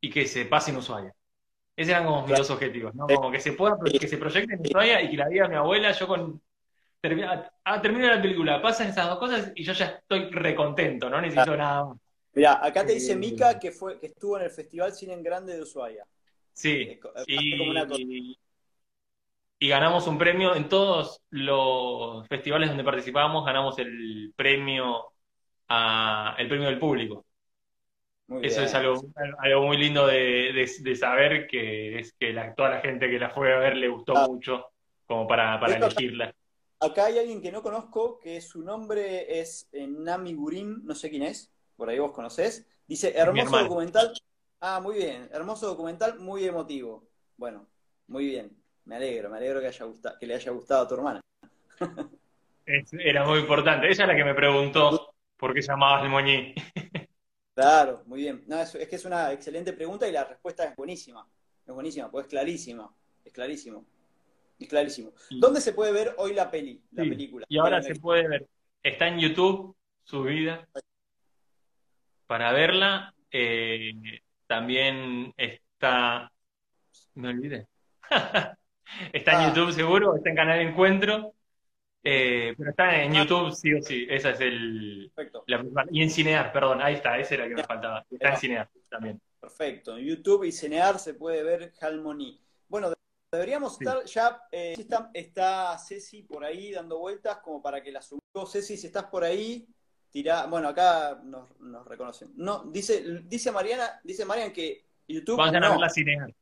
y 0.00 0.10
que 0.10 0.26
se 0.26 0.46
pase 0.46 0.70
en 0.70 0.78
Ushuaia. 0.78 1.14
Esos 1.76 1.90
eran 1.90 2.06
como 2.06 2.26
mis 2.26 2.26
claro. 2.28 2.42
dos 2.42 2.50
objetivos, 2.50 2.94
¿no? 2.94 3.10
Como 3.12 3.30
que 3.30 3.40
se 3.40 3.52
pueda, 3.52 3.76
que 4.00 4.08
se 4.08 4.18
proyecte 4.18 4.54
en 4.54 4.60
Ushuaia 4.62 5.02
y 5.02 5.10
que 5.10 5.16
la 5.16 5.28
vea 5.28 5.48
mi 5.48 5.56
abuela, 5.56 5.92
yo 5.92 6.06
con... 6.08 6.42
Termina, 7.00 7.50
ah, 7.64 7.82
termina 7.82 8.16
la 8.16 8.22
película, 8.22 8.62
pasan 8.62 8.88
esas 8.88 9.08
dos 9.08 9.18
cosas 9.18 9.52
y 9.54 9.64
yo 9.64 9.72
ya 9.74 9.86
estoy 9.86 10.30
recontento, 10.30 11.10
no 11.10 11.20
necesito 11.20 11.56
nada 11.56 11.84
más. 11.86 11.98
Mirá, 12.34 12.64
acá 12.64 12.86
te 12.86 12.92
dice 12.92 13.14
Eh, 13.14 13.16
Mica 13.16 13.58
que 13.58 13.72
fue 13.72 13.98
que 13.98 14.06
estuvo 14.06 14.36
en 14.38 14.44
el 14.44 14.50
Festival 14.50 14.92
Cine 14.92 15.14
en 15.14 15.22
Grande 15.24 15.54
de 15.56 15.62
Ushuaia. 15.62 16.06
sí, 16.52 16.98
hace 17.14 17.56
como 17.56 17.70
una 17.70 17.86
cosa. 17.86 18.02
y, 18.02 18.38
y 19.58 19.68
ganamos 19.68 20.06
un 20.06 20.18
premio 20.18 20.54
en 20.54 20.68
todos 20.68 21.22
los 21.30 22.26
festivales 22.28 22.68
donde 22.68 22.84
participábamos, 22.84 23.44
ganamos 23.44 23.78
el 23.78 24.32
premio 24.36 25.12
a, 25.68 26.36
el 26.38 26.48
premio 26.48 26.68
del 26.68 26.78
público. 26.78 27.26
Muy 28.28 28.44
Eso 28.44 28.62
es 28.62 28.74
algo, 28.74 29.00
algo 29.38 29.62
muy 29.66 29.76
lindo 29.76 30.06
de, 30.06 30.52
de- 30.52 30.70
de 30.80 30.96
saber 30.96 31.46
que 31.46 31.98
es 32.00 32.12
que 32.18 32.32
la- 32.32 32.54
toda 32.54 32.70
la 32.70 32.80
gente 32.80 33.08
que 33.08 33.18
la 33.18 33.30
fue 33.30 33.54
a 33.54 33.58
ver 33.58 33.76
le 33.76 33.88
gustó 33.88 34.14
Ah, 34.16 34.26
mucho 34.28 34.66
como 35.06 35.28
para, 35.28 35.60
para 35.60 35.74
esto, 35.74 35.86
elegirla. 35.86 36.34
acá 36.80 37.06
hay 37.06 37.18
alguien 37.18 37.40
que 37.40 37.52
no 37.52 37.62
conozco, 37.62 38.18
que 38.18 38.40
su 38.40 38.62
nombre 38.62 39.38
es 39.40 39.68
eh, 39.72 39.86
Nami 39.86 40.34
Gurin, 40.34 40.84
no 40.84 40.94
sé 40.94 41.08
quién 41.08 41.22
es, 41.22 41.52
por 41.76 41.88
ahí 41.88 41.98
vos 42.00 42.12
conocés. 42.12 42.66
Dice, 42.88 43.12
hermoso 43.16 43.58
documental. 43.58 44.12
Ah, 44.60 44.80
muy 44.82 44.96
bien, 44.96 45.28
hermoso 45.32 45.66
documental, 45.68 46.18
muy 46.18 46.44
emotivo. 46.44 47.08
Bueno, 47.36 47.68
muy 48.08 48.26
bien, 48.26 48.50
me 48.86 48.96
alegro, 48.96 49.30
me 49.30 49.36
alegro 49.36 49.60
que, 49.60 49.66
haya 49.68 49.84
gustado, 49.84 50.18
que 50.18 50.26
le 50.26 50.34
haya 50.34 50.50
gustado 50.50 50.82
a 50.84 50.88
tu 50.88 50.94
hermana. 50.94 51.20
Era 52.92 53.24
muy 53.24 53.38
importante. 53.40 53.86
Ella 53.86 54.04
es 54.04 54.08
la 54.08 54.16
que 54.16 54.24
me 54.24 54.34
preguntó 54.34 55.14
por 55.36 55.54
qué 55.54 55.60
llamabas 55.62 56.02
el 56.02 56.10
moñí. 56.10 56.54
Claro, 57.56 58.02
muy 58.04 58.20
bien. 58.20 58.44
No, 58.46 58.60
es, 58.60 58.70
que 58.70 58.96
es 58.96 59.04
una 59.06 59.32
excelente 59.32 59.72
pregunta 59.72 60.06
y 60.06 60.12
la 60.12 60.24
respuesta 60.24 60.64
es 60.64 60.76
buenísima. 60.76 61.26
Es 61.66 61.72
buenísima, 61.72 62.10
pues 62.10 62.26
es 62.26 62.30
clarísima. 62.30 62.94
Es 63.24 63.32
clarísimo. 63.32 63.86
Es 64.58 64.68
clarísimo. 64.68 65.12
¿Dónde 65.30 65.62
se 65.62 65.72
puede 65.72 65.90
ver 65.90 66.14
hoy 66.18 66.34
la 66.34 66.50
peli, 66.50 66.82
la 66.92 67.04
película? 67.04 67.46
Y 67.48 67.56
ahora 67.56 67.80
se 67.80 67.94
puede 67.94 68.28
ver. 68.28 68.46
Está 68.82 69.08
en 69.08 69.20
YouTube, 69.20 69.74
subida. 70.04 70.68
Para 72.26 72.52
verla. 72.52 73.14
Eh, 73.30 74.20
también 74.46 75.32
está. 75.38 76.30
Me 77.14 77.28
olvidé. 77.28 77.68
está 79.14 79.32
en 79.32 79.38
ah. 79.38 79.48
YouTube 79.48 79.72
seguro, 79.72 80.14
está 80.14 80.28
en 80.28 80.36
Canal 80.36 80.60
Encuentro. 80.60 81.32
Eh, 82.08 82.54
pero 82.56 82.70
está 82.70 83.02
en 83.02 83.12
YouTube, 83.14 83.52
sí 83.52 83.74
o 83.74 83.82
sí. 83.82 84.06
Esa 84.08 84.30
es 84.30 84.40
el. 84.40 85.10
Perfecto. 85.12 85.44
y 85.90 86.02
en 86.02 86.10
Cinear, 86.10 86.52
perdón, 86.52 86.80
ahí 86.80 86.94
está, 86.94 87.18
ese 87.18 87.34
era 87.34 87.44
el 87.44 87.50
que 87.50 87.56
me 87.56 87.64
faltaba. 87.64 88.06
Está 88.08 88.30
en 88.30 88.36
Cinear 88.36 88.70
también. 88.88 89.20
Perfecto. 89.40 89.98
En 89.98 90.04
YouTube 90.04 90.44
y 90.44 90.52
Cinear 90.52 91.00
se 91.00 91.14
puede 91.14 91.42
ver 91.42 91.72
Halmoni. 91.80 92.40
Bueno, 92.68 92.92
deberíamos 93.32 93.80
estar 93.80 94.04
ya. 94.04 94.40
Eh, 94.52 94.76
está, 95.14 95.76
Ceci 95.78 96.22
por 96.22 96.44
ahí 96.44 96.70
dando 96.70 96.98
vueltas 96.98 97.38
como 97.38 97.60
para 97.60 97.82
que 97.82 97.90
la 97.90 98.00
subamos. 98.00 98.52
Ceci, 98.52 98.76
si 98.76 98.86
estás 98.86 99.06
por 99.06 99.24
ahí, 99.24 99.66
tira. 100.08 100.46
Bueno, 100.46 100.68
acá 100.68 101.20
nos, 101.24 101.48
reconocen. 101.86 102.30
No, 102.36 102.62
dice, 102.66 103.02
dice 103.24 103.50
Mariana, 103.50 104.00
dice 104.04 104.24
Marian 104.24 104.52
que 104.52 104.84
YouTube. 105.08 105.38
Vayan 105.38 105.64
a 105.64 105.70
ver 105.70 105.78
la 105.80 105.90
Cinear. 105.90 106.32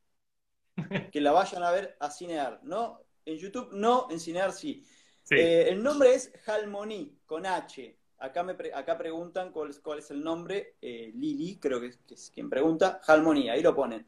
Que 1.11 1.23
la 1.23 1.33
vayan 1.33 1.62
a 1.62 1.71
ver 1.71 1.97
a 2.01 2.11
Cinear. 2.11 2.61
No, 2.65 3.01
en 3.25 3.39
YouTube 3.39 3.71
no, 3.73 4.09
en 4.11 4.21
Cinear 4.21 4.53
sí. 4.53 4.85
Eh, 5.31 5.68
el 5.68 5.83
nombre 5.83 6.14
es 6.14 6.33
Halmoni, 6.47 7.18
con 7.25 7.47
H. 7.47 7.97
Acá, 8.18 8.43
me 8.43 8.55
acá 8.75 8.97
preguntan 8.97 9.51
cuál 9.53 9.70
es, 9.70 9.81
cuál 9.81 9.99
es 9.99 10.11
el 10.11 10.22
nombre. 10.22 10.77
Eh, 10.81 11.12
Lili, 11.14 11.59
creo 11.59 11.81
que 11.81 11.89
es, 11.89 12.31
quien 12.35 12.51
pregunta. 12.51 13.01
Halmoni, 13.07 13.49
ahí 13.49 13.62
lo 13.62 13.75
ponen. 13.75 14.07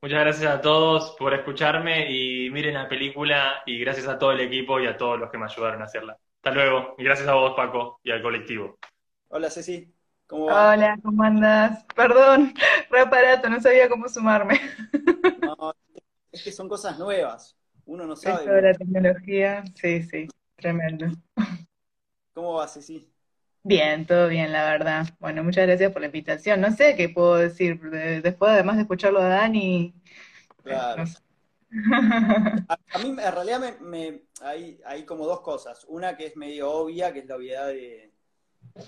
Muchas 0.00 0.20
gracias 0.20 0.52
a 0.52 0.60
todos 0.60 1.16
por 1.18 1.32
escucharme 1.32 2.10
y 2.10 2.50
miren 2.50 2.74
la 2.74 2.88
película 2.88 3.62
y 3.64 3.78
gracias 3.78 4.06
a 4.06 4.18
todo 4.18 4.32
el 4.32 4.40
equipo 4.40 4.78
y 4.78 4.86
a 4.86 4.96
todos 4.96 5.18
los 5.18 5.30
que 5.30 5.38
me 5.38 5.46
ayudaron 5.46 5.80
a 5.80 5.86
hacerla. 5.86 6.18
Hasta 6.36 6.50
luego 6.50 6.94
y 6.98 7.04
gracias 7.04 7.26
a 7.26 7.34
vos, 7.34 7.54
Paco, 7.56 8.00
y 8.02 8.10
al 8.10 8.20
colectivo. 8.20 8.78
Hola, 9.28 9.50
Ceci. 9.50 9.90
¿Cómo 10.26 10.46
va? 10.46 10.72
Hola, 10.72 10.98
¿cómo 11.02 11.22
andas? 11.22 11.84
Perdón, 11.94 12.52
re 12.90 13.00
aparato, 13.00 13.48
no 13.48 13.60
sabía 13.60 13.88
cómo 13.88 14.08
sumarme. 14.08 14.60
No, 15.40 15.74
es 16.30 16.42
que 16.42 16.52
son 16.52 16.68
cosas 16.68 16.98
nuevas 16.98 17.56
uno 17.86 18.06
no 18.06 18.16
sabe. 18.16 18.40
Esto 18.40 18.52
de 18.52 18.62
la 18.62 18.74
tecnología, 18.74 19.64
sí, 19.74 20.02
sí, 20.02 20.28
tremendo. 20.56 21.06
¿Cómo 22.32 22.54
vas, 22.54 22.74
Ceci? 22.74 23.08
Bien, 23.62 24.06
todo 24.06 24.28
bien, 24.28 24.52
la 24.52 24.64
verdad. 24.70 25.06
Bueno, 25.18 25.42
muchas 25.42 25.66
gracias 25.66 25.90
por 25.92 26.02
la 26.02 26.06
invitación. 26.06 26.60
No 26.60 26.70
sé 26.70 26.96
qué 26.96 27.08
puedo 27.08 27.36
decir, 27.36 27.80
después 28.22 28.50
además 28.50 28.76
de 28.76 28.82
escucharlo 28.82 29.20
a 29.20 29.28
Dani. 29.28 29.94
Claro. 30.62 31.04
a, 32.68 32.98
mí 32.98 33.08
en 33.08 33.16
realidad 33.16 33.78
me, 33.80 34.22
hay, 34.42 34.80
hay, 34.84 35.04
como 35.04 35.26
dos 35.26 35.40
cosas. 35.40 35.84
Una 35.88 36.16
que 36.16 36.26
es 36.26 36.36
medio 36.36 36.70
obvia, 36.70 37.12
que 37.12 37.20
es 37.20 37.26
la 37.26 37.36
obviedad 37.36 37.68
de, 37.68 38.12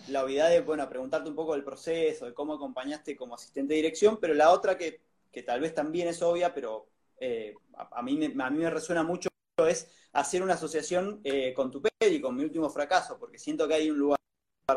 la 0.09 0.25
obviedad 0.25 0.51
de, 0.51 0.61
bueno, 0.61 0.89
preguntarte 0.89 1.31
un 1.31 1.37
poco 1.37 1.55
del 1.55 1.65
proceso, 1.65 2.27
de 2.27 2.35
cómo 2.35 2.55
acompañaste 2.55 3.17
como 3.17 3.35
asistente 3.35 3.75
de 3.75 3.79
dirección, 3.79 4.19
pero 4.21 4.35
la 4.35 4.51
otra 4.51 4.77
que, 4.77 5.01
que 5.33 5.43
tal 5.43 5.61
vez 5.61 5.75
también 5.75 6.09
es 6.09 6.21
obvia, 6.23 6.53
pero 6.53 6.89
eh, 7.19 7.55
a, 7.75 8.03
mí 8.03 8.17
me, 8.17 8.27
a 8.43 8.51
mí 8.51 8.59
me 8.59 8.71
resuena 8.71 9.03
mucho 9.03 9.29
es 9.65 9.89
hacer 10.13 10.43
una 10.43 10.55
asociación 10.55 11.21
eh, 11.25 11.55
con 11.55 11.71
tu 11.71 11.81
peli, 11.81 12.21
con 12.21 12.37
mi 12.37 12.43
último 12.43 12.69
fracaso, 12.69 13.19
porque 13.19 13.39
siento 13.39 13.67
que 13.67 13.75
hay 13.75 13.91
un 13.91 13.99
lugar 13.99 14.19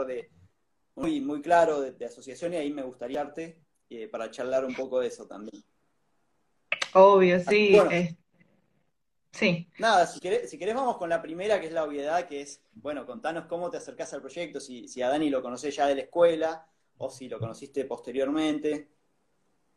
de 0.08 0.30
muy, 0.96 1.20
muy 1.20 1.42
claro 1.42 1.82
de, 1.82 2.06
asociación 2.06 2.54
y 2.54 2.58
ahí 2.58 2.72
me 2.72 2.84
gustaría 2.84 3.22
arte 3.22 3.62
eh, 3.90 4.08
para 4.08 4.32
charlar 4.32 4.64
un 4.64 4.74
poco 4.74 5.00
de 5.02 5.08
eso 5.08 5.28
también. 5.28 5.64
Obvio, 6.94 7.40
sí. 7.42 7.78
sí. 9.32 9.68
Nada, 9.78 10.08
si 10.08 10.20
querés, 10.20 10.50
si 10.50 10.58
querés 10.58 10.76
vamos 10.76 10.98
con 10.98 11.10
la 11.10 11.22
primera, 11.22 11.60
que 11.60 11.68
es 11.68 11.74
la 11.74 11.84
obviedad, 11.84 12.28
que 12.28 12.42
es, 12.42 12.64
bueno, 12.74 13.06
contanos 13.06 13.46
cómo 13.46 13.70
te 13.70 13.78
acercás 13.78 14.14
al 14.14 14.22
proyecto, 14.22 14.60
si, 14.60 14.88
si 14.88 15.02
a 15.02 15.10
Dani 15.10 15.30
lo 15.30 15.42
conocés 15.42 15.76
ya 15.76 15.88
de 15.88 15.96
la 15.96 16.02
escuela 16.02 16.68
o 16.98 17.10
si 17.10 17.28
lo 17.28 17.40
conociste 17.40 17.86
posteriormente. 17.86 18.90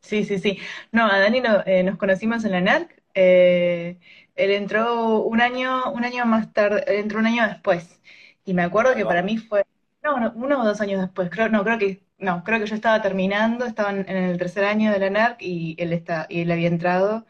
Sí, 0.02 0.24
sí, 0.24 0.38
sí. 0.38 0.58
No, 0.90 1.06
a 1.06 1.18
Dani 1.18 1.42
eh, 1.66 1.82
nos 1.84 1.96
conocimos 1.96 2.44
en 2.44 2.52
la 2.52 2.60
NERC. 2.60 3.02
Eh, 3.14 3.98
él 4.34 4.50
entró 4.50 5.20
un 5.22 5.40
año, 5.40 5.92
un 5.92 6.04
año 6.04 6.26
más 6.26 6.52
tarde, 6.52 6.84
él 6.86 6.96
entró 7.00 7.18
un 7.20 7.26
año 7.26 7.46
después. 7.46 8.00
Y 8.44 8.54
me 8.54 8.62
acuerdo 8.62 8.94
que 8.94 9.04
para 9.04 9.22
mí 9.22 9.38
fue, 9.38 9.64
no, 10.02 10.32
uno 10.34 10.60
o 10.60 10.64
dos 10.64 10.80
años 10.80 11.00
después, 11.00 11.30
creo, 11.30 11.48
no, 11.48 11.62
creo 11.64 11.78
que, 11.78 12.02
no, 12.18 12.42
creo 12.44 12.58
que 12.58 12.66
yo 12.66 12.74
estaba 12.74 13.00
terminando, 13.02 13.64
estaba 13.64 13.90
en, 13.90 14.08
el 14.08 14.38
tercer 14.38 14.64
año 14.64 14.92
de 14.92 14.98
la 14.98 15.10
NERC 15.10 15.36
y 15.42 15.76
él 15.78 15.92
está, 15.92 16.26
y 16.28 16.40
él 16.42 16.50
había 16.50 16.68
entrado. 16.68 17.26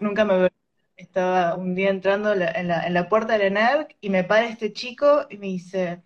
nunca 0.00 0.24
me 0.24 0.50
estaba 0.96 1.56
un 1.56 1.74
día 1.74 1.90
entrando 1.90 2.32
en 2.32 2.68
la, 2.68 2.86
en 2.86 2.94
la 2.94 3.08
puerta 3.08 3.36
de 3.38 3.50
la 3.50 3.50
NERC 3.50 3.96
y 4.00 4.10
me 4.10 4.24
para 4.24 4.46
este 4.46 4.72
chico 4.72 5.26
y 5.30 5.38
me 5.38 5.46
dice, 5.46 6.02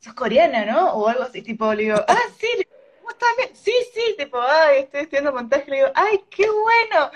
sos 0.00 0.14
coreana, 0.14 0.64
¿no? 0.64 0.94
O 0.94 1.08
algo 1.08 1.24
así, 1.24 1.42
tipo, 1.42 1.72
le 1.74 1.84
digo, 1.84 1.96
ah, 2.08 2.18
sí, 2.38 2.48
Sí, 3.54 3.72
sí, 3.94 4.14
tipo, 4.16 4.40
ay, 4.40 4.80
estoy 4.80 5.02
estudiando 5.02 5.32
montaje, 5.32 5.70
le 5.70 5.76
digo, 5.76 5.88
ay, 5.94 6.20
qué 6.30 6.48
bueno. 6.48 7.10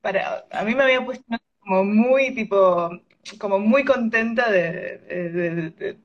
Para, 0.00 0.44
a 0.50 0.64
mí 0.64 0.74
me 0.74 0.82
había 0.82 1.04
puesto 1.04 1.24
como 1.60 1.84
muy, 1.84 2.34
tipo, 2.34 2.90
como 3.38 3.58
muy 3.58 3.84
contenta 3.84 4.50
de, 4.50 4.98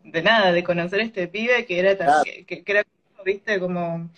de, 0.04 0.22
nada, 0.22 0.52
de 0.52 0.64
conocer 0.64 1.00
a 1.00 1.04
este 1.04 1.28
pibe 1.28 1.66
que 1.66 1.80
era 1.80 1.98
tan, 1.98 2.24
que, 2.24 2.64
era, 2.66 2.84
viste, 3.26 3.60
como, 3.60 4.10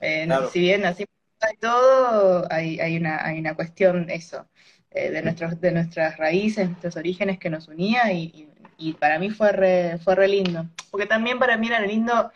eh, 0.00 0.28
si 0.52 0.60
bien 0.60 0.84
así 0.86 1.04
y 1.52 1.56
todo, 1.58 2.46
hay, 2.50 2.80
hay, 2.80 2.96
una, 2.96 3.24
hay 3.24 3.38
una 3.38 3.54
cuestión, 3.54 4.08
eso, 4.10 4.46
eh, 4.90 5.10
de, 5.10 5.22
nuestros, 5.22 5.60
de 5.60 5.72
nuestras 5.72 6.16
raíces, 6.16 6.68
nuestros 6.68 6.96
orígenes 6.96 7.38
que 7.38 7.50
nos 7.50 7.68
unía 7.68 8.12
y, 8.12 8.48
y, 8.78 8.94
para 8.94 9.18
mí 9.18 9.30
fue 9.30 9.52
re, 9.52 9.98
fue 9.98 10.14
re 10.14 10.28
lindo. 10.28 10.66
Porque 10.90 11.06
también 11.06 11.38
para 11.38 11.56
mí 11.56 11.66
era 11.66 11.80
lindo 11.80 12.30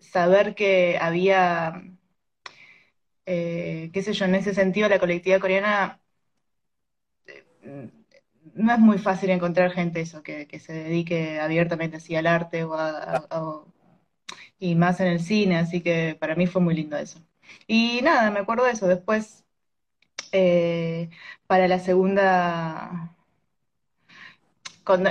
saber 0.00 0.54
que 0.54 0.98
había, 1.00 1.82
eh, 3.26 3.90
qué 3.92 4.02
sé 4.02 4.12
yo, 4.12 4.24
en 4.24 4.34
ese 4.34 4.54
sentido 4.54 4.88
la 4.88 4.98
colectividad 4.98 5.40
coreana 5.40 6.00
eh, 7.26 7.90
no 8.54 8.72
es 8.72 8.78
muy 8.78 8.98
fácil 8.98 9.30
encontrar 9.30 9.70
gente 9.70 10.00
eso, 10.00 10.22
que, 10.22 10.46
se 10.60 10.72
dedique 10.72 11.40
abiertamente 11.40 11.98
así 11.98 12.16
al 12.16 12.26
arte 12.26 12.64
o, 12.64 13.66
y 14.58 14.74
más 14.74 15.00
en 15.00 15.08
el 15.08 15.20
cine, 15.20 15.56
así 15.58 15.80
que 15.82 16.16
para 16.20 16.34
mí 16.36 16.46
fue 16.46 16.60
muy 16.62 16.74
lindo 16.74 16.96
eso. 16.96 17.20
Y 17.66 18.00
nada, 18.02 18.30
me 18.30 18.40
acuerdo 18.40 18.64
de 18.64 18.72
eso. 18.72 18.86
Después, 18.88 19.44
eh, 20.32 21.10
para 21.46 21.68
la 21.68 21.80
segunda, 21.80 23.16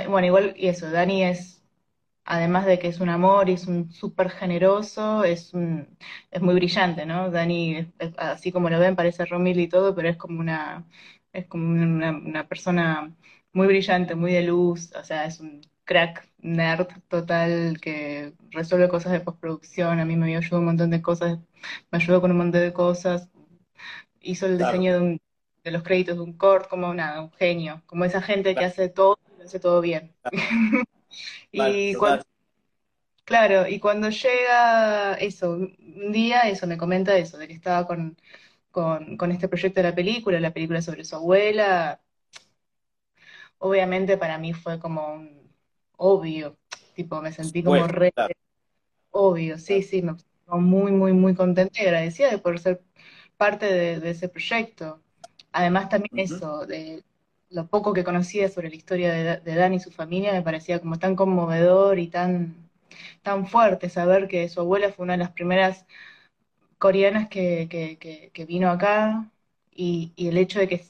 bueno, 0.08 0.26
igual, 0.26 0.54
y 0.56 0.68
eso, 0.68 0.90
Dani 0.90 1.24
es 1.24 1.59
además 2.30 2.64
de 2.64 2.78
que 2.78 2.86
es 2.86 3.00
un 3.00 3.08
amor 3.08 3.48
y 3.48 3.54
es 3.54 3.66
un 3.66 3.90
súper 3.90 4.30
generoso, 4.30 5.24
es, 5.24 5.52
es 6.30 6.40
muy 6.40 6.54
brillante, 6.54 7.04
¿no? 7.04 7.28
Dani, 7.28 7.92
así 8.18 8.52
como 8.52 8.70
lo 8.70 8.78
ven, 8.78 8.94
parece 8.94 9.24
Romil 9.24 9.58
y 9.58 9.68
todo, 9.68 9.96
pero 9.96 10.08
es 10.08 10.16
como 10.16 10.38
una, 10.38 10.86
es 11.32 11.46
como 11.46 11.68
una, 11.68 12.46
persona 12.48 13.12
muy 13.52 13.66
brillante, 13.66 14.14
muy 14.14 14.32
de 14.32 14.42
luz, 14.42 14.92
o 14.94 15.02
sea, 15.02 15.24
es 15.26 15.40
un 15.40 15.60
crack 15.84 16.28
nerd 16.38 16.86
total 17.08 17.80
que 17.80 18.32
resuelve 18.52 18.88
cosas 18.88 19.10
de 19.10 19.20
postproducción, 19.20 19.98
a 19.98 20.04
mí 20.04 20.14
me 20.14 20.36
ayudó 20.36 20.60
un 20.60 20.66
montón 20.66 20.90
de 20.90 21.02
cosas, 21.02 21.40
me 21.90 21.98
ayudó 21.98 22.20
con 22.20 22.30
un 22.30 22.38
montón 22.38 22.60
de 22.60 22.72
cosas, 22.72 23.28
hizo 24.20 24.46
el 24.46 24.56
diseño 24.56 25.00
de, 25.00 25.20
de, 25.64 25.70
los 25.72 25.82
créditos 25.82 26.14
de 26.16 26.22
un 26.22 26.34
cord, 26.34 26.66
como 26.66 26.94
nada, 26.94 27.22
un 27.22 27.32
genio, 27.32 27.82
como 27.86 28.04
esa 28.04 28.22
gente 28.22 28.54
que 28.54 28.64
hace 28.64 28.88
todo, 28.88 29.18
hace 29.44 29.58
todo 29.58 29.80
bien. 29.80 30.14
y 31.52 31.94
cuando, 31.94 32.24
claro, 33.24 33.68
y 33.68 33.78
cuando 33.78 34.10
llega 34.10 35.14
eso, 35.14 35.52
un 35.52 36.12
día 36.12 36.42
eso, 36.42 36.66
me 36.66 36.78
comenta 36.78 37.16
eso, 37.16 37.38
de 37.38 37.46
que 37.48 37.54
estaba 37.54 37.86
con, 37.86 38.16
con, 38.70 39.32
este 39.32 39.48
proyecto 39.48 39.80
de 39.80 39.88
la 39.88 39.94
película, 39.94 40.40
la 40.40 40.52
película 40.52 40.82
sobre 40.82 41.04
su 41.04 41.16
abuela, 41.16 42.00
obviamente 43.58 44.16
para 44.16 44.38
mí 44.38 44.52
fue 44.52 44.78
como 44.78 45.14
un 45.14 45.50
obvio, 45.96 46.56
tipo, 46.94 47.20
me 47.20 47.32
sentí 47.32 47.62
como 47.62 47.86
re 47.86 48.12
obvio, 49.10 49.58
sí, 49.58 49.82
sí, 49.82 50.02
me 50.02 50.12
sentí 50.12 50.24
muy, 50.48 50.92
muy, 50.92 51.12
muy 51.12 51.34
contenta 51.34 51.80
y 51.80 51.86
agradecida 51.86 52.30
de 52.30 52.38
poder 52.38 52.58
ser 52.58 52.82
parte 53.36 53.66
de, 53.66 54.10
ese 54.10 54.28
proyecto. 54.28 55.00
Además 55.52 55.88
también 55.88 56.18
eso, 56.18 56.66
de 56.66 57.02
lo 57.50 57.66
poco 57.68 57.92
que 57.92 58.04
conocía 58.04 58.48
sobre 58.48 58.70
la 58.70 58.76
historia 58.76 59.12
de, 59.12 59.40
de 59.40 59.54
Dani 59.54 59.76
y 59.76 59.80
su 59.80 59.90
familia 59.90 60.32
me 60.32 60.42
parecía 60.42 60.80
como 60.80 60.98
tan 60.98 61.16
conmovedor 61.16 61.98
y 61.98 62.08
tan, 62.08 62.70
tan 63.22 63.46
fuerte 63.46 63.88
saber 63.88 64.28
que 64.28 64.48
su 64.48 64.60
abuela 64.60 64.92
fue 64.92 65.04
una 65.04 65.14
de 65.14 65.18
las 65.18 65.32
primeras 65.32 65.86
coreanas 66.78 67.28
que, 67.28 67.68
que, 68.32 68.44
vino 68.46 68.70
acá 68.70 69.30
y, 69.70 70.12
el 70.16 70.38
hecho 70.38 70.60
de 70.60 70.68
que 70.68 70.84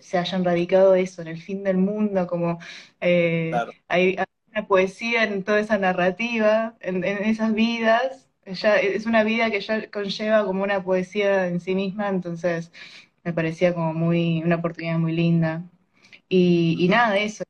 se 0.00 0.18
hayan 0.18 0.44
radicado 0.44 0.94
eso 0.94 1.22
en 1.22 1.28
el 1.28 1.40
fin 1.42 1.64
del 1.64 1.76
mundo, 1.78 2.26
como 2.26 2.58
eh, 3.00 3.52
hay, 3.88 4.16
una 4.52 4.66
poesía 4.68 5.24
en 5.24 5.42
toda 5.44 5.60
esa 5.60 5.78
narrativa, 5.78 6.76
en, 6.80 7.04
esas 7.04 7.52
vidas, 7.54 8.30
ya, 8.46 8.76
es 8.76 9.06
una 9.06 9.24
vida 9.24 9.50
que 9.50 9.60
ya 9.60 9.90
conlleva 9.90 10.44
como 10.46 10.62
una 10.62 10.84
poesía 10.84 11.48
en 11.48 11.60
sí 11.60 11.74
misma, 11.74 12.08
entonces 12.08 12.70
me 13.24 13.32
parecía 13.32 13.74
como 13.74 13.94
muy, 13.94 14.42
una 14.44 14.56
oportunidad 14.56 14.98
muy 14.98 15.12
linda. 15.12 15.64
Y, 16.28 16.86
nada, 16.88 17.16
eso, 17.18 17.44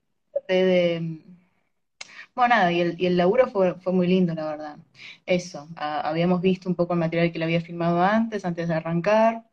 bueno, 2.34 2.54
nada, 2.56 2.72
y 2.72 2.80
el, 2.80 3.00
y 3.00 3.06
el 3.06 3.16
laburo 3.16 3.46
fue, 3.48 3.74
fue 3.76 3.92
muy 3.92 4.06
lindo, 4.06 4.34
la 4.34 4.46
verdad. 4.46 4.78
Eso, 5.26 5.68
habíamos 5.76 6.40
visto 6.40 6.68
un 6.68 6.74
poco 6.74 6.94
el 6.94 6.98
material 7.00 7.32
que 7.32 7.38
le 7.38 7.44
había 7.44 7.60
filmado 7.60 8.02
antes, 8.02 8.44
antes 8.44 8.68
de 8.68 8.74
arrancar. 8.74 9.44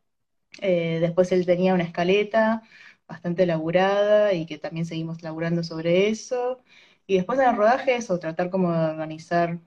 Eh, 0.60 0.98
después 1.00 1.32
él 1.32 1.46
tenía 1.46 1.74
una 1.74 1.84
escaleta 1.84 2.62
bastante 3.08 3.44
elaborada 3.44 4.34
y 4.34 4.46
que 4.46 4.58
también 4.58 4.86
seguimos 4.86 5.22
laburando 5.22 5.64
sobre 5.64 6.08
eso. 6.08 6.62
Y 7.06 7.16
después 7.16 7.38
en 7.40 7.48
el 7.50 7.56
rodaje, 7.56 7.96
eso, 7.96 8.18
tratar 8.18 8.50
como 8.50 8.72
de 8.72 8.78
organizar 8.92 9.58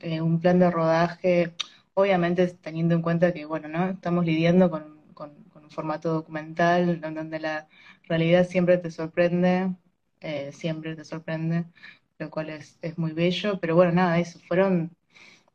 eh, 0.00 0.20
un 0.20 0.40
plan 0.40 0.58
de 0.58 0.70
rodaje, 0.70 1.54
obviamente 1.94 2.48
teniendo 2.48 2.94
en 2.94 3.02
cuenta 3.02 3.32
que, 3.32 3.44
bueno, 3.46 3.68
¿no? 3.68 3.90
Estamos 3.90 4.24
lidiando 4.26 4.70
con, 4.70 4.98
con 5.14 5.32
un 5.68 5.70
formato 5.70 6.12
documental 6.12 7.00
donde 7.00 7.38
la 7.40 7.68
realidad 8.08 8.46
siempre 8.48 8.78
te 8.78 8.90
sorprende, 8.90 9.74
eh, 10.20 10.52
siempre 10.52 10.96
te 10.96 11.04
sorprende, 11.04 11.66
lo 12.18 12.30
cual 12.30 12.50
es, 12.50 12.78
muy 12.98 13.12
bello, 13.12 13.60
pero 13.60 13.74
bueno, 13.76 13.92
nada, 13.92 14.18
eso, 14.18 14.38
fueron 14.40 14.96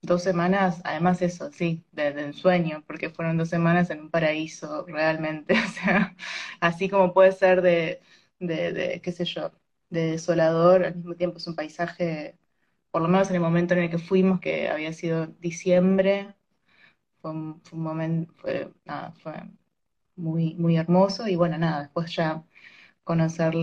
dos 0.02 0.24
semanas, 0.24 0.82
además 0.86 1.22
eso, 1.22 1.52
sí, 1.52 1.84
de, 1.92 2.08
ensueño, 2.10 2.84
porque 2.88 3.10
fueron 3.10 3.38
dos 3.38 3.50
semanas 3.50 3.90
en 3.90 4.02
un 4.02 4.12
paraíso 4.12 4.86
realmente, 4.88 5.56
o 5.66 5.68
sea, 5.70 6.16
así 6.62 6.90
como 6.90 7.14
puede 7.14 7.32
ser 7.34 7.62
de, 7.62 8.02
de, 8.40 9.02
qué 9.04 9.12
sé 9.12 9.26
yo, 9.26 9.52
de 9.90 10.12
desolador, 10.12 10.86
al 10.86 10.96
mismo 10.96 11.16
tiempo 11.16 11.38
es 11.38 11.48
un 11.48 11.56
paisaje, 11.56 12.38
por 12.92 13.02
lo 13.02 13.08
menos 13.10 13.30
en 13.30 13.36
el 13.36 13.42
momento 13.42 13.74
en 13.74 13.82
el 13.82 13.90
que 13.90 13.98
fuimos, 14.00 14.40
que 14.40 14.70
había 14.70 14.94
sido 14.94 15.28
diciembre, 15.28 16.36
fue 17.22 17.32
un, 17.32 17.62
fue 17.64 17.78
un 17.80 17.84
momento, 17.86 18.34
fue, 18.36 18.72
nada, 18.86 19.14
fue 19.14 19.34
muy, 20.16 20.56
muy 20.56 20.78
hermoso. 20.78 21.28
Y 21.28 21.36
bueno, 21.36 21.58
nada, 21.58 21.82
después 21.82 22.16
ya 22.16 22.44
conocer 23.04 23.54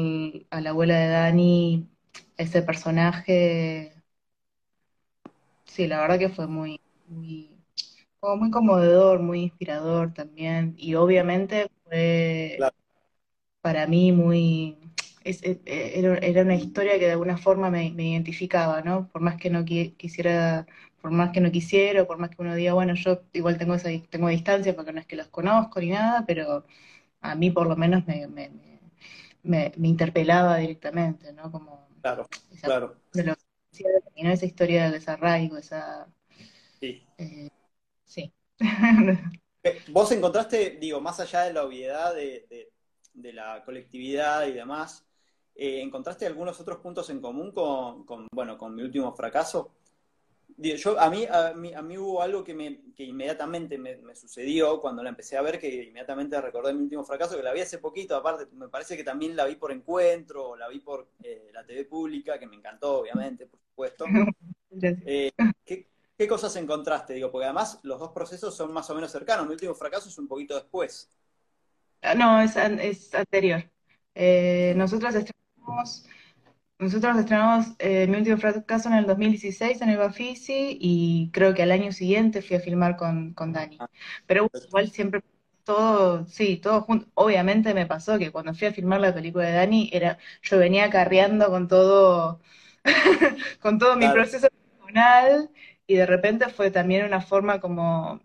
a 0.50 0.60
la 0.60 0.70
abuela 0.70 0.96
de 0.98 1.08
Dani, 1.08 1.88
ese 2.36 2.62
personaje, 2.62 3.94
sí, 5.64 5.86
la 5.86 6.00
verdad 6.00 6.18
que 6.18 6.28
fue 6.28 6.46
muy, 6.46 6.80
muy, 7.08 7.50
muy 8.22 8.50
conmovedor, 8.50 9.20
muy 9.20 9.42
inspirador 9.44 10.12
también. 10.14 10.74
Y 10.78 10.94
obviamente 10.94 11.70
fue 11.84 12.58
para 13.60 13.86
mí 13.86 14.12
muy... 14.12 14.78
E, 15.24 15.60
e, 15.66 16.00
era, 16.22 16.42
una 16.42 16.54
historia 16.54 16.98
que 16.98 17.06
de 17.06 17.12
alguna 17.12 17.36
forma 17.36 17.70
me, 17.70 17.86
identificaba, 17.88 18.82
¿no? 18.82 19.08
Por 19.08 19.20
más 19.22 19.36
que 19.36 19.50
no 19.50 19.64
quisiera 19.64 20.66
por 21.00 21.10
más 21.10 21.30
que 21.30 21.40
no 21.40 21.50
quisiera, 21.50 22.06
por 22.06 22.18
más 22.18 22.30
que 22.30 22.42
uno 22.42 22.54
diga, 22.54 22.74
bueno, 22.74 22.94
yo 22.94 23.22
igual 23.32 23.58
tengo 23.58 23.74
esa, 23.74 23.88
tengo 24.10 24.28
distancia 24.28 24.74
porque 24.76 24.92
no 24.92 25.00
es 25.00 25.06
que 25.06 25.16
los 25.16 25.28
conozco 25.28 25.80
ni 25.80 25.90
nada, 25.90 26.24
pero 26.26 26.64
a 27.20 27.34
mí 27.34 27.50
por 27.50 27.66
lo 27.66 27.76
menos 27.76 28.06
me, 28.06 28.26
me, 28.28 28.50
me, 29.42 29.88
interpelaba 29.88 30.56
directamente, 30.58 31.32
¿no? 31.32 31.50
Como 31.50 31.88
claro, 32.02 32.28
claro. 32.60 32.96
esa 34.14 34.46
historia 34.46 34.84
del 34.84 34.92
desarraigo, 34.92 35.56
esa... 35.56 36.06
Sí. 36.78 37.06
Eh, 37.18 37.50
sí. 38.04 38.32
Eh, 39.62 39.78
vos 39.90 40.10
encontraste, 40.10 40.78
digo, 40.80 41.02
más 41.02 41.20
allá 41.20 41.42
de 41.42 41.52
la 41.52 41.64
obviedad 41.64 42.14
de, 42.14 42.70
de, 43.12 43.32
la 43.34 43.62
colectividad 43.62 44.46
y 44.46 44.52
demás, 44.52 45.06
eh, 45.54 45.82
¿encontraste 45.82 46.24
algunos 46.24 46.58
otros 46.58 46.78
puntos 46.78 47.10
en 47.10 47.20
común 47.20 47.52
con, 47.52 48.06
con, 48.06 48.26
bueno, 48.32 48.56
con 48.56 48.74
mi 48.74 48.80
último 48.80 49.12
fracaso? 49.12 49.74
Yo, 50.62 51.00
a, 51.00 51.08
mí, 51.08 51.26
a, 51.30 51.54
mí, 51.54 51.72
a 51.72 51.80
mí 51.80 51.96
hubo 51.96 52.20
algo 52.20 52.44
que, 52.44 52.52
me, 52.52 52.80
que 52.94 53.04
inmediatamente 53.04 53.78
me, 53.78 54.14
sucedió 54.14 54.78
cuando 54.78 55.02
la 55.02 55.08
empecé 55.08 55.38
a 55.38 55.42
ver, 55.42 55.58
que 55.58 55.84
inmediatamente 55.84 56.38
recordé 56.38 56.74
mi 56.74 56.82
último 56.82 57.02
fracaso, 57.02 57.36
que 57.36 57.42
la 57.42 57.54
vi 57.54 57.62
hace 57.62 57.78
poquito, 57.78 58.14
aparte 58.14 58.46
me 58.54 58.68
parece 58.68 58.94
que 58.94 59.02
también 59.02 59.34
la 59.34 59.46
vi 59.46 59.56
por 59.56 59.72
encuentro, 59.72 60.56
la 60.56 60.68
vi 60.68 60.80
por 60.80 61.08
eh, 61.22 61.48
la 61.54 61.64
TV 61.64 61.86
pública, 61.86 62.38
que 62.38 62.46
me 62.46 62.56
encantó, 62.56 62.98
obviamente, 62.98 63.46
por 63.46 63.60
supuesto. 63.60 64.04
Eh, 64.82 65.32
¿qué, 65.64 66.28
cosas 66.28 66.54
encontraste? 66.54 67.14
Digo, 67.14 67.32
porque 67.32 67.46
además 67.46 67.80
los 67.82 67.98
dos 67.98 68.12
procesos 68.12 68.54
son 68.54 68.72
más 68.72 68.88
o 68.88 68.94
menos 68.94 69.10
cercanos, 69.10 69.44
mi 69.46 69.54
último 69.54 69.74
fracaso 69.74 70.08
es 70.08 70.16
un 70.16 70.28
poquito 70.28 70.54
después. 70.54 71.10
Ah, 72.00 72.14
no, 72.14 72.40
es, 72.40 72.54
es 72.54 73.12
anterior. 73.12 73.68
Eh, 74.14 74.74
nosotros 74.76 75.12
estamos 75.16 76.06
nosotros 76.80 77.16
estrenamos 77.18 77.66
eh, 77.78 78.06
mi 78.08 78.16
último 78.18 78.38
fracaso 78.38 78.88
en 78.88 78.94
el 78.96 79.06
2016 79.06 79.80
en 79.82 79.90
el 79.90 79.98
Bafisi 79.98 80.76
y 80.80 81.30
creo 81.32 81.54
que 81.54 81.62
al 81.62 81.72
año 81.72 81.92
siguiente 81.92 82.42
fui 82.42 82.56
a 82.56 82.60
filmar 82.60 82.96
con, 82.96 83.34
con 83.34 83.52
Dani. 83.52 83.76
Ah, 83.78 83.88
Pero 84.26 84.50
igual 84.66 84.90
siempre 84.90 85.22
todo, 85.64 86.26
sí, 86.26 86.56
todo 86.58 86.82
junto. 86.82 87.06
Obviamente 87.14 87.74
me 87.74 87.86
pasó 87.86 88.18
que 88.18 88.32
cuando 88.32 88.54
fui 88.54 88.66
a 88.68 88.72
filmar 88.72 89.00
la 89.00 89.14
película 89.14 89.46
de 89.46 89.52
Dani, 89.52 89.90
era, 89.92 90.18
yo 90.42 90.58
venía 90.58 90.90
carreando 90.90 91.48
con 91.50 91.68
todo, 91.68 92.40
con 93.60 93.78
todo 93.78 93.96
mi 93.96 94.08
proceso 94.08 94.48
personal 94.78 95.50
y 95.86 95.96
de 95.96 96.06
repente 96.06 96.48
fue 96.48 96.70
también 96.70 97.04
una 97.06 97.20
forma 97.20 97.60
como, 97.60 98.20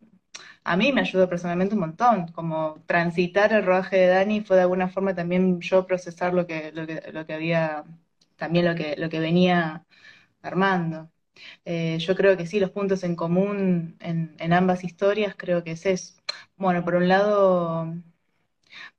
a 0.64 0.78
mí 0.78 0.92
me 0.94 1.02
ayudó 1.02 1.30
personalmente 1.30 1.76
un 1.76 1.82
montón, 1.82 2.28
como 2.30 2.84
transitar 2.88 3.54
el 3.54 3.66
rodaje 3.66 3.98
de 3.98 4.08
Dani 4.08 4.42
fue 4.42 4.56
de 4.58 4.64
alguna 4.64 4.90
forma 4.90 5.16
también 5.16 5.60
yo 5.62 5.86
procesar 5.88 6.34
lo 6.34 6.48
que, 6.48 6.72
lo 6.74 6.86
que, 6.88 7.02
lo 7.14 7.26
que 7.26 7.34
había 7.34 7.86
también 8.36 8.66
lo 8.66 8.76
que, 8.76 8.96
lo 8.98 9.10
que 9.10 9.20
venía 9.20 9.86
armando. 10.42 11.12
Eh, 11.66 11.98
yo 12.00 12.16
creo 12.16 12.38
que 12.38 12.48
sí, 12.48 12.60
los 12.60 12.72
puntos 12.72 13.04
en 13.04 13.16
común 13.16 13.98
en, 14.00 14.54
ambas 14.54 14.84
historias 14.84 15.36
creo 15.38 15.64
que 15.64 15.72
es 15.72 15.86
eso. 15.86 16.16
Bueno, 16.58 16.84
por 16.86 16.96
un 16.96 17.08
lado, 17.08 17.94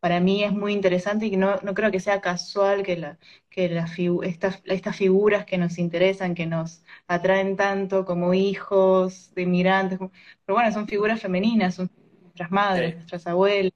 para 0.01 0.21
mí 0.21 0.45
es 0.45 0.53
muy 0.53 0.73
interesante 0.73 1.27
y 1.27 1.31
que 1.31 1.37
no, 1.37 1.57
no 1.63 1.75
creo 1.75 1.91
que 1.91 2.01
sea 2.01 2.21
casual 2.21 2.83
que, 2.83 2.97
la, 2.97 3.19
que 3.51 3.69
la 3.69 3.87
estas, 4.25 4.63
estas 4.65 4.97
figuras 4.97 5.45
que 5.47 5.59
nos 5.59 5.79
interesan, 5.79 6.35
que 6.35 6.47
nos 6.47 6.83
atraen 7.09 7.57
tanto 7.57 8.05
como 8.05 8.35
hijos 8.35 9.33
de 9.35 9.43
inmigrantes, 9.43 9.99
pero 10.45 10.57
bueno, 10.57 10.73
son 10.73 10.87
figuras 10.89 11.21
femeninas, 11.21 11.75
son 11.77 11.91
nuestras 12.23 12.51
madres, 12.51 12.95
nuestras 12.97 13.27
abuelas. 13.27 13.73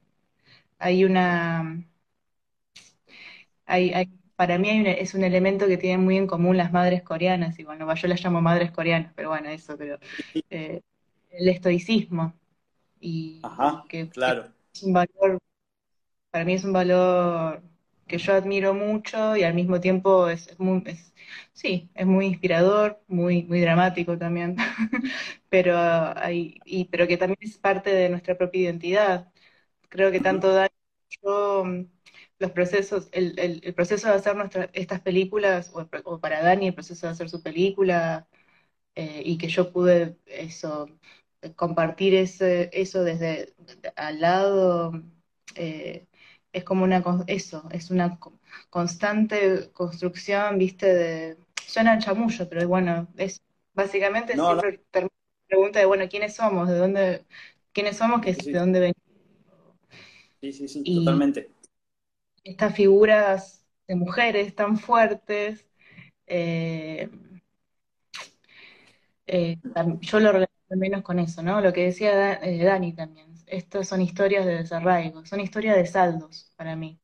Hay 0.78 1.04
una... 1.04 1.84
Hay, 3.66 3.92
hay 3.92 4.19
para 4.40 4.56
mí 4.56 4.70
es 4.86 5.12
un 5.12 5.22
elemento 5.22 5.66
que 5.66 5.76
tienen 5.76 6.02
muy 6.02 6.16
en 6.16 6.26
común 6.26 6.56
las 6.56 6.72
madres 6.72 7.02
coreanas, 7.02 7.58
y 7.58 7.64
bueno, 7.64 7.94
yo 7.94 8.08
las 8.08 8.24
llamo 8.24 8.40
madres 8.40 8.70
coreanas, 8.70 9.12
pero 9.14 9.28
bueno, 9.28 9.50
eso, 9.50 9.76
pero 9.76 9.98
eh, 10.48 10.80
el 11.28 11.48
estoicismo. 11.50 12.32
Y 13.00 13.42
que, 13.86 14.08
claro. 14.08 14.46
es 14.72 14.82
un 14.82 14.94
valor, 14.94 15.38
para 16.30 16.46
mí 16.46 16.54
es 16.54 16.64
un 16.64 16.72
valor 16.72 17.62
que 18.06 18.16
yo 18.16 18.32
admiro 18.32 18.72
mucho 18.72 19.36
y 19.36 19.42
al 19.42 19.52
mismo 19.52 19.78
tiempo 19.78 20.30
es, 20.30 20.58
muy, 20.58 20.84
sí, 21.52 21.90
es 21.94 22.06
muy 22.06 22.24
inspirador, 22.24 22.98
muy, 23.08 23.42
muy 23.42 23.60
dramático 23.60 24.16
también, 24.16 24.56
pero, 25.50 25.76
hay, 26.16 26.58
y, 26.64 26.86
pero 26.86 27.06
que 27.06 27.18
también 27.18 27.40
es 27.42 27.58
parte 27.58 27.90
de 27.92 28.08
nuestra 28.08 28.38
propia 28.38 28.62
identidad. 28.62 29.30
Creo 29.90 30.10
que 30.10 30.20
tanto 30.20 30.50
Dani 30.54 30.70
yo 31.22 31.64
los 32.40 32.52
procesos, 32.52 33.08
el, 33.12 33.38
el, 33.38 33.74
proceso 33.74 34.08
de 34.08 34.14
hacer 34.14 34.34
nuestras 34.34 34.70
estas 34.72 35.00
películas, 35.00 35.70
o, 35.74 36.18
para 36.18 36.42
Dani 36.42 36.68
el 36.68 36.74
proceso 36.74 37.06
de 37.06 37.12
hacer 37.12 37.28
su 37.28 37.42
película, 37.42 38.26
eh, 38.94 39.22
y 39.24 39.36
que 39.38 39.48
yo 39.48 39.72
pude 39.72 40.16
eso, 40.24 40.88
compartir 41.54 42.14
ese, 42.14 42.70
eso 42.72 43.04
desde 43.04 43.54
al 43.94 44.20
lado, 44.22 44.92
eh, 45.54 46.06
es 46.52 46.64
como 46.64 46.84
una, 46.84 47.04
eso, 47.26 47.68
es 47.72 47.90
una 47.90 48.18
constante 48.70 49.70
construcción, 49.72 50.58
viste, 50.58 50.94
de, 50.94 51.36
suena 51.66 51.98
chamullo, 51.98 52.48
pero 52.48 52.66
bueno, 52.66 53.06
es 53.18 53.42
básicamente 53.74 54.32
siempre 54.32 54.80
la 54.94 55.08
pregunta 55.46 55.78
de, 55.78 55.84
bueno, 55.84 56.08
¿quiénes 56.08 56.36
somos? 56.36 56.70
¿De 56.70 56.76
dónde, 56.78 57.26
quiénes 57.72 57.98
somos? 57.98 58.22
Que, 58.22 58.32
¿De 58.32 58.58
dónde 58.58 58.80
venimos? 58.80 59.00
Sí, 60.40 60.52
sí, 60.54 60.68
sí, 60.68 60.82
totalmente 60.82 61.59
estas 62.44 62.74
figuras 62.74 63.66
de 63.86 63.94
mujeres 63.96 64.54
tan 64.54 64.78
fuertes, 64.78 65.66
eh, 66.26 67.10
eh, 69.26 69.58
yo 70.00 70.20
lo 70.20 70.32
relaciono 70.32 70.50
menos 70.76 71.02
con 71.02 71.18
eso, 71.18 71.42
¿no? 71.42 71.60
Lo 71.60 71.72
que 71.72 71.84
decía 71.84 72.34
eh, 72.42 72.62
Dani 72.64 72.92
también. 72.92 73.34
Estas 73.46 73.88
son 73.88 74.00
historias 74.00 74.46
de 74.46 74.56
desarraigo, 74.56 75.26
son 75.26 75.40
historias 75.40 75.76
de 75.76 75.86
saldos 75.86 76.52
para 76.56 76.76
mí. 76.76 77.00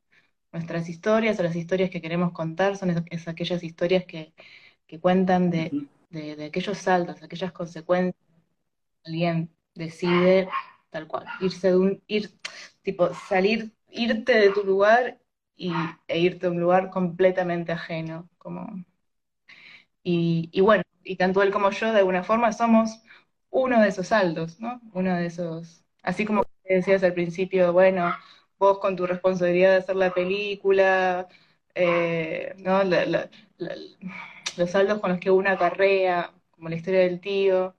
nuestras 0.51 0.89
historias 0.89 1.39
o 1.39 1.43
las 1.43 1.55
historias 1.55 1.89
que 1.91 2.01
queremos 2.01 2.31
contar 2.33 2.77
son 2.77 3.05
es, 3.11 3.27
aquellas 3.27 3.63
historias 3.63 4.05
que, 4.05 4.33
cuentan 5.01 5.49
de, 5.51 5.87
aquellos 6.47 6.77
saltos, 6.77 7.21
aquellas 7.23 7.51
consecuencias. 7.51 8.15
Alguien 9.05 9.49
decide 9.75 10.49
tal 10.89 11.07
cual, 11.07 11.25
irse 11.41 11.69
de 11.69 11.77
un, 11.77 12.03
ir, 12.07 12.31
tipo, 12.81 13.13
salir, 13.13 13.73
irte 13.89 14.33
de 14.39 14.51
tu 14.51 14.63
lugar 14.63 15.19
y, 15.57 15.73
e 16.07 16.19
irte 16.19 16.47
a 16.47 16.51
un 16.51 16.59
lugar 16.61 16.89
completamente 16.91 17.71
ajeno, 17.73 18.29
como 18.39 18.67
y, 20.03 20.49
y, 20.53 20.61
bueno, 20.61 20.83
y 21.03 21.15
tanto 21.17 21.41
él 21.41 21.51
como 21.51 21.69
yo 21.71 21.91
de 21.91 21.99
alguna 21.99 22.23
forma 22.23 22.53
somos 22.53 23.01
uno 23.49 23.81
de 23.81 23.89
esos 23.89 24.07
saldos, 24.07 24.59
¿no? 24.59 24.81
Uno 24.93 25.15
de 25.15 25.25
esos, 25.27 25.83
así 26.03 26.25
como 26.25 26.43
decías 26.63 27.03
al 27.03 27.13
principio, 27.13 27.73
bueno, 27.73 28.13
vos 28.59 28.79
con 28.79 28.95
tu 28.95 29.05
responsabilidad 29.07 29.71
de 29.71 29.77
hacer 29.77 29.95
la 29.95 30.13
película, 30.13 31.27
eh, 31.75 32.53
¿no? 32.57 32.83
los 34.57 34.69
saldos 34.71 34.99
con 34.99 35.11
los 35.11 35.19
que 35.19 35.31
una 35.31 35.57
carrea, 35.57 36.33
como 36.51 36.69
la 36.69 36.75
historia 36.75 37.01
del 37.01 37.19
tío. 37.21 37.75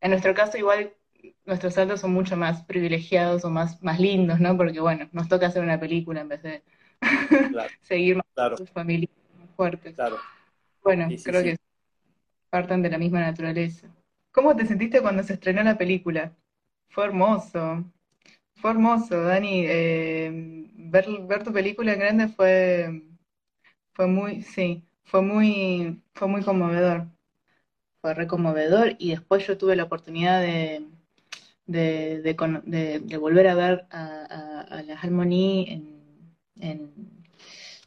En 0.00 0.10
nuestro 0.10 0.34
caso 0.34 0.58
igual 0.58 0.94
nuestros 1.46 1.74
saldos 1.74 2.00
son 2.00 2.12
mucho 2.12 2.36
más 2.36 2.62
privilegiados 2.64 3.44
o 3.44 3.50
más, 3.50 3.82
más 3.82 4.00
lindos, 4.00 4.40
¿no? 4.40 4.56
Porque 4.56 4.80
bueno, 4.80 5.08
nos 5.12 5.28
toca 5.28 5.46
hacer 5.46 5.62
una 5.62 5.80
película 5.80 6.20
en 6.22 6.28
vez 6.28 6.42
de 6.42 6.64
seguir 7.82 8.16
más 8.16 8.26
claro. 8.34 8.56
familias 8.72 9.10
más 9.38 9.50
fuertes. 9.56 9.94
Claro. 9.94 10.16
Bueno, 10.82 11.08
creo 11.24 11.42
que 11.42 11.56
partan 12.50 12.82
de 12.82 12.90
la 12.90 12.98
misma 12.98 13.20
naturaleza. 13.20 13.88
¿Cómo 14.32 14.54
te 14.54 14.66
sentiste 14.66 15.00
cuando 15.00 15.22
se 15.22 15.34
estrenó 15.34 15.62
la 15.62 15.76
película? 15.76 16.32
Fue 16.88 17.04
hermoso. 17.04 17.84
Fue 18.54 18.70
hermoso, 18.70 19.22
Dani. 19.22 19.64
Eh, 19.66 20.68
ver, 20.74 21.06
ver 21.26 21.42
tu 21.44 21.52
película 21.52 21.92
en 21.92 21.98
grande 21.98 22.28
fue, 22.28 23.02
fue 23.92 24.06
muy, 24.06 24.42
sí, 24.42 24.84
fue 25.04 25.22
muy, 25.22 26.02
fue 26.14 26.28
muy 26.28 26.42
conmovedor. 26.42 27.06
Fue 28.00 28.14
reconmovedor 28.14 28.94
y 28.98 29.10
después 29.10 29.46
yo 29.46 29.58
tuve 29.58 29.76
la 29.76 29.84
oportunidad 29.84 30.40
de, 30.40 30.86
de, 31.66 33.16
volver 33.18 33.48
a 33.48 33.54
ver 33.54 33.86
a, 33.90 34.60
a, 34.60 34.82
la 34.82 34.94
Harmony 34.94 35.66
en, 35.68 35.97
en, 36.60 36.92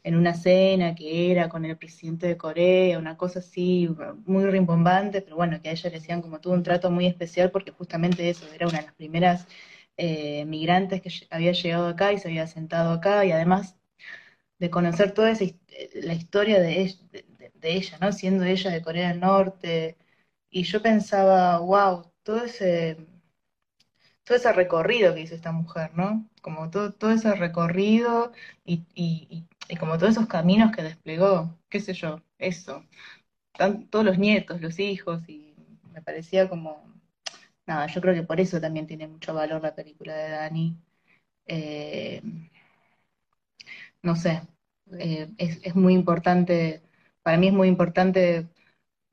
una 0.04 0.34
cena 0.34 0.94
que 0.94 1.30
era 1.30 1.48
con 1.48 1.64
el 1.64 1.76
presidente 1.78 2.26
de 2.26 2.36
Corea, 2.36 2.98
una 2.98 3.16
cosa 3.16 3.38
así 3.38 3.88
muy 4.26 4.44
rimbombante, 4.46 5.22
pero 5.22 5.36
bueno, 5.36 5.60
que 5.62 5.68
a 5.68 5.72
ella 5.72 5.90
le 5.90 5.98
decían 5.98 6.22
como 6.22 6.40
tuvo 6.40 6.54
un 6.54 6.62
trato 6.62 6.90
muy 6.90 7.06
especial 7.06 7.50
porque 7.50 7.70
justamente 7.72 8.28
eso, 8.28 8.46
era 8.52 8.66
una 8.66 8.78
de 8.80 8.86
las 8.86 8.94
primeras 8.94 9.46
eh, 9.96 10.44
migrantes 10.46 11.00
que 11.02 11.10
había 11.30 11.52
llegado 11.52 11.88
acá 11.88 12.12
y 12.12 12.18
se 12.18 12.28
había 12.28 12.46
sentado 12.46 12.92
acá 12.92 13.24
y 13.24 13.32
además 13.32 13.76
de 14.58 14.70
conocer 14.70 15.12
toda 15.12 15.30
esa, 15.32 15.44
la 15.94 16.14
historia 16.14 16.60
de, 16.60 16.94
de, 17.54 17.76
ella, 17.76 17.98
¿no? 18.00 18.12
Siendo 18.12 18.44
ella 18.44 18.70
de 18.70 18.82
Corea 18.82 19.08
del 19.08 19.20
Norte. 19.20 19.98
Y 20.50 20.64
yo 20.64 20.82
pensaba, 20.82 21.58
wow, 21.60 22.12
todo 22.22 22.44
ese, 22.44 22.96
todo 24.24 24.36
ese 24.36 24.52
recorrido 24.52 25.14
que 25.14 25.20
hizo 25.22 25.34
esta 25.34 25.52
mujer, 25.52 25.92
¿no? 25.94 26.28
Como 26.42 26.70
todo, 26.70 26.92
todo 26.92 27.12
ese 27.12 27.34
recorrido 27.36 28.32
y, 28.64 28.84
y, 28.94 29.46
y, 29.68 29.76
como 29.76 29.98
todos 29.98 30.12
esos 30.12 30.28
caminos 30.28 30.72
que 30.76 30.82
desplegó, 30.82 31.58
qué 31.70 31.80
sé 31.80 31.94
yo, 31.94 32.22
eso. 32.38 32.84
todos 33.90 34.04
los 34.04 34.18
nietos, 34.18 34.60
los 34.60 34.78
hijos, 34.78 35.22
y 35.28 35.54
me 35.92 36.02
parecía 36.02 36.48
como 36.48 36.84
nada, 37.66 37.86
yo 37.88 38.00
creo 38.00 38.14
que 38.14 38.22
por 38.24 38.40
eso 38.40 38.60
también 38.60 38.86
tiene 38.86 39.08
mucho 39.08 39.34
valor 39.34 39.62
la 39.62 39.74
película 39.74 40.14
de 40.16 40.30
Dani. 40.30 40.76
Eh, 41.46 42.22
no 44.02 44.16
sé, 44.16 44.42
eh, 44.98 45.28
es, 45.38 45.74
muy 45.74 45.94
importante, 45.94 46.82
para 47.22 47.36
mí 47.38 47.48
es 47.48 47.54
muy 47.54 47.68
importante, 47.68 48.48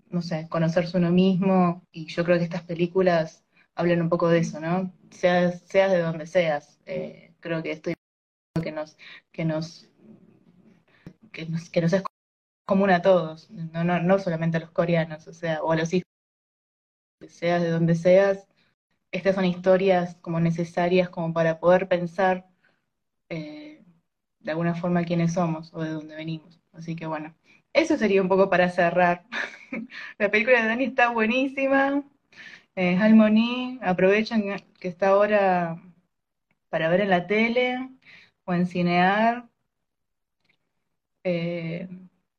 no 0.10 0.22
sé, 0.22 0.48
conocerse 0.50 0.98
uno 0.98 1.12
mismo 1.12 1.84
y 1.92 2.08
yo 2.08 2.24
creo 2.26 2.38
que 2.38 2.44
estas 2.46 2.64
películas 2.64 3.46
hablan 3.76 4.02
un 4.02 4.10
poco 4.10 4.30
de 4.30 4.40
eso, 4.40 4.60
¿no? 4.60 4.94
Seas, 5.12 5.62
seas 5.62 5.92
de 5.92 6.00
donde 6.00 6.28
seas, 6.28 6.80
eh, 6.86 7.34
creo 7.40 7.62
que 7.64 7.72
esto 7.72 7.92
que 8.62 8.72
nos, 8.72 8.98
que 9.32 9.46
nos, 9.46 9.90
que 11.32 11.46
nos, 11.46 11.70
que 11.70 11.82
nos 11.82 11.94
es 11.94 12.04
común 12.68 12.92
a 12.92 13.02
todos, 13.02 13.50
no, 13.52 13.84
no, 13.84 14.00
no 14.00 14.20
solamente 14.20 14.58
a 14.58 14.62
los 14.62 14.72
coreanos, 14.72 15.28
o 15.28 15.34
sea, 15.34 15.64
o 15.64 15.72
a 15.72 15.76
los 15.76 15.94
hijos 15.94 16.06
seas 17.28 17.62
de 17.62 17.70
donde 17.70 17.96
seas, 17.96 18.48
estas 19.12 19.36
son 19.36 19.46
historias 19.46 20.16
como 20.22 20.40
necesarias 20.40 21.10
como 21.10 21.34
para 21.34 21.60
poder 21.60 21.88
pensar 21.88 22.48
eh, 23.30 23.84
de 24.40 24.52
alguna 24.52 24.76
forma 24.76 25.04
quiénes 25.04 25.34
somos 25.34 25.74
o 25.74 25.82
de 25.82 25.90
dónde 25.92 26.16
venimos. 26.16 26.60
Así 26.72 26.96
que 26.96 27.08
bueno, 27.08 27.36
eso 27.74 27.98
sería 27.98 28.22
un 28.22 28.30
poco 28.30 28.50
para 28.50 28.70
cerrar. 28.70 29.26
La 30.18 30.32
película 30.32 30.62
de 30.62 30.68
Dani 30.68 30.86
está 30.86 31.10
buenísima. 31.10 32.04
Eh, 32.82 32.96
Halmony, 32.96 33.78
aprovechen 33.82 34.42
que 34.80 34.88
está 34.88 35.10
ahora 35.10 35.82
para 36.70 36.90
ver 36.90 37.02
en 37.02 37.10
la 37.10 37.28
tele 37.28 37.90
o 38.46 38.54
en 38.54 38.68
cinear. 38.68 39.50
Eh, 41.24 41.90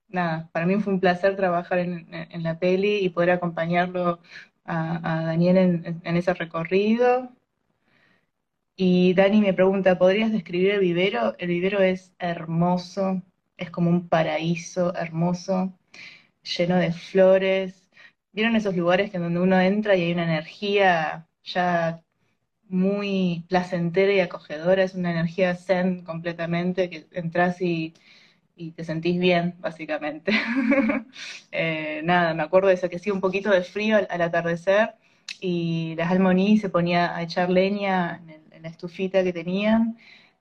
nada, 0.09 0.49
para 0.53 0.66
mí 0.66 0.76
fue 0.80 0.95
un 0.95 1.01
placer 1.01 1.36
trabajar 1.36 1.78
en 1.78 2.43
la 2.43 2.59
peli 2.59 2.99
y 3.05 3.11
poder 3.11 3.32
acompañarlo 3.32 4.20
a, 4.64 5.22
Daniel 5.26 5.59
en, 6.03 6.16
ese 6.16 6.32
recorrido. 6.34 7.30
Y 8.76 9.12
Dani 9.14 9.41
me 9.43 9.53
pregunta, 9.55 9.99
¿podrías 9.99 10.32
describir 10.32 10.70
el 10.72 10.80
vivero? 10.80 11.34
El 11.38 11.49
vivero 11.49 11.80
es 11.80 12.14
hermoso, 12.18 13.22
es 13.59 13.70
como 13.70 13.91
un 13.91 14.09
paraíso 14.09 14.95
hermoso, 14.95 15.78
lleno 16.43 16.76
de 16.76 16.93
flores. 16.93 17.80
¿Vieron 18.33 18.57
esos 18.57 18.76
lugares 18.76 19.11
que 19.11 19.18
donde 19.18 19.41
uno 19.41 19.61
entra 19.61 19.97
y 19.97 20.03
hay 20.03 20.12
una 20.12 20.24
energía 20.24 21.28
ya 21.45 22.03
muy 22.68 23.45
placentera 23.49 24.12
y 24.12 24.20
acogedora? 24.20 24.85
Es 24.85 24.95
una 24.95 25.11
energía 25.12 25.55
zen 25.57 26.05
completamente, 26.05 26.91
que 26.91 27.09
entras 27.12 27.61
y 27.62 27.95
y 28.61 28.72
te 28.72 28.85
sentís 28.85 29.18
bien, 29.18 29.55
básicamente. 29.61 30.33
Eh, 31.53 32.03
nada, 32.05 32.33
me 32.35 32.43
acuerdo 32.45 32.68
de 32.68 32.74
eso, 32.74 32.89
que 32.89 32.97
hacía 32.97 33.12
un 33.12 33.20
poquito 33.20 33.51
de 33.51 33.62
frío 33.64 33.97
al, 33.97 34.22
atardecer 34.22 34.95
y 35.41 35.95
las 35.97 36.11
Almoní 36.11 36.59
se 36.59 36.68
ponía 36.68 37.16
a 37.16 37.22
echar 37.22 37.51
leña 37.51 38.22
en, 38.53 38.62
la 38.62 38.68
estufita 38.68 39.24
que 39.24 39.33
tenían 39.33 39.97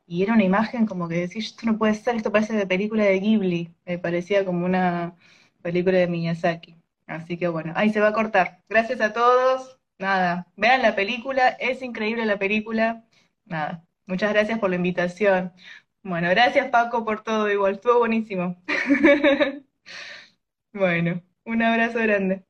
y 0.07 0.23
era 0.23 0.33
una 0.33 0.43
imagen 0.43 0.85
como 0.85 1.07
que 1.07 1.15
decís, 1.15 1.47
esto 1.47 1.65
no 1.65 1.77
puede 1.77 1.95
ser, 1.95 2.15
esto 2.15 2.31
parece 2.31 2.53
de 2.53 2.67
película 2.67 3.05
de 3.05 3.19
Ghibli, 3.19 3.73
me 3.85 3.97
parecía 3.99 4.45
como 4.45 4.65
una 4.65 5.15
película 5.61 5.97
de 5.99 6.07
Miyazaki. 6.07 6.78
Así 7.09 7.37
que 7.37 7.47
bueno, 7.49 7.73
ahí 7.75 7.89
se 7.91 7.99
va 7.99 8.09
a 8.09 8.13
cortar. 8.13 8.63
Gracias 8.69 9.01
a 9.01 9.13
todos. 9.13 9.79
Nada, 9.97 10.47
vean 10.55 10.81
la 10.81 10.95
película, 10.95 11.49
es 11.49 11.81
increíble 11.81 12.25
la 12.25 12.37
película. 12.39 13.05
Nada, 13.45 13.83
muchas 14.05 14.31
gracias 14.33 14.59
por 14.59 14.69
la 14.69 14.77
invitación. 14.77 15.51
Bueno, 16.03 16.29
gracias 16.29 16.69
Paco 16.69 17.03
por 17.05 17.23
todo 17.23 17.49
igual, 17.51 17.73
estuvo 17.75 17.99
buenísimo. 17.99 18.61
bueno, 20.73 21.21
un 21.45 21.61
abrazo 21.61 21.99
grande. 21.99 22.45